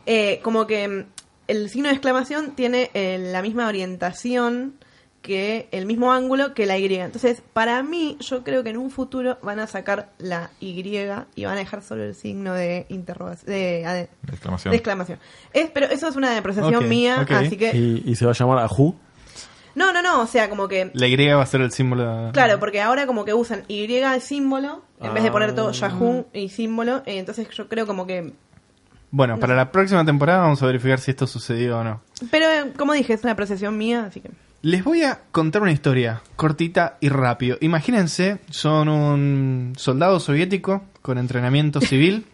Eh, 0.05 0.39
como 0.43 0.65
que 0.65 0.87
mm, 0.87 1.05
el 1.47 1.69
signo 1.69 1.89
de 1.89 1.93
exclamación 1.95 2.51
tiene 2.55 2.89
eh, 2.93 3.17
la 3.31 3.41
misma 3.41 3.67
orientación 3.67 4.75
que 5.25 5.67
el 5.71 5.85
mismo 5.85 6.13
ángulo 6.13 6.53
que 6.53 6.65
la 6.65 6.77
Y. 6.77 6.85
Entonces, 6.95 7.41
para 7.53 7.81
mí, 7.83 8.15
yo 8.19 8.43
creo 8.43 8.63
que 8.63 8.69
en 8.69 8.77
un 8.77 8.91
futuro 8.91 9.37
van 9.41 9.59
a 9.59 9.67
sacar 9.67 10.11
la 10.19 10.51
Y 10.59 10.79
y 11.35 11.45
van 11.45 11.55
a 11.55 11.59
dejar 11.59 11.81
solo 11.81 12.03
el 12.03 12.13
signo 12.15 12.53
de 12.53 12.85
interrogación, 12.89 13.47
de, 13.51 13.55
de- 13.83 14.09
De 14.21 14.33
exclamación. 14.33 14.71
de 14.71 14.77
exclamación. 14.77 15.19
Es, 15.51 15.69
pero 15.71 15.87
eso 15.87 16.07
es 16.07 16.15
una 16.15 16.31
depreciación 16.31 16.87
mía, 16.87 17.25
así 17.29 17.57
que... 17.57 17.75
Y, 17.75 18.03
y 18.05 18.15
se 18.15 18.25
va 18.25 18.31
a 18.31 18.35
llamar 18.35 18.59
Ahu. 18.59 18.95
No, 19.73 19.91
no, 19.91 20.01
no, 20.01 20.21
o 20.21 20.27
sea, 20.27 20.49
como 20.49 20.67
que... 20.67 20.91
La 20.93 21.07
Y 21.07 21.15
va 21.17 21.41
a 21.43 21.45
ser 21.45 21.59
el 21.61 21.71
símbolo. 21.71 22.27
de- 22.27 22.31
Claro, 22.31 22.59
porque 22.59 22.81
ahora 22.81 23.05
como 23.07 23.25
que 23.25 23.33
usan 23.33 23.63
Y 23.67 23.87
de 23.87 24.19
símbolo 24.21 24.83
en 25.01 25.13
vez 25.13 25.23
de 25.23 25.31
poner 25.31 25.53
todo 25.53 25.69
Ah. 25.69 25.73
Yahoo 25.73 26.27
y 26.33 26.49
símbolo. 26.49 26.97
eh, 27.05 27.17
entonces 27.17 27.49
yo 27.49 27.67
creo 27.67 27.85
como 27.87 28.05
que... 28.07 28.33
Bueno, 29.11 29.39
para 29.39 29.55
la 29.55 29.71
próxima 29.71 30.03
temporada 30.05 30.39
vamos 30.41 30.61
a 30.61 30.65
verificar 30.65 30.99
si 30.99 31.11
esto 31.11 31.25
sucedió 31.27 31.79
o 31.79 31.83
no. 31.83 32.01
Pero 32.31 32.45
eh, 32.47 32.73
como 32.77 32.93
dije, 32.93 33.13
es 33.13 33.23
una 33.23 33.31
apreciación 33.33 33.77
mía, 33.77 34.05
así 34.07 34.19
que... 34.21 34.29
Les 34.65 34.83
voy 34.83 35.03
a 35.03 35.19
contar 35.31 35.61
una 35.61 35.71
historia 35.71 36.23
cortita 36.35 36.97
y 36.99 37.09
rápido. 37.09 37.55
Imagínense, 37.61 38.39
son 38.49 38.89
un 38.89 39.73
soldado 39.77 40.19
soviético 40.19 40.83
con 41.03 41.19
entrenamiento 41.19 41.81
civil. 41.81 42.25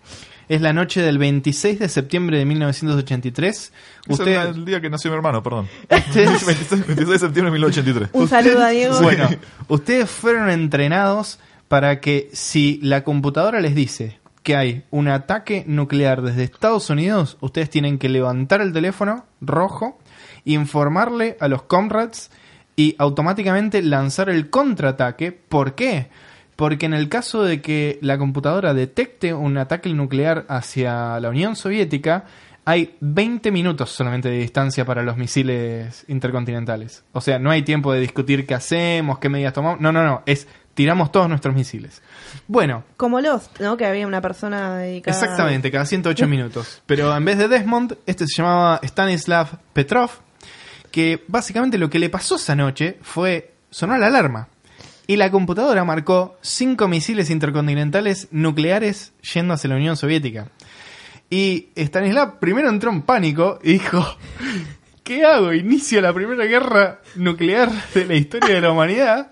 es 0.48 0.62
la 0.62 0.72
noche 0.72 1.02
del 1.02 1.17
26 1.17 1.78
de 1.80 1.89
septiembre 1.89 2.38
de 2.38 2.46
1983. 2.46 3.58
Es 3.58 3.74
Usted, 4.20 4.32
el, 4.44 4.48
el 4.56 4.65
día 4.65 4.80
que 4.80 4.89
nació 4.89 5.12
mi 5.12 5.17
hermano, 5.17 5.44
perdón. 5.44 5.67
Ustedes- 5.89 6.46
26, 6.46 6.70
26 6.88 7.10
de 7.10 7.20
septiembre 7.20 7.46
de 7.46 7.52
1983. 7.52 8.10
Un 8.13 8.28
saludo 8.30 8.63
a 8.63 8.70
Diego. 8.70 9.02
Bueno, 9.02 9.28
ustedes 9.67 10.10
fueron 10.10 10.50
entrenados 10.50 11.38
para 11.67 12.00
que 12.00 12.30
si 12.32 12.80
la 12.82 13.04
computadora 13.04 13.60
les 13.60 13.76
dice 13.76 14.22
que 14.41 14.56
hay 14.56 14.86
un 14.89 15.10
ataque 15.10 15.65
nuclear 15.67 16.22
desde 16.22 16.44
Estados 16.46 16.89
Unidos, 16.89 17.38
ustedes 17.41 17.70
tienen 17.70 17.98
que 18.00 18.08
levantar 18.08 18.62
el 18.62 18.72
teléfono 18.72 19.26
rojo, 19.41 20.00
informarle 20.45 21.38
a 21.39 21.47
los 21.47 21.63
comrades 21.63 22.32
y 22.75 22.95
automáticamente 22.97 23.82
lanzar 23.82 24.30
el 24.30 24.49
contraataque. 24.49 25.32
¿Por 25.32 25.75
qué? 25.75 26.10
Porque 26.56 26.86
en 26.86 26.93
el 26.93 27.10
caso 27.10 27.43
de 27.43 27.62
que 27.62 27.99
la 28.01 28.17
computadora 28.17 28.73
detecte 28.73 29.34
un 29.34 29.58
ataque 29.58 29.89
nuclear 29.93 30.45
hacia 30.47 31.19
la 31.19 31.30
Unión 31.30 31.56
Soviética, 31.56 32.25
hay 32.65 32.95
20 32.99 33.51
minutos 33.51 33.89
solamente 33.89 34.30
de 34.30 34.38
distancia 34.38 34.86
para 34.86 35.01
los 35.01 35.17
misiles 35.17 36.06
intercontinentales. 36.08 37.04
O 37.12 37.21
sea, 37.21 37.39
no 37.39 37.49
hay 37.49 37.63
tiempo 37.63 37.91
de 37.91 37.99
discutir 37.99 38.45
qué 38.45 38.54
hacemos, 38.54 39.17
qué 39.19 39.30
medidas 39.30 39.54
tomamos. 39.54 39.82
No, 39.82 39.91
no, 39.91 40.06
no. 40.06 40.21
Es 40.25 40.47
tiramos 40.73 41.12
todos 41.12 41.27
nuestros 41.27 41.56
misiles. 41.56 42.01
Bueno, 42.47 42.84
Como 42.97 43.19
Lost, 43.19 43.60
¿no? 43.60 43.77
Que 43.77 43.86
había 43.86 44.08
una 44.08 44.21
persona 44.21 44.77
dedicada. 44.77 45.17
Exactamente, 45.17 45.71
cada 45.71 45.86
108 45.86 46.27
minutos. 46.27 46.82
Pero 46.86 47.15
en 47.15 47.25
vez 47.25 47.38
de 47.38 47.47
Desmond, 47.47 47.97
este 48.06 48.25
se 48.27 48.41
llamaba 48.41 48.80
Stanislav 48.84 49.60
Petrov, 49.73 50.12
que 50.91 51.23
básicamente 51.27 51.77
lo 51.77 51.89
que 51.89 51.99
le 51.99 52.10
pasó 52.10 52.36
esa 52.36 52.56
noche 52.56 52.97
fue 53.01 53.54
sonó 53.69 53.97
la 53.97 54.08
alarma. 54.08 54.49
Y 55.08 55.17
la 55.17 55.32
computadora 55.32 55.84
marcó 55.84 56.38
cinco 56.41 56.88
misiles 56.88 57.30
intercontinentales 57.30 58.27
nucleares 58.32 59.13
yendo 59.34 59.54
hacia 59.54 59.69
la 59.69 59.75
Unión 59.75 59.97
Soviética. 59.97 60.49
Y 61.30 61.69
Stanislav 61.75 62.39
primero 62.39 62.69
entró 62.69 62.91
en 62.91 63.01
pánico 63.01 63.60
y 63.63 63.73
dijo, 63.73 64.06
¿qué 65.04 65.25
hago? 65.25 65.54
Inicio 65.54 66.01
la 66.01 66.13
primera 66.13 66.45
guerra 66.45 67.01
nuclear 67.15 67.71
de 67.93 68.06
la 68.06 68.15
historia 68.15 68.56
de 68.56 68.62
la 68.62 68.71
humanidad. 68.71 69.30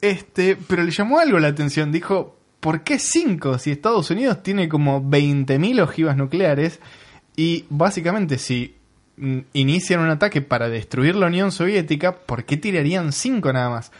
Este, 0.00 0.56
pero 0.56 0.82
le 0.82 0.90
llamó 0.90 1.18
algo 1.18 1.38
la 1.38 1.48
atención. 1.48 1.92
Dijo, 1.92 2.38
¿por 2.60 2.82
qué 2.82 2.98
5? 2.98 3.58
Si 3.58 3.70
Estados 3.70 4.10
Unidos 4.10 4.42
tiene 4.42 4.68
como 4.68 5.02
20.000 5.02 5.82
ojivas 5.82 6.16
nucleares 6.16 6.80
y 7.36 7.64
básicamente 7.68 8.38
si 8.38 8.76
inician 9.52 10.00
un 10.00 10.10
ataque 10.10 10.42
para 10.42 10.68
destruir 10.68 11.16
la 11.16 11.26
Unión 11.26 11.52
Soviética, 11.52 12.12
¿por 12.12 12.44
qué 12.44 12.56
tirarían 12.56 13.12
5 13.12 13.52
nada 13.52 13.70
más? 13.70 13.92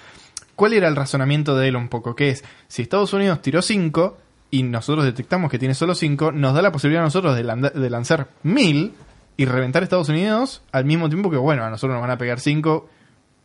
¿Cuál 0.56 0.72
era 0.72 0.88
el 0.88 0.96
razonamiento 0.96 1.56
de 1.56 1.68
él 1.68 1.76
un 1.76 1.88
poco? 1.88 2.14
Que 2.14 2.30
es, 2.30 2.44
si 2.68 2.82
Estados 2.82 3.12
Unidos 3.12 3.42
tiró 3.42 3.62
5 3.62 4.16
y 4.50 4.62
nosotros 4.62 5.04
detectamos 5.04 5.50
que 5.50 5.58
tiene 5.58 5.74
solo 5.74 5.94
5, 5.94 6.32
nos 6.32 6.54
da 6.54 6.62
la 6.62 6.72
posibilidad 6.72 7.02
a 7.02 7.06
nosotros 7.06 7.36
de, 7.36 7.90
lanzar 7.90 8.28
1000 8.42 8.92
y 9.36 9.44
reventar 9.46 9.82
Estados 9.82 10.08
Unidos 10.08 10.62
al 10.70 10.84
mismo 10.84 11.08
tiempo 11.08 11.30
que, 11.30 11.36
bueno, 11.36 11.64
a 11.64 11.70
nosotros 11.70 11.94
nos 11.94 12.02
van 12.02 12.12
a 12.12 12.18
pegar 12.18 12.38
5, 12.38 12.88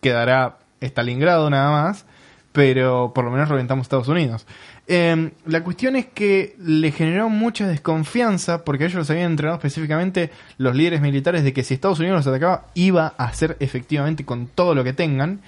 quedará 0.01 0.59
Stalingrado 0.81 1.49
nada 1.49 1.71
más, 1.71 2.05
pero 2.51 3.11
por 3.13 3.25
lo 3.25 3.31
menos 3.31 3.47
reventamos 3.49 3.83
Estados 3.85 4.07
Unidos. 4.07 4.45
Eh, 4.87 5.31
la 5.45 5.63
cuestión 5.63 5.95
es 5.95 6.07
que 6.07 6.55
le 6.59 6.91
generó 6.91 7.29
mucha 7.29 7.67
desconfianza 7.67 8.63
porque 8.65 8.85
ellos 8.85 8.95
los 8.97 9.09
habían 9.11 9.27
entrenado 9.31 9.57
específicamente 9.57 10.31
los 10.57 10.75
líderes 10.75 10.99
militares 11.01 11.43
de 11.43 11.53
que 11.53 11.63
si 11.63 11.75
Estados 11.75 11.99
Unidos 11.99 12.17
los 12.17 12.27
atacaba 12.27 12.65
iba 12.73 13.13
a 13.17 13.25
hacer 13.25 13.55
efectivamente 13.59 14.25
con 14.25 14.47
todo 14.47 14.73
lo 14.73 14.83
que 14.83 14.93
tengan 14.93 15.41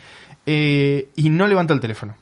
eh, 0.46 1.10
y 1.16 1.30
no 1.30 1.48
levantó 1.48 1.74
el 1.74 1.80
teléfono. 1.80 2.16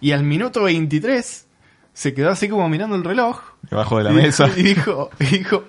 Y 0.00 0.10
al 0.12 0.24
minuto 0.24 0.64
23 0.64 1.46
se 1.92 2.14
quedó 2.14 2.30
así 2.30 2.48
como 2.48 2.68
mirando 2.68 2.96
el 2.96 3.04
reloj 3.04 3.40
Debajo 3.70 3.98
de 3.98 4.04
la 4.04 4.10
y 4.10 4.14
mesa. 4.14 4.46
dijo- 4.48 5.10
Y 5.20 5.24
dijo, 5.24 5.30
y 5.34 5.38
dijo, 5.38 5.64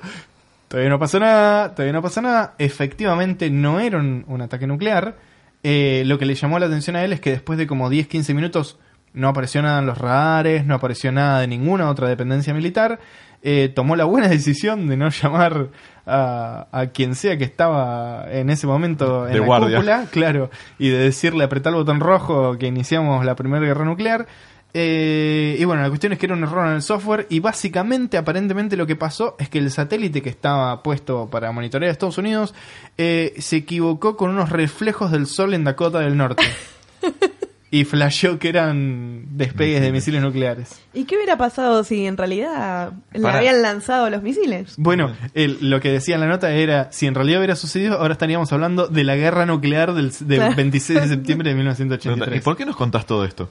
todavía 0.67 0.89
no 0.89 0.97
pasó 0.97 1.19
nada, 1.19 1.75
todavía 1.75 1.93
no 1.93 2.01
pasó 2.01 2.21
nada. 2.23 2.55
Efectivamente 2.57 3.51
no 3.51 3.79
era 3.79 3.99
un, 3.99 4.25
un 4.27 4.41
ataque 4.41 4.65
nuclear. 4.65 5.15
Eh, 5.63 6.03
lo 6.05 6.17
que 6.19 6.25
le 6.25 6.35
llamó 6.35 6.59
la 6.59 6.65
atención 6.65 6.95
a 6.95 7.03
él 7.03 7.13
es 7.13 7.21
que 7.21 7.31
después 7.31 7.57
de 7.57 7.67
como 7.67 7.89
10-15 7.89 8.33
minutos 8.35 8.77
no 9.13 9.29
apareció 9.29 9.61
nada 9.61 9.79
en 9.79 9.85
los 9.85 9.97
radares, 9.97 10.65
no 10.65 10.75
apareció 10.75 11.11
nada 11.11 11.39
de 11.39 11.47
ninguna 11.47 11.89
otra 11.89 12.07
dependencia 12.09 12.53
militar. 12.53 12.99
Eh, 13.43 13.71
tomó 13.73 13.95
la 13.95 14.05
buena 14.05 14.27
decisión 14.29 14.87
de 14.87 14.97
no 14.97 15.09
llamar 15.09 15.69
a, 16.05 16.67
a 16.71 16.87
quien 16.87 17.15
sea 17.15 17.37
que 17.37 17.43
estaba 17.43 18.25
en 18.31 18.49
ese 18.49 18.67
momento 18.67 19.27
en 19.27 19.33
De 19.33 19.39
la 19.39 19.45
guardia. 19.45 19.77
cúpula, 19.77 20.05
claro, 20.11 20.49
y 20.79 20.89
de 20.89 20.97
decirle 20.97 21.43
apretar 21.43 21.71
el 21.71 21.79
botón 21.79 21.99
rojo 21.99 22.57
que 22.57 22.67
iniciamos 22.67 23.23
la 23.25 23.35
primera 23.35 23.65
guerra 23.65 23.85
nuclear. 23.85 24.27
Eh, 24.75 25.55
y 25.59 25.63
bueno, 25.65 25.83
la 25.83 25.89
cuestión 25.89 26.13
es 26.13 26.19
que 26.19 26.25
era 26.25 26.33
un 26.35 26.43
error 26.43 26.65
en 26.67 26.73
el 26.73 26.81
software 26.81 27.27
y 27.29 27.39
básicamente, 27.39 28.17
aparentemente 28.17 28.75
lo 28.75 28.87
que 28.87 28.95
pasó 28.95 29.35
es 29.37 29.47
que 29.49 29.59
el 29.59 29.69
satélite 29.69 30.21
que 30.23 30.29
estaba 30.29 30.81
puesto 30.81 31.29
para 31.29 31.51
monitorear 31.51 31.89
a 31.89 31.91
Estados 31.91 32.17
Unidos 32.17 32.55
eh, 32.97 33.33
se 33.37 33.57
equivocó 33.57 34.17
con 34.17 34.31
unos 34.31 34.49
reflejos 34.49 35.11
del 35.11 35.27
sol 35.27 35.53
en 35.53 35.63
Dakota 35.63 35.99
del 35.99 36.17
Norte. 36.17 36.43
y 37.71 37.85
flasheó 37.85 38.37
que 38.37 38.49
eran 38.49 39.25
despegues 39.35 39.81
de 39.81 39.91
misiles 39.91 40.21
nucleares. 40.21 40.79
¿Y 40.93 41.05
qué 41.05 41.15
hubiera 41.15 41.37
pasado 41.37 41.83
si 41.83 42.05
en 42.05 42.17
realidad 42.17 42.93
le 43.13 43.27
habían 43.27 43.63
lanzado 43.63 44.09
los 44.11 44.21
misiles? 44.21 44.75
Bueno, 44.77 45.11
el- 45.33 45.57
lo 45.69 45.79
que 45.81 45.91
decía 45.91 46.13
en 46.15 46.21
la 46.21 46.27
nota 46.27 46.51
era, 46.51 46.91
si 46.91 47.07
en 47.07 47.15
realidad 47.15 47.39
hubiera 47.39 47.55
sucedido, 47.55 47.97
ahora 47.99 48.13
estaríamos 48.13 48.53
hablando 48.53 48.87
de 48.87 49.03
la 49.03 49.15
guerra 49.15 49.47
nuclear 49.47 49.93
del, 49.95 50.11
del 50.19 50.37
Claro. 50.37 50.55
26 50.55 51.01
de 51.01 51.07
septiembre 51.07 51.49
de 51.49 51.53
¿Y 51.55 51.57
1983. 51.57 52.43
por 52.43 52.55
qué 52.57 52.65
nos 52.65 52.75
contás 52.75 53.07
todo 53.07 53.25
esto? 53.25 53.49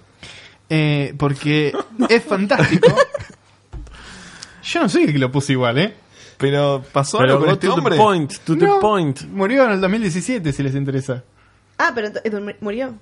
Eh, 0.74 1.14
porque 1.18 1.70
es 2.08 2.24
fantástico. 2.24 2.88
Yo 4.64 4.80
no 4.80 4.88
sé 4.88 5.04
que 5.06 5.18
lo 5.18 5.30
puse 5.30 5.52
igual, 5.52 5.76
¿eh? 5.78 5.94
Pero 6.38 6.82
pasó 6.92 7.18
Pero 7.18 7.34
algo 7.34 7.44
con 7.44 7.52
este 7.54 7.66
to 7.66 7.74
hombre. 7.74 7.96
the 7.96 8.02
point, 8.02 8.32
to 8.44 8.56
the 8.56 8.64
No, 8.66 8.80
point. 8.80 9.20
Murió 9.24 9.64
en 9.66 9.72
el 9.72 9.80
2017, 9.82 10.50
si 10.52 10.62
les 10.62 10.74
interesa. 10.74 11.22
Ah, 11.78 11.92
pero 11.94 12.08
ent- 12.08 12.56
murió. 12.60 12.94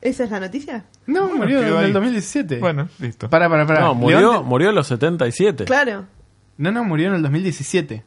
¿Esa 0.00 0.24
es 0.24 0.30
la 0.30 0.40
noticia? 0.40 0.84
No, 1.06 1.22
Bueno, 1.22 1.36
murió 1.38 1.60
en 1.62 1.68
el 1.68 1.76
ahí. 1.76 1.92
2017. 1.92 2.58
Bueno, 2.58 2.88
listo. 2.98 3.30
Para, 3.30 3.48
para, 3.48 3.66
para. 3.66 3.80
No, 3.80 3.94
murió, 3.94 4.42
murió 4.42 4.68
en 4.68 4.74
los 4.74 4.86
77. 4.88 5.64
Claro. 5.64 6.04
No, 6.58 6.70
no, 6.70 6.84
murió 6.84 7.08
en 7.08 7.14
el 7.14 7.22
2017. 7.22 8.04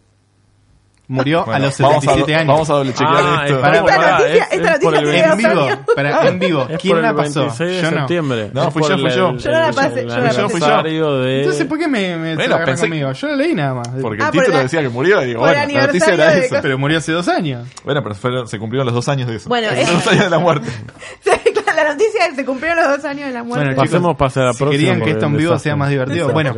Murió 1.12 1.44
Bueno, 1.46 1.56
a 1.56 1.60
los 1.68 1.78
vamos 1.80 2.04
77 2.06 2.36
años. 2.36 2.48
Vamos 2.48 2.70
a 2.70 2.74
doble 2.74 2.94
chequear 2.94 3.14
Ah, 3.18 3.42
esto. 3.46 3.56
es- 3.56 3.62
Para, 3.62 3.78
Esta 3.78 3.86
para, 3.96 4.12
noticia, 4.20 4.44
es- 4.44 4.52
esta 4.54 4.72
noticia 4.72 5.32
En 5.32 5.38
vivo, 5.38 5.68
para, 5.96 6.28
en 6.28 6.40
vivo. 6.40 6.68
¿Quién 6.82 7.02
la 7.02 7.14
pasó? 7.14 7.40
26 7.42 7.70
de 7.70 7.82
Yo 7.82 7.92
no. 7.92 7.98
septiembre. 7.98 8.50
No, 8.54 8.72
fui 8.72 8.82
yo, 8.84 8.98
fui 8.98 9.10
yo. 9.10 9.38
Yo 9.38 9.52
no 9.52 9.60
la 9.60 9.74
pasé, 9.74 10.02
yo 10.02 10.08
no 10.08 10.22
la 10.22 10.30
pasé. 10.30 10.42
aniversario 10.42 11.18
de... 11.20 11.40
Entonces, 11.40 11.66
¿por 11.68 11.78
qué 11.80 11.88
me, 11.88 12.16
me 12.18 12.36
Bueno, 12.36 12.58
pensé- 12.66 12.82
conmigo? 12.82 13.12
Yo 13.12 13.28
la 13.28 13.36
leí 13.36 13.54
nada 13.54 13.74
más. 13.74 13.88
Porque 14.02 14.24
Ah, 14.24 14.28
el 14.28 14.32
por 14.32 14.44
título 14.46 14.64
decía 14.64 14.82
que 14.82 14.90
murió 14.90 15.22
y 15.22 15.26
digo, 15.28 15.40
bueno, 15.42 15.60
la 15.74 15.86
noticia 15.88 16.14
era 16.14 16.34
esa. 16.38 16.62
Pero 16.62 16.78
murió 16.78 16.98
hace 17.00 17.12
dos 17.12 17.28
años. 17.28 17.68
Bueno, 17.84 18.02
pero 18.04 18.16
fueron- 18.16 18.48
se 18.48 18.58
cumplieron 18.58 18.86
los 18.86 18.96
dos 18.96 19.08
años 19.10 19.28
de 19.28 19.36
eso. 19.36 19.50
Bueno, 19.50 19.68
los 19.70 19.92
dos 19.92 20.08
años 20.08 20.24
de 20.24 20.30
la 20.30 20.40
muerte. 20.40 20.70
la 21.76 21.84
noticia 21.90 22.24
es 22.26 22.30
que 22.32 22.36
se 22.38 22.46
cumplieron 22.46 22.78
los 22.84 22.98
dos 22.98 23.06
años 23.06 23.28
de 23.28 23.34
la 23.34 23.44
muerte. 23.44 23.66
Bueno, 23.76 23.82
Pasemos 23.82 24.16
para 24.18 24.46
la 24.46 24.54
si 24.54 24.60
próxima. 24.60 24.72
querían 24.72 24.94
que 24.96 25.00
porque 25.00 25.12
esto 25.12 25.26
en 25.26 25.38
vivo 25.38 25.60
sea 25.60 25.76
más 25.76 25.90
divertido, 25.90 26.30
bueno. 26.32 26.54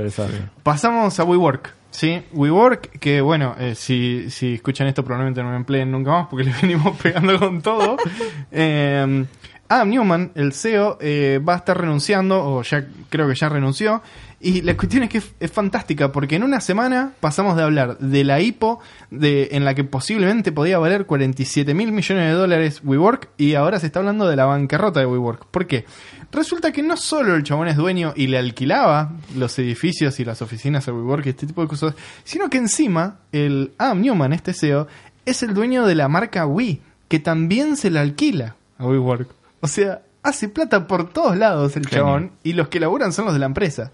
Pasamos 0.64 1.20
a 1.20 1.24
WeWork, 1.24 1.74
¿sí? 1.94 2.24
WeWork, 2.34 3.00
que 3.00 3.22
bueno, 3.22 3.56
eh, 3.58 3.76
si, 3.76 4.30
si 4.30 4.56
escuchan 4.56 4.88
esto 4.88 5.06
probablemente 5.06 5.42
no 5.44 5.52
me 5.52 5.56
empleen 5.56 5.92
nunca 5.92 6.12
más 6.12 6.28
porque 6.28 6.44
les 6.50 6.62
venimos 6.62 6.98
pegando 6.98 7.40
con 7.40 7.62
todo. 7.62 7.98
Eh, 8.56 9.26
Adam 9.74 9.90
Newman, 9.90 10.32
el 10.36 10.54
CEO, 10.54 11.00
eh, 11.02 11.42
va 11.48 11.56
a 11.56 11.58
estar 11.58 11.76
renunciando, 11.76 12.46
o 12.46 12.62
ya 12.62 12.88
creo 13.10 13.28
que 13.28 13.34
ya 13.34 13.50
renunció. 13.50 14.04
Y 14.40 14.62
la 14.62 14.78
cuestión 14.78 15.02
es 15.02 15.10
que 15.10 15.22
es, 15.40 15.52
fantástica, 15.52 16.12
porque 16.12 16.36
en 16.36 16.44
una 16.44 16.62
semana 16.62 17.14
pasamos 17.20 17.56
de 17.56 17.64
hablar 17.64 17.98
de 17.98 18.24
la 18.24 18.40
IPO, 18.40 18.80
de, 19.10 19.50
en 19.54 19.66
la 19.66 19.74
que 19.74 19.84
posiblemente 19.84 20.52
podía 20.52 20.78
valer 20.78 21.08
47 21.08 21.74
mil 21.74 21.92
millones 21.92 22.28
de 22.28 22.34
dólares 22.34 22.82
WeWork, 22.84 23.30
y 23.38 23.56
ahora 23.56 23.80
se 23.80 23.88
está 23.88 23.98
hablando 23.98 24.28
de 24.28 24.36
la 24.36 24.46
bancarrota 24.46 25.00
de 25.00 25.08
WeWork. 25.08 25.46
¿Por 25.48 25.66
qué? 25.66 25.86
Resulta 26.32 26.72
que 26.72 26.84
no 26.84 26.96
solo 26.96 27.34
el 27.34 27.42
chabón 27.42 27.68
es 27.68 27.76
dueño 27.76 28.14
y 28.16 28.28
le 28.28 28.38
alquilaba 28.38 29.14
los 29.36 29.58
edificios 29.58 30.20
y 30.20 30.26
las 30.26 30.44
oficinas 30.44 30.88
a 30.88 30.94
WeWork 30.94 31.26
y 31.26 31.30
este 31.30 31.48
tipo 31.48 31.64
de 31.64 31.68
cosas, 31.68 31.96
sino 32.24 32.48
que 32.48 32.60
encima 32.60 33.22
el 33.32 33.72
Adam 33.80 34.02
Newman, 34.02 34.34
este 34.34 34.54
CEO, 34.54 34.88
es 35.26 35.42
el 35.42 35.56
dueño 35.56 35.88
de 35.88 35.96
la 35.96 36.10
marca 36.10 36.46
Wii, 36.46 36.80
que 37.08 37.20
también 37.20 37.76
se 37.76 37.90
la 37.90 38.02
alquila 38.02 38.56
a 38.78 38.86
WeWork. 38.86 39.43
O 39.64 39.68
sea, 39.68 40.02
hace 40.22 40.50
plata 40.50 40.86
por 40.88 41.10
todos 41.12 41.38
lados 41.38 41.76
el 41.78 41.88
Genio. 41.88 42.06
chabón 42.06 42.32
y 42.44 42.52
los 42.54 42.68
que 42.68 42.80
laburan 42.82 43.14
son 43.14 43.24
los 43.26 43.34
de 43.34 43.40
la 43.40 43.46
empresa. 43.46 43.92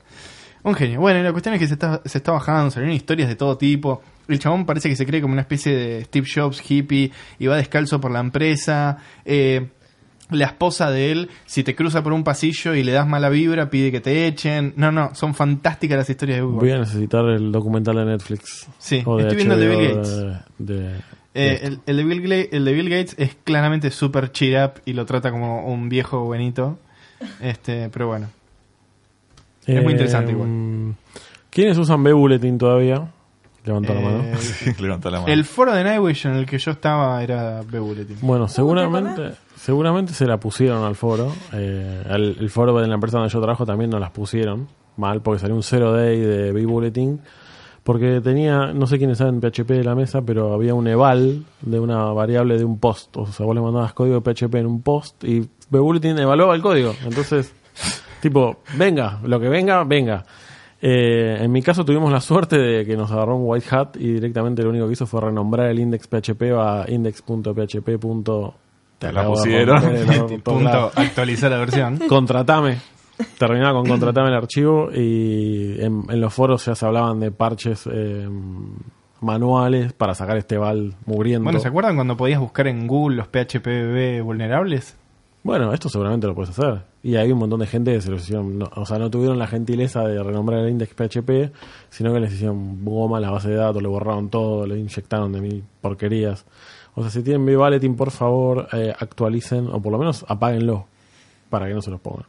Un 0.63 0.73
genio. 0.75 0.99
Bueno, 0.99 1.19
y 1.19 1.23
la 1.23 1.31
cuestión 1.31 1.53
es 1.55 1.59
que 1.61 1.67
se 1.67 1.73
está, 1.75 2.01
se 2.03 2.17
está 2.17 2.31
bajando, 2.33 2.69
salieron 2.71 2.93
historias 2.95 3.29
de 3.29 3.35
todo 3.37 3.57
tipo. 3.57 4.01
El 4.27 4.39
chabón 4.39 4.65
parece 4.65 4.89
que 4.89 4.95
se 4.97 5.05
cree 5.05 5.21
como 5.21 5.31
una 5.31 5.41
especie 5.43 5.73
de 5.73 6.03
Steve 6.05 6.27
Jobs 6.33 6.61
hippie 6.69 7.11
y 7.39 7.47
va 7.47 7.55
descalzo 7.55 8.01
por 8.01 8.11
la 8.11 8.19
empresa. 8.19 8.97
Eh, 9.23 9.69
la 10.31 10.45
esposa 10.45 10.91
de 10.91 11.11
él, 11.11 11.29
si 11.45 11.63
te 11.63 11.75
cruza 11.75 12.03
por 12.03 12.13
un 12.13 12.23
pasillo 12.23 12.75
y 12.75 12.83
le 12.83 12.91
das 12.91 13.07
mala 13.07 13.29
vibra, 13.29 13.69
pide 13.71 13.91
que 13.91 13.99
te 14.01 14.27
echen. 14.27 14.73
No, 14.75 14.91
no, 14.91 15.15
son 15.15 15.33
fantásticas 15.33 15.97
las 15.97 16.09
historias 16.09 16.37
de 16.39 16.43
Google. 16.43 16.59
Voy 16.59 16.71
a 16.71 16.79
necesitar 16.79 17.25
el 17.29 17.51
documental 17.51 17.95
de 17.95 18.05
Netflix. 18.05 18.67
Sí, 18.77 19.01
O 19.05 19.15
de 19.17 19.23
estoy 19.23 19.37
viendo 19.37 19.55
el 19.55 19.61
de 19.61 19.67
Bill 19.69 19.87
Gates. 19.95 20.17
de- 20.59 20.73
de- 20.73 20.95
Eh, 21.33 21.59
el, 21.63 21.79
el 21.85 21.97
de 21.97 22.03
Bill 22.03 22.31
el 22.51 22.65
de 22.65 22.73
Bill 22.73 22.89
Gates 22.89 23.15
es 23.19 23.35
claramente 23.43 23.91
super 23.91 24.31
cheer 24.31 24.65
up 24.65 24.81
y 24.85 24.93
lo 24.93 25.05
trata 25.05 25.31
como 25.31 25.65
un 25.71 25.87
viejo 25.89 26.23
buenito. 26.25 26.79
Este, 27.41 27.89
pero 27.89 28.07
bueno. 28.07 28.27
es 29.65 29.83
muy 29.83 29.93
interesante 29.93 30.31
igual. 30.31 30.47
mm, 30.49 30.95
¿Quiénes 31.49 31.77
usan 31.77 32.03
B-Bulletin 32.03 32.57
todavía? 32.57 33.11
Levanta 33.65 33.93
la 33.93 34.01
mano. 34.01 34.23
Eh, 34.23 34.75
Levanta 34.79 35.11
la 35.11 35.19
mano. 35.21 35.31
el 35.33 35.45
foro 35.45 35.73
de 35.73 35.83
Nightwish 35.83 36.25
en 36.25 36.33
el 36.35 36.45
que 36.45 36.57
yo 36.57 36.71
estaba 36.71 37.21
era 37.21 37.61
B-Bulletin. 37.61 38.17
Bueno, 38.21 38.45
¿te 38.47 38.53
seguramente, 38.53 39.33
seguramente 39.55 40.13
se 40.13 40.25
la 40.25 40.39
pusieron 40.39 40.83
al 40.83 40.95
foro. 40.95 41.31
Eh, 41.53 42.03
al- 42.09 42.37
el 42.39 42.49
foro 42.49 42.79
de 42.79 42.87
la 42.87 42.93
empresa 42.95 43.17
donde 43.17 43.31
yo 43.31 43.39
trabajo 43.41 43.65
también 43.65 43.89
nos 43.91 43.99
las 43.99 44.11
pusieron. 44.11 44.67
Mal, 44.97 45.21
porque 45.21 45.39
salió 45.39 45.55
un 45.55 45.63
0 45.63 45.93
day 45.93 46.19
de 46.19 46.51
B-Bulletin. 46.51 47.21
Porque 47.89 48.21
tenía, 48.21 48.71
no 48.71 48.85
sé 48.85 48.99
quiénes 48.99 49.17
saben 49.17 49.41
PHP 49.41 49.67
de 49.69 49.83
la 49.83 49.95
mesa, 49.95 50.21
pero 50.21 50.53
había 50.53 50.75
un 50.75 50.87
eval 50.87 51.43
de 51.61 51.79
una 51.79 52.03
variable 52.13 52.55
de 52.55 52.63
un 52.63 52.77
post. 52.77 53.17
O 53.17 53.25
sea, 53.25 53.47
vos 53.47 53.55
le 53.55 53.61
mandabas 53.61 53.93
código 53.93 54.21
PHP 54.21 54.53
en 54.57 54.67
un 54.67 54.83
post 54.83 55.23
y 55.23 55.39
B-Bulletin 55.71 56.19
evaluaba 56.19 56.53
el 56.53 56.61
código. 56.61 56.93
Entonces, 57.03 57.51
tipo, 58.21 58.57
venga, 58.75 59.19
lo 59.23 59.39
que 59.39 59.49
venga, 59.49 59.83
venga. 59.85 60.23
Eh, 60.79 61.39
en 61.41 61.51
mi 61.51 61.63
caso 61.63 61.83
tuvimos 61.83 62.11
la 62.11 62.21
suerte 62.21 62.59
de 62.59 62.85
que 62.85 62.95
nos 62.95 63.11
agarró 63.11 63.37
un 63.37 63.49
white 63.49 63.75
hat 63.75 63.95
y 63.95 64.13
directamente 64.13 64.61
lo 64.61 64.69
único 64.69 64.85
que 64.85 64.93
hizo 64.93 65.07
fue 65.07 65.21
renombrar 65.21 65.65
el 65.71 65.79
index 65.79 66.07
PHP 66.07 66.43
a 66.59 66.85
index.php. 66.87 67.89
Te 68.99 69.11
la 69.11 69.25
pusieron. 69.25 70.41
Punto, 70.43 70.91
actualizar 70.93 71.49
la 71.49 71.57
versión. 71.57 71.97
Contratame. 72.07 72.98
Terminaba 73.37 73.73
con 73.79 73.87
contratame 73.89 74.29
el 74.29 74.35
archivo 74.35 74.89
y 74.93 75.75
en, 75.81 76.03
en 76.09 76.21
los 76.21 76.33
foros 76.33 76.65
ya 76.65 76.75
se 76.75 76.85
hablaban 76.85 77.19
de 77.19 77.31
parches 77.31 77.87
eh, 77.91 78.27
manuales 79.21 79.93
para 79.93 80.15
sacar 80.15 80.37
este 80.37 80.57
val 80.57 80.95
mugriento. 81.05 81.43
Bueno, 81.43 81.59
¿se 81.59 81.67
acuerdan 81.67 81.95
cuando 81.95 82.15
podías 82.15 82.39
buscar 82.39 82.67
en 82.67 82.87
Google 82.87 83.17
los 83.17 83.27
PHP 83.27 84.21
vulnerables? 84.23 84.95
Bueno, 85.43 85.73
esto 85.73 85.89
seguramente 85.89 86.27
lo 86.27 86.35
puedes 86.35 86.51
hacer. 86.51 86.81
Y 87.01 87.15
hay 87.15 87.31
un 87.31 87.39
montón 87.39 87.61
de 87.61 87.67
gente 87.67 87.93
que 87.93 88.01
se 88.01 88.11
los 88.11 88.23
hicieron, 88.23 88.59
no- 88.59 88.69
o 88.75 88.85
sea, 88.85 88.99
no 88.99 89.09
tuvieron 89.09 89.39
la 89.39 89.47
gentileza 89.47 90.03
de 90.03 90.21
renombrar 90.21 90.59
el 90.59 90.69
index 90.69 90.93
PHP, 90.93 91.51
sino 91.89 92.13
que 92.13 92.19
les 92.19 92.33
hicieron 92.33 92.83
goma 92.83 93.19
la 93.21 93.31
base 93.31 93.49
de 93.49 93.55
datos, 93.55 93.81
le 93.81 93.87
borraron 93.87 94.29
todo, 94.29 94.65
le 94.67 94.77
inyectaron 94.77 95.31
de 95.31 95.39
mil 95.41 95.63
porquerías. 95.81 96.45
O 96.95 97.01
sea, 97.01 97.09
si 97.09 97.23
tienen 97.23 97.45
Vivaleting, 97.45 97.95
por 97.95 98.11
favor, 98.11 98.67
eh, 98.73 98.93
actualicen, 98.99 99.67
o 99.71 99.81
por 99.81 99.93
lo 99.93 99.97
menos 99.97 100.25
apáguenlo, 100.27 100.85
para 101.49 101.67
que 101.67 101.73
no 101.73 101.81
se 101.81 101.91
los 101.91 102.01
pongan. 102.01 102.25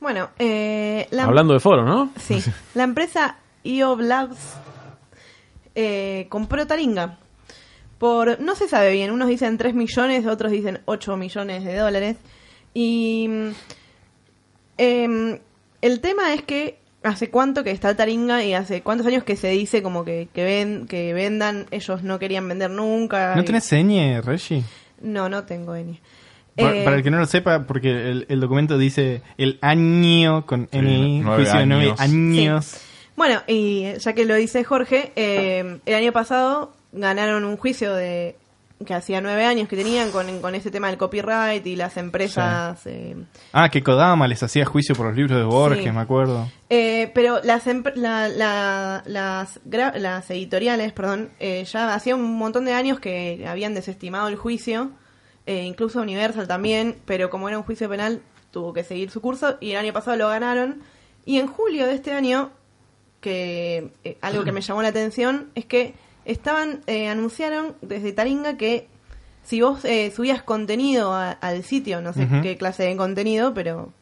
Bueno, 0.00 0.30
eh, 0.38 1.08
la, 1.10 1.24
Hablando 1.24 1.54
de 1.54 1.60
foro, 1.60 1.84
¿no? 1.84 2.10
sí, 2.16 2.42
la 2.74 2.84
empresa 2.84 3.36
IO 3.64 3.96
Labs 3.96 4.38
eh, 5.74 6.26
compró 6.28 6.66
Taringa. 6.66 7.18
Por, 7.98 8.40
no 8.40 8.54
se 8.54 8.68
sabe 8.68 8.92
bien, 8.92 9.10
unos 9.10 9.28
dicen 9.28 9.58
3 9.58 9.74
millones, 9.74 10.24
otros 10.26 10.52
dicen 10.52 10.80
8 10.84 11.16
millones 11.16 11.64
de 11.64 11.76
dólares. 11.76 12.16
Y 12.72 13.28
em, 14.76 15.38
el 15.82 16.00
tema 16.00 16.32
es 16.34 16.42
que 16.42 16.78
hace 17.02 17.30
cuánto 17.30 17.64
que 17.64 17.70
está 17.72 17.96
Taringa 17.96 18.44
y 18.44 18.54
hace 18.54 18.82
cuántos 18.82 19.06
años 19.06 19.24
que 19.24 19.36
se 19.36 19.48
dice 19.50 19.82
como 19.82 20.04
que, 20.04 20.28
que, 20.32 20.44
ven, 20.44 20.86
que 20.86 21.12
vendan, 21.12 21.66
ellos 21.72 22.02
no 22.02 22.18
querían 22.18 22.46
vender 22.48 22.70
nunca. 22.70 23.34
¿No 23.34 23.42
y- 23.42 23.44
tenés 23.44 23.64
señe, 23.64 24.20
Reggie? 24.20 24.62
No, 25.00 25.28
no 25.28 25.44
tengo 25.44 25.74
Eni. 25.74 26.00
Pa- 26.58 26.74
Eh, 26.74 26.84
Para 26.84 26.96
el 26.96 27.02
que 27.02 27.10
no 27.10 27.18
lo 27.18 27.26
sepa, 27.26 27.66
porque 27.66 27.90
el, 28.10 28.26
el 28.28 28.40
documento 28.40 28.76
dice 28.78 29.22
el 29.38 29.58
año 29.60 30.44
con 30.46 30.68
Sí, 30.70 30.78
N, 30.78 31.20
nueve 31.22 31.42
juicio 31.44 31.60
de 31.60 31.66
nueve 31.66 31.84
años. 31.98 32.00
años. 32.00 32.76
Bueno, 33.16 33.40
y 33.46 33.84
ya 33.98 34.12
que 34.12 34.24
lo 34.24 34.34
dice 34.34 34.64
Jorge, 34.64 35.12
eh, 35.16 35.78
el 35.86 35.94
año 35.94 36.12
pasado 36.12 36.72
ganaron 36.92 37.44
un 37.44 37.56
juicio 37.56 37.94
de 37.94 38.36
que 38.86 38.94
hacía 38.94 39.20
nueve 39.20 39.44
años 39.44 39.68
que 39.68 39.76
tenían 39.76 40.12
con, 40.12 40.40
con 40.40 40.54
ese 40.54 40.70
tema 40.70 40.86
del 40.86 40.98
copyright 40.98 41.66
y 41.66 41.74
las 41.74 41.96
empresas. 41.96 42.80
eh, 42.86 43.16
Ah, 43.52 43.70
que 43.70 43.82
Kodama 43.82 44.28
les 44.28 44.40
hacía 44.44 44.64
juicio 44.64 44.94
por 44.94 45.06
los 45.08 45.16
libros 45.16 45.36
de 45.36 45.42
Borges, 45.44 45.82
Sí. 45.84 45.90
me 45.90 46.00
acuerdo. 46.00 46.48
eh, 46.70 47.10
pero 47.12 47.40
las, 47.42 47.66
la- 47.96 48.28
la- 48.28 49.02
las, 49.04 49.60
gra- 49.68 49.96
las 49.96 50.30
editoriales, 50.30 50.92
perdón, 50.92 51.30
eh, 51.40 51.64
ya 51.64 51.92
hacía 51.92 52.14
un 52.14 52.36
montón 52.38 52.66
de 52.66 52.72
años 52.74 53.00
que 53.00 53.44
habían 53.48 53.74
desestimado 53.74 54.28
el 54.28 54.36
juicio, 54.36 54.92
eh, 55.48 55.64
incluso 55.64 56.00
Universal 56.00 56.46
también, 56.46 56.96
pero 57.06 57.28
como 57.30 57.48
era 57.48 57.56
un 57.58 57.64
juicio 57.64 57.88
penal, 57.88 58.20
tuvo 58.52 58.72
que 58.72 58.84
seguir 58.84 59.10
su 59.10 59.20
curso 59.20 59.56
y 59.60 59.72
el 59.72 59.78
año 59.78 59.92
pasado 59.92 60.16
lo 60.16 60.28
ganaron. 60.28 60.82
Y 61.24 61.38
en 61.38 61.46
julio 61.48 61.86
de 61.86 61.94
este 61.94 62.12
año, 62.12 62.50
que 63.20 63.90
eh, 64.04 64.18
algo 64.20 64.44
que 64.44 64.52
me 64.52 64.60
llamó 64.60 64.82
la 64.82 64.88
atención 64.88 65.48
es 65.54 65.64
que 65.64 65.94
estaban 66.24 66.80
eh, 66.86 67.08
anunciaron 67.08 67.74
desde 67.82 68.12
Taringa 68.12 68.56
que 68.56 68.86
si 69.42 69.60
vos 69.62 69.84
eh, 69.84 70.12
subías 70.14 70.42
contenido 70.42 71.12
a- 71.14 71.32
al 71.32 71.64
sitio, 71.64 72.00
no 72.00 72.12
sé 72.12 72.28
qué 72.42 72.56
clase 72.56 72.84
de 72.84 72.96
contenido, 72.96 73.54
pero 73.54 73.92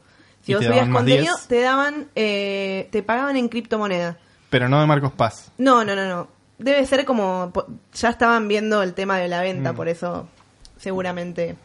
si 0.43 0.55
vos 0.55 0.65
subías 0.65 0.89
contenido, 0.89 1.35
10. 1.37 1.47
te 1.49 1.61
daban, 1.61 2.09
eh, 2.17 2.89
te 2.91 3.03
pagaban 3.03 3.37
en 3.37 3.49
criptomoneda. 3.49 4.17
Pero 4.51 4.69
no 4.69 4.81
de 4.81 4.87
Marcos 4.87 5.13
Paz. 5.13 5.51
No, 5.59 5.85
no, 5.85 5.95
no, 5.97 6.07
no. 6.09 6.29
Debe 6.59 6.85
ser 6.87 7.05
como, 7.05 7.53
ya 7.95 8.09
estaban 8.11 8.49
viendo 8.49 8.83
el 8.83 8.95
tema 8.95 9.19
de 9.19 9.29
la 9.29 9.41
venta, 9.43 9.73
Mm. 9.73 9.77
por 9.77 9.89
eso 9.89 10.29
seguramente 10.77 11.57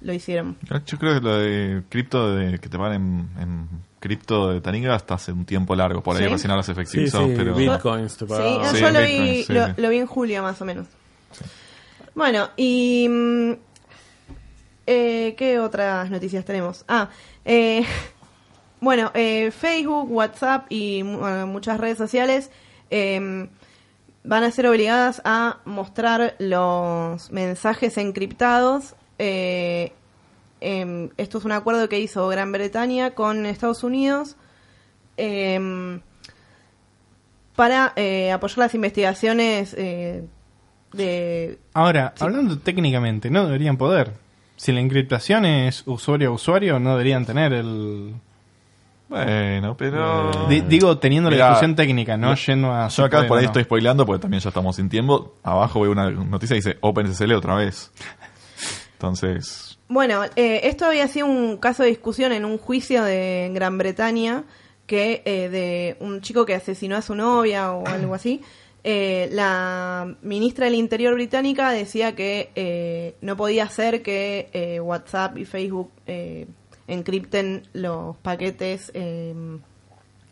lo 0.00 0.12
hicieron. 0.12 0.56
Yo 0.86 0.98
creo 0.98 1.14
que 1.14 1.20
lo 1.20 1.38
de 1.38 1.82
cripto, 1.88 2.34
de 2.34 2.58
que 2.58 2.68
te 2.68 2.76
pagan 2.78 2.94
en, 3.36 3.42
en 3.42 3.68
cripto 4.00 4.50
de 4.52 4.60
Taringa 4.60 4.94
hasta 4.94 5.14
hace 5.14 5.30
un 5.32 5.44
tiempo 5.44 5.76
largo. 5.76 6.02
Por 6.02 6.16
ahí 6.16 6.24
¿Sí? 6.24 6.30
recién 6.32 6.50
ahora 6.50 6.62
se 6.64 6.72
Sí, 6.74 6.80
efectivizó. 6.80 7.26
sí, 7.26 7.34
pero 7.36 7.54
bitcoins 7.54 8.16
te 8.16 8.24
Sí, 8.26 8.30
pagaban. 8.32 8.74
Sí, 8.74 8.80
yo 8.80 8.90
lo 8.90 9.00
vi, 9.00 9.46
lo, 9.76 9.88
vi 9.90 9.98
en 9.98 10.06
julio 10.06 10.42
más 10.42 10.60
o 10.60 10.64
menos. 10.64 10.86
Bueno, 12.14 12.50
y... 12.56 13.06
mm, 13.08 13.52
eh, 14.86 15.34
¿Qué 15.38 15.58
otras 15.60 16.10
noticias 16.10 16.44
tenemos? 16.44 16.84
Ah, 16.88 17.08
eh, 17.44 17.84
bueno, 18.80 19.10
eh, 19.14 19.50
Facebook, 19.52 20.10
WhatsApp 20.10 20.66
y 20.70 21.02
mu- 21.04 21.26
eh, 21.26 21.44
muchas 21.44 21.78
redes 21.78 21.98
sociales 21.98 22.50
eh, 22.90 23.48
van 24.24 24.44
a 24.44 24.50
ser 24.50 24.66
obligadas 24.66 25.20
a 25.24 25.58
mostrar 25.64 26.34
los 26.38 27.30
mensajes 27.30 27.98
encriptados. 27.98 28.94
eh, 29.18 29.92
em, 30.60 31.10
esto 31.16 31.38
es 31.38 31.44
un 31.44 31.52
acuerdo 31.52 31.88
que 31.88 31.98
hizo 32.00 32.28
Gran 32.28 32.52
Bretaña 32.52 33.12
con 33.12 33.46
Estados 33.46 33.84
Unidos. 33.84 34.36
em, 35.16 36.00
para 37.56 37.92
eh, 37.96 38.32
apoyar 38.32 38.58
las 38.58 38.74
investigaciones 38.74 39.74
eh, 39.76 40.24
de... 40.92 41.58
Ahora, 41.74 42.14
hablando 42.18 42.58
técnicamente, 42.58 43.30
no 43.30 43.44
deberían 43.44 43.76
poder. 43.76 44.12
Si 44.56 44.72
la 44.72 44.80
encriptación 44.80 45.44
es 45.44 45.82
usuario 45.86 46.30
a 46.30 46.32
usuario, 46.32 46.78
no 46.78 46.92
deberían 46.92 47.26
tener 47.26 47.52
el... 47.52 48.14
Bueno, 49.12 49.76
pero. 49.76 50.46
Di- 50.48 50.62
digo, 50.62 50.98
teniendo 50.98 51.30
la 51.30 51.36
discusión 51.48 51.74
técnica, 51.76 52.16
no 52.16 52.34
yo- 52.34 52.42
yendo 52.46 52.72
a... 52.72 52.88
Yo 52.88 53.04
acá 53.04 53.26
por 53.26 53.38
ahí 53.38 53.44
no. 53.44 53.50
estoy 53.50 53.64
spoileando 53.64 54.04
porque 54.06 54.22
también 54.22 54.40
ya 54.40 54.48
estamos 54.48 54.76
sin 54.76 54.88
tiempo. 54.88 55.34
Abajo 55.42 55.80
veo 55.80 55.92
una 55.92 56.10
noticia 56.10 56.54
que 56.54 56.58
dice 56.60 56.78
OpenSSL 56.80 57.32
otra 57.34 57.54
vez. 57.56 57.90
Entonces, 58.94 59.78
Bueno, 59.88 60.22
eh, 60.36 60.60
esto 60.64 60.86
había 60.86 61.08
sido 61.08 61.26
un 61.26 61.56
caso 61.58 61.82
de 61.82 61.88
discusión 61.90 62.32
en 62.32 62.44
un 62.44 62.58
juicio 62.58 63.02
de 63.04 63.50
Gran 63.52 63.76
Bretaña 63.78 64.44
que 64.86 65.22
eh, 65.24 65.48
de 65.48 65.96
un 66.00 66.20
chico 66.20 66.44
que 66.46 66.54
asesinó 66.54 66.96
a 66.96 67.02
su 67.02 67.14
novia 67.14 67.72
o 67.72 67.86
algo 67.86 68.14
así. 68.14 68.40
Eh, 68.84 69.28
la 69.30 70.16
ministra 70.22 70.64
del 70.66 70.74
Interior 70.74 71.14
británica 71.14 71.70
decía 71.70 72.16
que 72.16 72.50
eh, 72.56 73.14
no 73.20 73.36
podía 73.36 73.68
ser 73.68 74.02
que 74.02 74.48
eh, 74.52 74.80
WhatsApp 74.80 75.38
y 75.38 75.44
Facebook 75.44 75.90
eh, 76.06 76.46
encripten 76.88 77.62
los 77.72 78.16
paquetes 78.18 78.90
eh, 78.94 79.34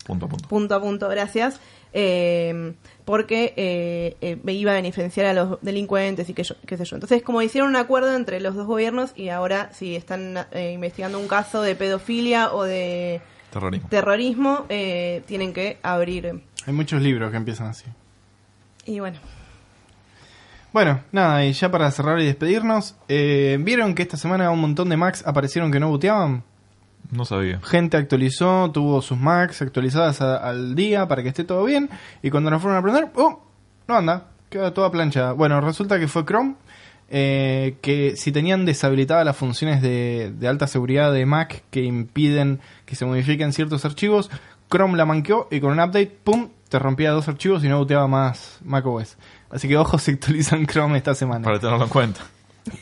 punto 0.05 0.27
a 0.27 0.29
punto. 0.29 0.49
punto 0.49 0.75
a 0.75 0.81
punto, 0.81 1.09
gracias, 1.09 1.61
eh, 1.93 2.73
porque 3.05 3.53
eh, 3.57 4.17
eh, 4.21 4.39
me 4.43 4.53
iba 4.53 4.73
a 4.73 4.75
beneficiar 4.75 5.27
a 5.27 5.33
los 5.35 5.59
delincuentes 5.63 6.29
y 6.29 6.35
yo, 6.35 6.55
qué 6.67 6.77
sé 6.77 6.85
yo. 6.85 6.97
Entonces, 6.97 7.23
como 7.23 7.43
hicieron 7.43 7.71
un 7.71 7.77
acuerdo 7.77 8.15
entre 8.15 8.41
los 8.41 8.55
dos 8.55 8.67
gobiernos 8.67 9.13
y 9.17 9.29
ahora 9.29 9.71
si 9.73 9.97
están 9.97 10.47
eh, 10.53 10.73
investigando 10.73 11.19
un 11.19 11.29
caso 11.29 11.63
de 11.63 11.75
pedofilia 11.75 12.53
o 12.53 12.65
de 12.65 13.21
Terrorismo. 13.53 13.89
terrorismo, 13.89 14.67
eh, 14.69 15.23
tienen 15.27 15.53
que 15.53 15.79
abrir. 15.83 16.41
Hay 16.67 16.73
muchos 16.73 17.03
libros 17.03 17.31
que 17.31 17.37
empiezan 17.37 17.67
así. 17.69 17.87
Y 18.87 19.01
bueno, 19.01 19.19
Bueno, 20.73 21.01
nada, 21.11 21.45
y 21.45 21.53
ya 21.53 21.71
para 21.71 21.91
cerrar 21.91 22.21
y 22.21 22.27
despedirnos, 22.27 22.95
eh, 23.09 23.59
¿vieron 23.61 23.95
que 23.95 24.03
esta 24.03 24.17
semana 24.17 24.51
un 24.51 24.61
montón 24.61 24.89
de 24.89 24.97
Macs 24.97 25.27
aparecieron 25.27 25.73
que 25.73 25.81
no 25.81 25.89
booteaban? 25.89 26.45
No 27.11 27.25
sabía. 27.25 27.61
Gente 27.63 27.97
actualizó, 27.97 28.71
tuvo 28.71 29.03
sus 29.03 29.19
Macs 29.19 29.63
actualizadas 29.63 30.21
a- 30.21 30.37
al 30.37 30.77
día 30.77 31.09
para 31.09 31.23
que 31.25 31.29
esté 31.31 31.43
todo 31.43 31.65
bien, 31.65 31.91
y 32.23 32.31
cuando 32.31 32.51
nos 32.51 32.63
fueron 32.63 32.79
a 32.79 32.83
prender, 32.83 33.09
¡oh! 33.17 33.43
No 33.89 33.97
anda, 33.97 34.29
queda 34.49 34.73
toda 34.73 34.93
planchada. 34.93 35.33
Bueno, 35.33 35.61
resulta 35.61 35.99
que 35.99 36.07
fue 36.07 36.25
Chrome, 36.25 36.55
eh, 37.09 37.77
que 37.83 38.15
si 38.15 38.31
tenían 38.31 38.65
deshabilitadas 38.65 39.25
las 39.25 39.37
funciones 39.37 39.83
de, 39.83 40.33
de 40.39 40.47
alta 40.47 40.69
seguridad 40.69 41.13
de 41.13 41.27
Mac 41.27 41.65
que 41.71 41.83
impiden 41.83 42.61
que 42.87 42.95
se 42.95 43.05
modifiquen 43.05 43.53
ciertos 43.53 43.85
archivos, 43.85 44.31
Chrome 44.71 44.97
la 44.97 45.05
manqueó 45.05 45.49
y 45.51 45.59
con 45.59 45.73
un 45.73 45.81
update, 45.81 46.17
¡pum! 46.23 46.51
te 46.69 46.79
rompía 46.79 47.11
dos 47.11 47.27
archivos 47.27 47.65
y 47.65 47.69
no 47.69 47.79
booteaba 47.79 48.07
más 48.07 48.61
macOS. 48.65 49.17
Así 49.51 49.69
que 49.69 49.77
ojo 49.77 49.99
si 50.01 50.13
actualizan 50.13 50.67
Chrome 50.67 50.99
esta 50.99 51.15
semana. 51.15 51.45
Para 51.45 51.59
tenerlo 51.59 51.85
en 51.85 51.91
cuenta. 51.91 52.21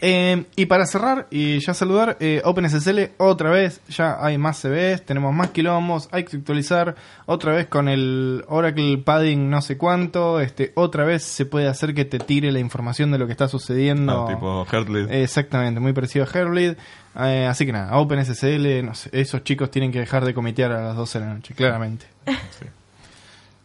Eh, 0.01 0.45
y 0.57 0.67
para 0.67 0.87
cerrar 0.87 1.27
y 1.31 1.61
ya 1.61 1.73
saludar, 1.73 2.17
eh, 2.21 2.43
OpenSSL 2.45 3.13
otra 3.17 3.51
vez, 3.51 3.81
ya 3.89 4.17
hay 4.21 4.37
más 4.37 4.59
CVs, 4.61 5.05
tenemos 5.05 5.33
más 5.33 5.51
quilombos, 5.51 6.09
hay 6.11 6.25
que 6.25 6.37
actualizar 6.37 6.97
otra 7.27 7.53
vez 7.53 7.69
con 7.69 7.89
el 7.89 8.45
Oracle 8.49 8.99
Padding 8.99 9.49
no 9.49 9.63
sé 9.63 9.79
cuánto, 9.79 10.41
este 10.41 10.73
otra 10.75 11.05
vez 11.05 11.23
se 11.23 11.47
puede 11.47 11.69
hacer 11.69 11.95
que 11.95 12.05
te 12.05 12.19
tire 12.19 12.51
la 12.53 12.59
información 12.59 13.11
de 13.13 13.19
lo 13.19 13.27
que 13.27 13.33
está 13.33 13.49
sucediendo. 13.49 14.27
Ah, 14.27 14.35
tipo 14.35 14.67
Heartlead. 14.71 15.13
Exactamente, 15.13 15.81
muy 15.81 15.93
parecido 15.93 16.25
a 16.25 16.39
Herlead. 16.39 16.77
Eh, 17.21 17.47
así 17.47 17.65
que 17.65 17.73
nada, 17.73 17.97
OpenSSL, 17.99 18.85
no 18.85 18.95
sé, 18.95 19.11
esos 19.13 19.43
chicos 19.45 19.71
tienen 19.71 19.93
que 19.93 20.01
dejar 20.01 20.25
de 20.25 20.35
comitear 20.35 20.73
a 20.73 20.83
las 20.83 20.97
12 20.97 21.19
de 21.19 21.25
la 21.25 21.35
noche, 21.35 21.55
claramente. 21.55 22.07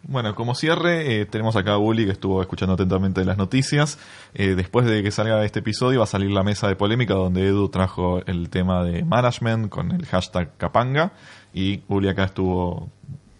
Bueno, 0.05 0.35
como 0.35 0.53
cierre, 0.53 1.21
eh, 1.21 1.25
tenemos 1.25 1.55
acá 1.55 1.75
a 1.75 1.77
Bully 1.77 2.05
que 2.05 2.11
estuvo 2.11 2.41
escuchando 2.41 2.73
atentamente 2.73 3.23
las 3.23 3.37
noticias. 3.37 3.97
Eh, 4.33 4.53
después 4.53 4.85
de 4.85 5.01
que 5.01 5.11
salga 5.11 5.43
este 5.45 5.59
episodio 5.59 5.99
va 5.99 6.03
a 6.03 6.07
salir 6.07 6.29
la 6.29 6.43
mesa 6.43 6.67
de 6.67 6.75
polémica 6.75 7.13
donde 7.13 7.47
Edu 7.47 7.69
trajo 7.69 8.21
el 8.25 8.49
tema 8.49 8.83
de 8.83 9.05
management 9.05 9.69
con 9.69 9.91
el 9.93 10.05
hashtag 10.05 10.57
Capanga 10.57 11.13
y 11.53 11.77
Bully 11.87 12.09
acá 12.09 12.25
estuvo 12.25 12.89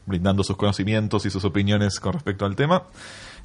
brindando 0.06 0.42
sus 0.44 0.56
conocimientos 0.56 1.26
y 1.26 1.30
sus 1.30 1.44
opiniones 1.44 2.00
con 2.00 2.14
respecto 2.14 2.46
al 2.46 2.56
tema. 2.56 2.84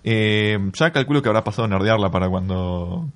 Eh, 0.04 0.56
ya 0.74 0.92
calculo 0.92 1.20
que 1.20 1.28
habrá 1.28 1.42
pasado 1.42 1.66
nerdearla 1.66 2.12
para 2.12 2.28
cuando 2.28 3.08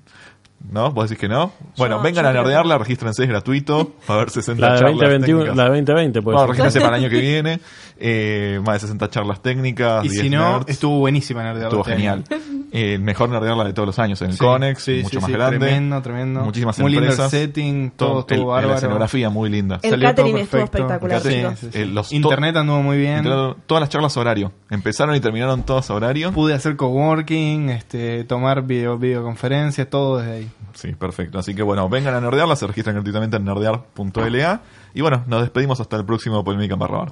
¿No? 0.71 0.91
¿Vos 0.91 1.09
decís 1.09 1.19
que 1.19 1.27
no? 1.27 1.51
Bueno, 1.77 1.97
Yo- 1.97 2.03
vengan 2.03 2.23
yo 2.23 2.29
a 2.29 2.33
nerdearla, 2.33 2.77
regístrense, 2.77 3.23
es 3.23 3.29
gratuito. 3.29 3.93
Va 4.09 4.13
a 4.15 4.17
haber 4.19 4.29
60 4.29 4.61
La 4.65 4.73
de, 4.73 4.79
charlas 4.79 4.95
2021, 4.95 5.39
técnicas. 5.39 5.57
la 5.57 5.63
de 5.63 5.69
2020, 5.69 6.21
pues. 6.21 6.33
Bueno, 6.33 6.47
regístrense 6.47 6.79
para 6.81 6.97
el 6.97 7.03
año 7.03 7.09
que 7.11 7.19
viene. 7.21 7.59
Eh, 7.99 8.59
más 8.65 8.75
de 8.75 8.79
60 8.81 9.09
charlas 9.09 9.41
técnicas. 9.41 10.03
Y 10.05 10.09
10 10.09 10.21
si 10.21 10.29
no, 10.29 10.53
nerds. 10.59 10.69
estuvo 10.69 10.99
buenísima 10.99 11.43
Nerdearla 11.43 11.67
Estuvo 11.67 11.83
genial. 11.83 12.23
Eh, 12.75 12.97
mejor 12.97 13.29
nerdearla 13.29 13.65
de 13.65 13.73
todos 13.73 13.85
los 13.85 13.99
años 13.99 14.19
en 14.23 14.29
el 14.29 14.33
Sí, 14.33 14.39
Conex, 14.39 14.81
sí, 14.81 15.01
mucho 15.03 15.09
sí, 15.09 15.15
más 15.17 15.25
sí, 15.27 15.31
grande. 15.33 15.59
Tremendo, 15.59 16.01
tremendo. 16.01 16.41
Muchísimas 16.41 16.79
Muy 16.79 16.89
lindo 16.89 17.05
el 17.05 17.11
empresas. 17.11 17.29
setting, 17.29 17.91
todo 17.91 18.21
estuvo 18.21 18.35
el- 18.39 18.45
bárbaro. 18.47 18.69
La 18.69 18.75
escenografía 18.77 19.29
muy 19.29 19.51
linda. 19.51 19.79
El 19.83 19.91
Salió 19.91 20.07
catering 20.07 20.31
todo 20.33 20.41
estuvo 20.43 20.63
espectacular, 20.63 21.17
El 21.17 21.21
catering, 21.23 21.41
chicos. 21.43 21.59
Sí, 21.59 21.69
sí, 21.71 21.79
Eh, 21.79 21.85
los 21.85 22.11
Internet 22.11 22.55
anduvo 22.55 22.81
muy 22.81 22.97
bien. 22.97 23.17
Entraron 23.17 23.57
todas 23.67 23.79
las 23.81 23.89
charlas 23.91 24.17
a 24.17 24.19
horario. 24.21 24.51
Empezaron 24.71 25.13
y 25.15 25.19
terminaron 25.19 25.61
todas 25.61 25.87
a 25.91 25.93
horario. 25.93 26.31
Pude 26.31 26.55
hacer 26.55 26.75
coworking, 26.75 27.69
este, 27.69 28.23
tomar 28.23 28.63
video, 28.63 28.97
videoconferencias, 28.97 29.87
todo 29.87 30.17
desde 30.17 30.31
ahí. 30.31 30.49
Sí, 30.73 30.93
perfecto. 30.93 31.39
Así 31.39 31.53
que 31.53 31.61
bueno, 31.63 31.87
vengan 31.89 32.15
a 32.15 32.21
nerdearla, 32.21 32.55
se 32.55 32.67
registran 32.67 32.95
gratuitamente 32.95 33.37
en 33.37 33.45
nerdear.la. 33.45 34.61
Y 34.93 35.01
bueno, 35.01 35.23
nos 35.27 35.41
despedimos 35.41 35.79
hasta 35.79 35.97
el 35.97 36.05
próximo 36.05 36.43
Polémica 36.43 36.73
en 36.73 36.79
Barra 36.79 36.97
Bar. 36.97 37.11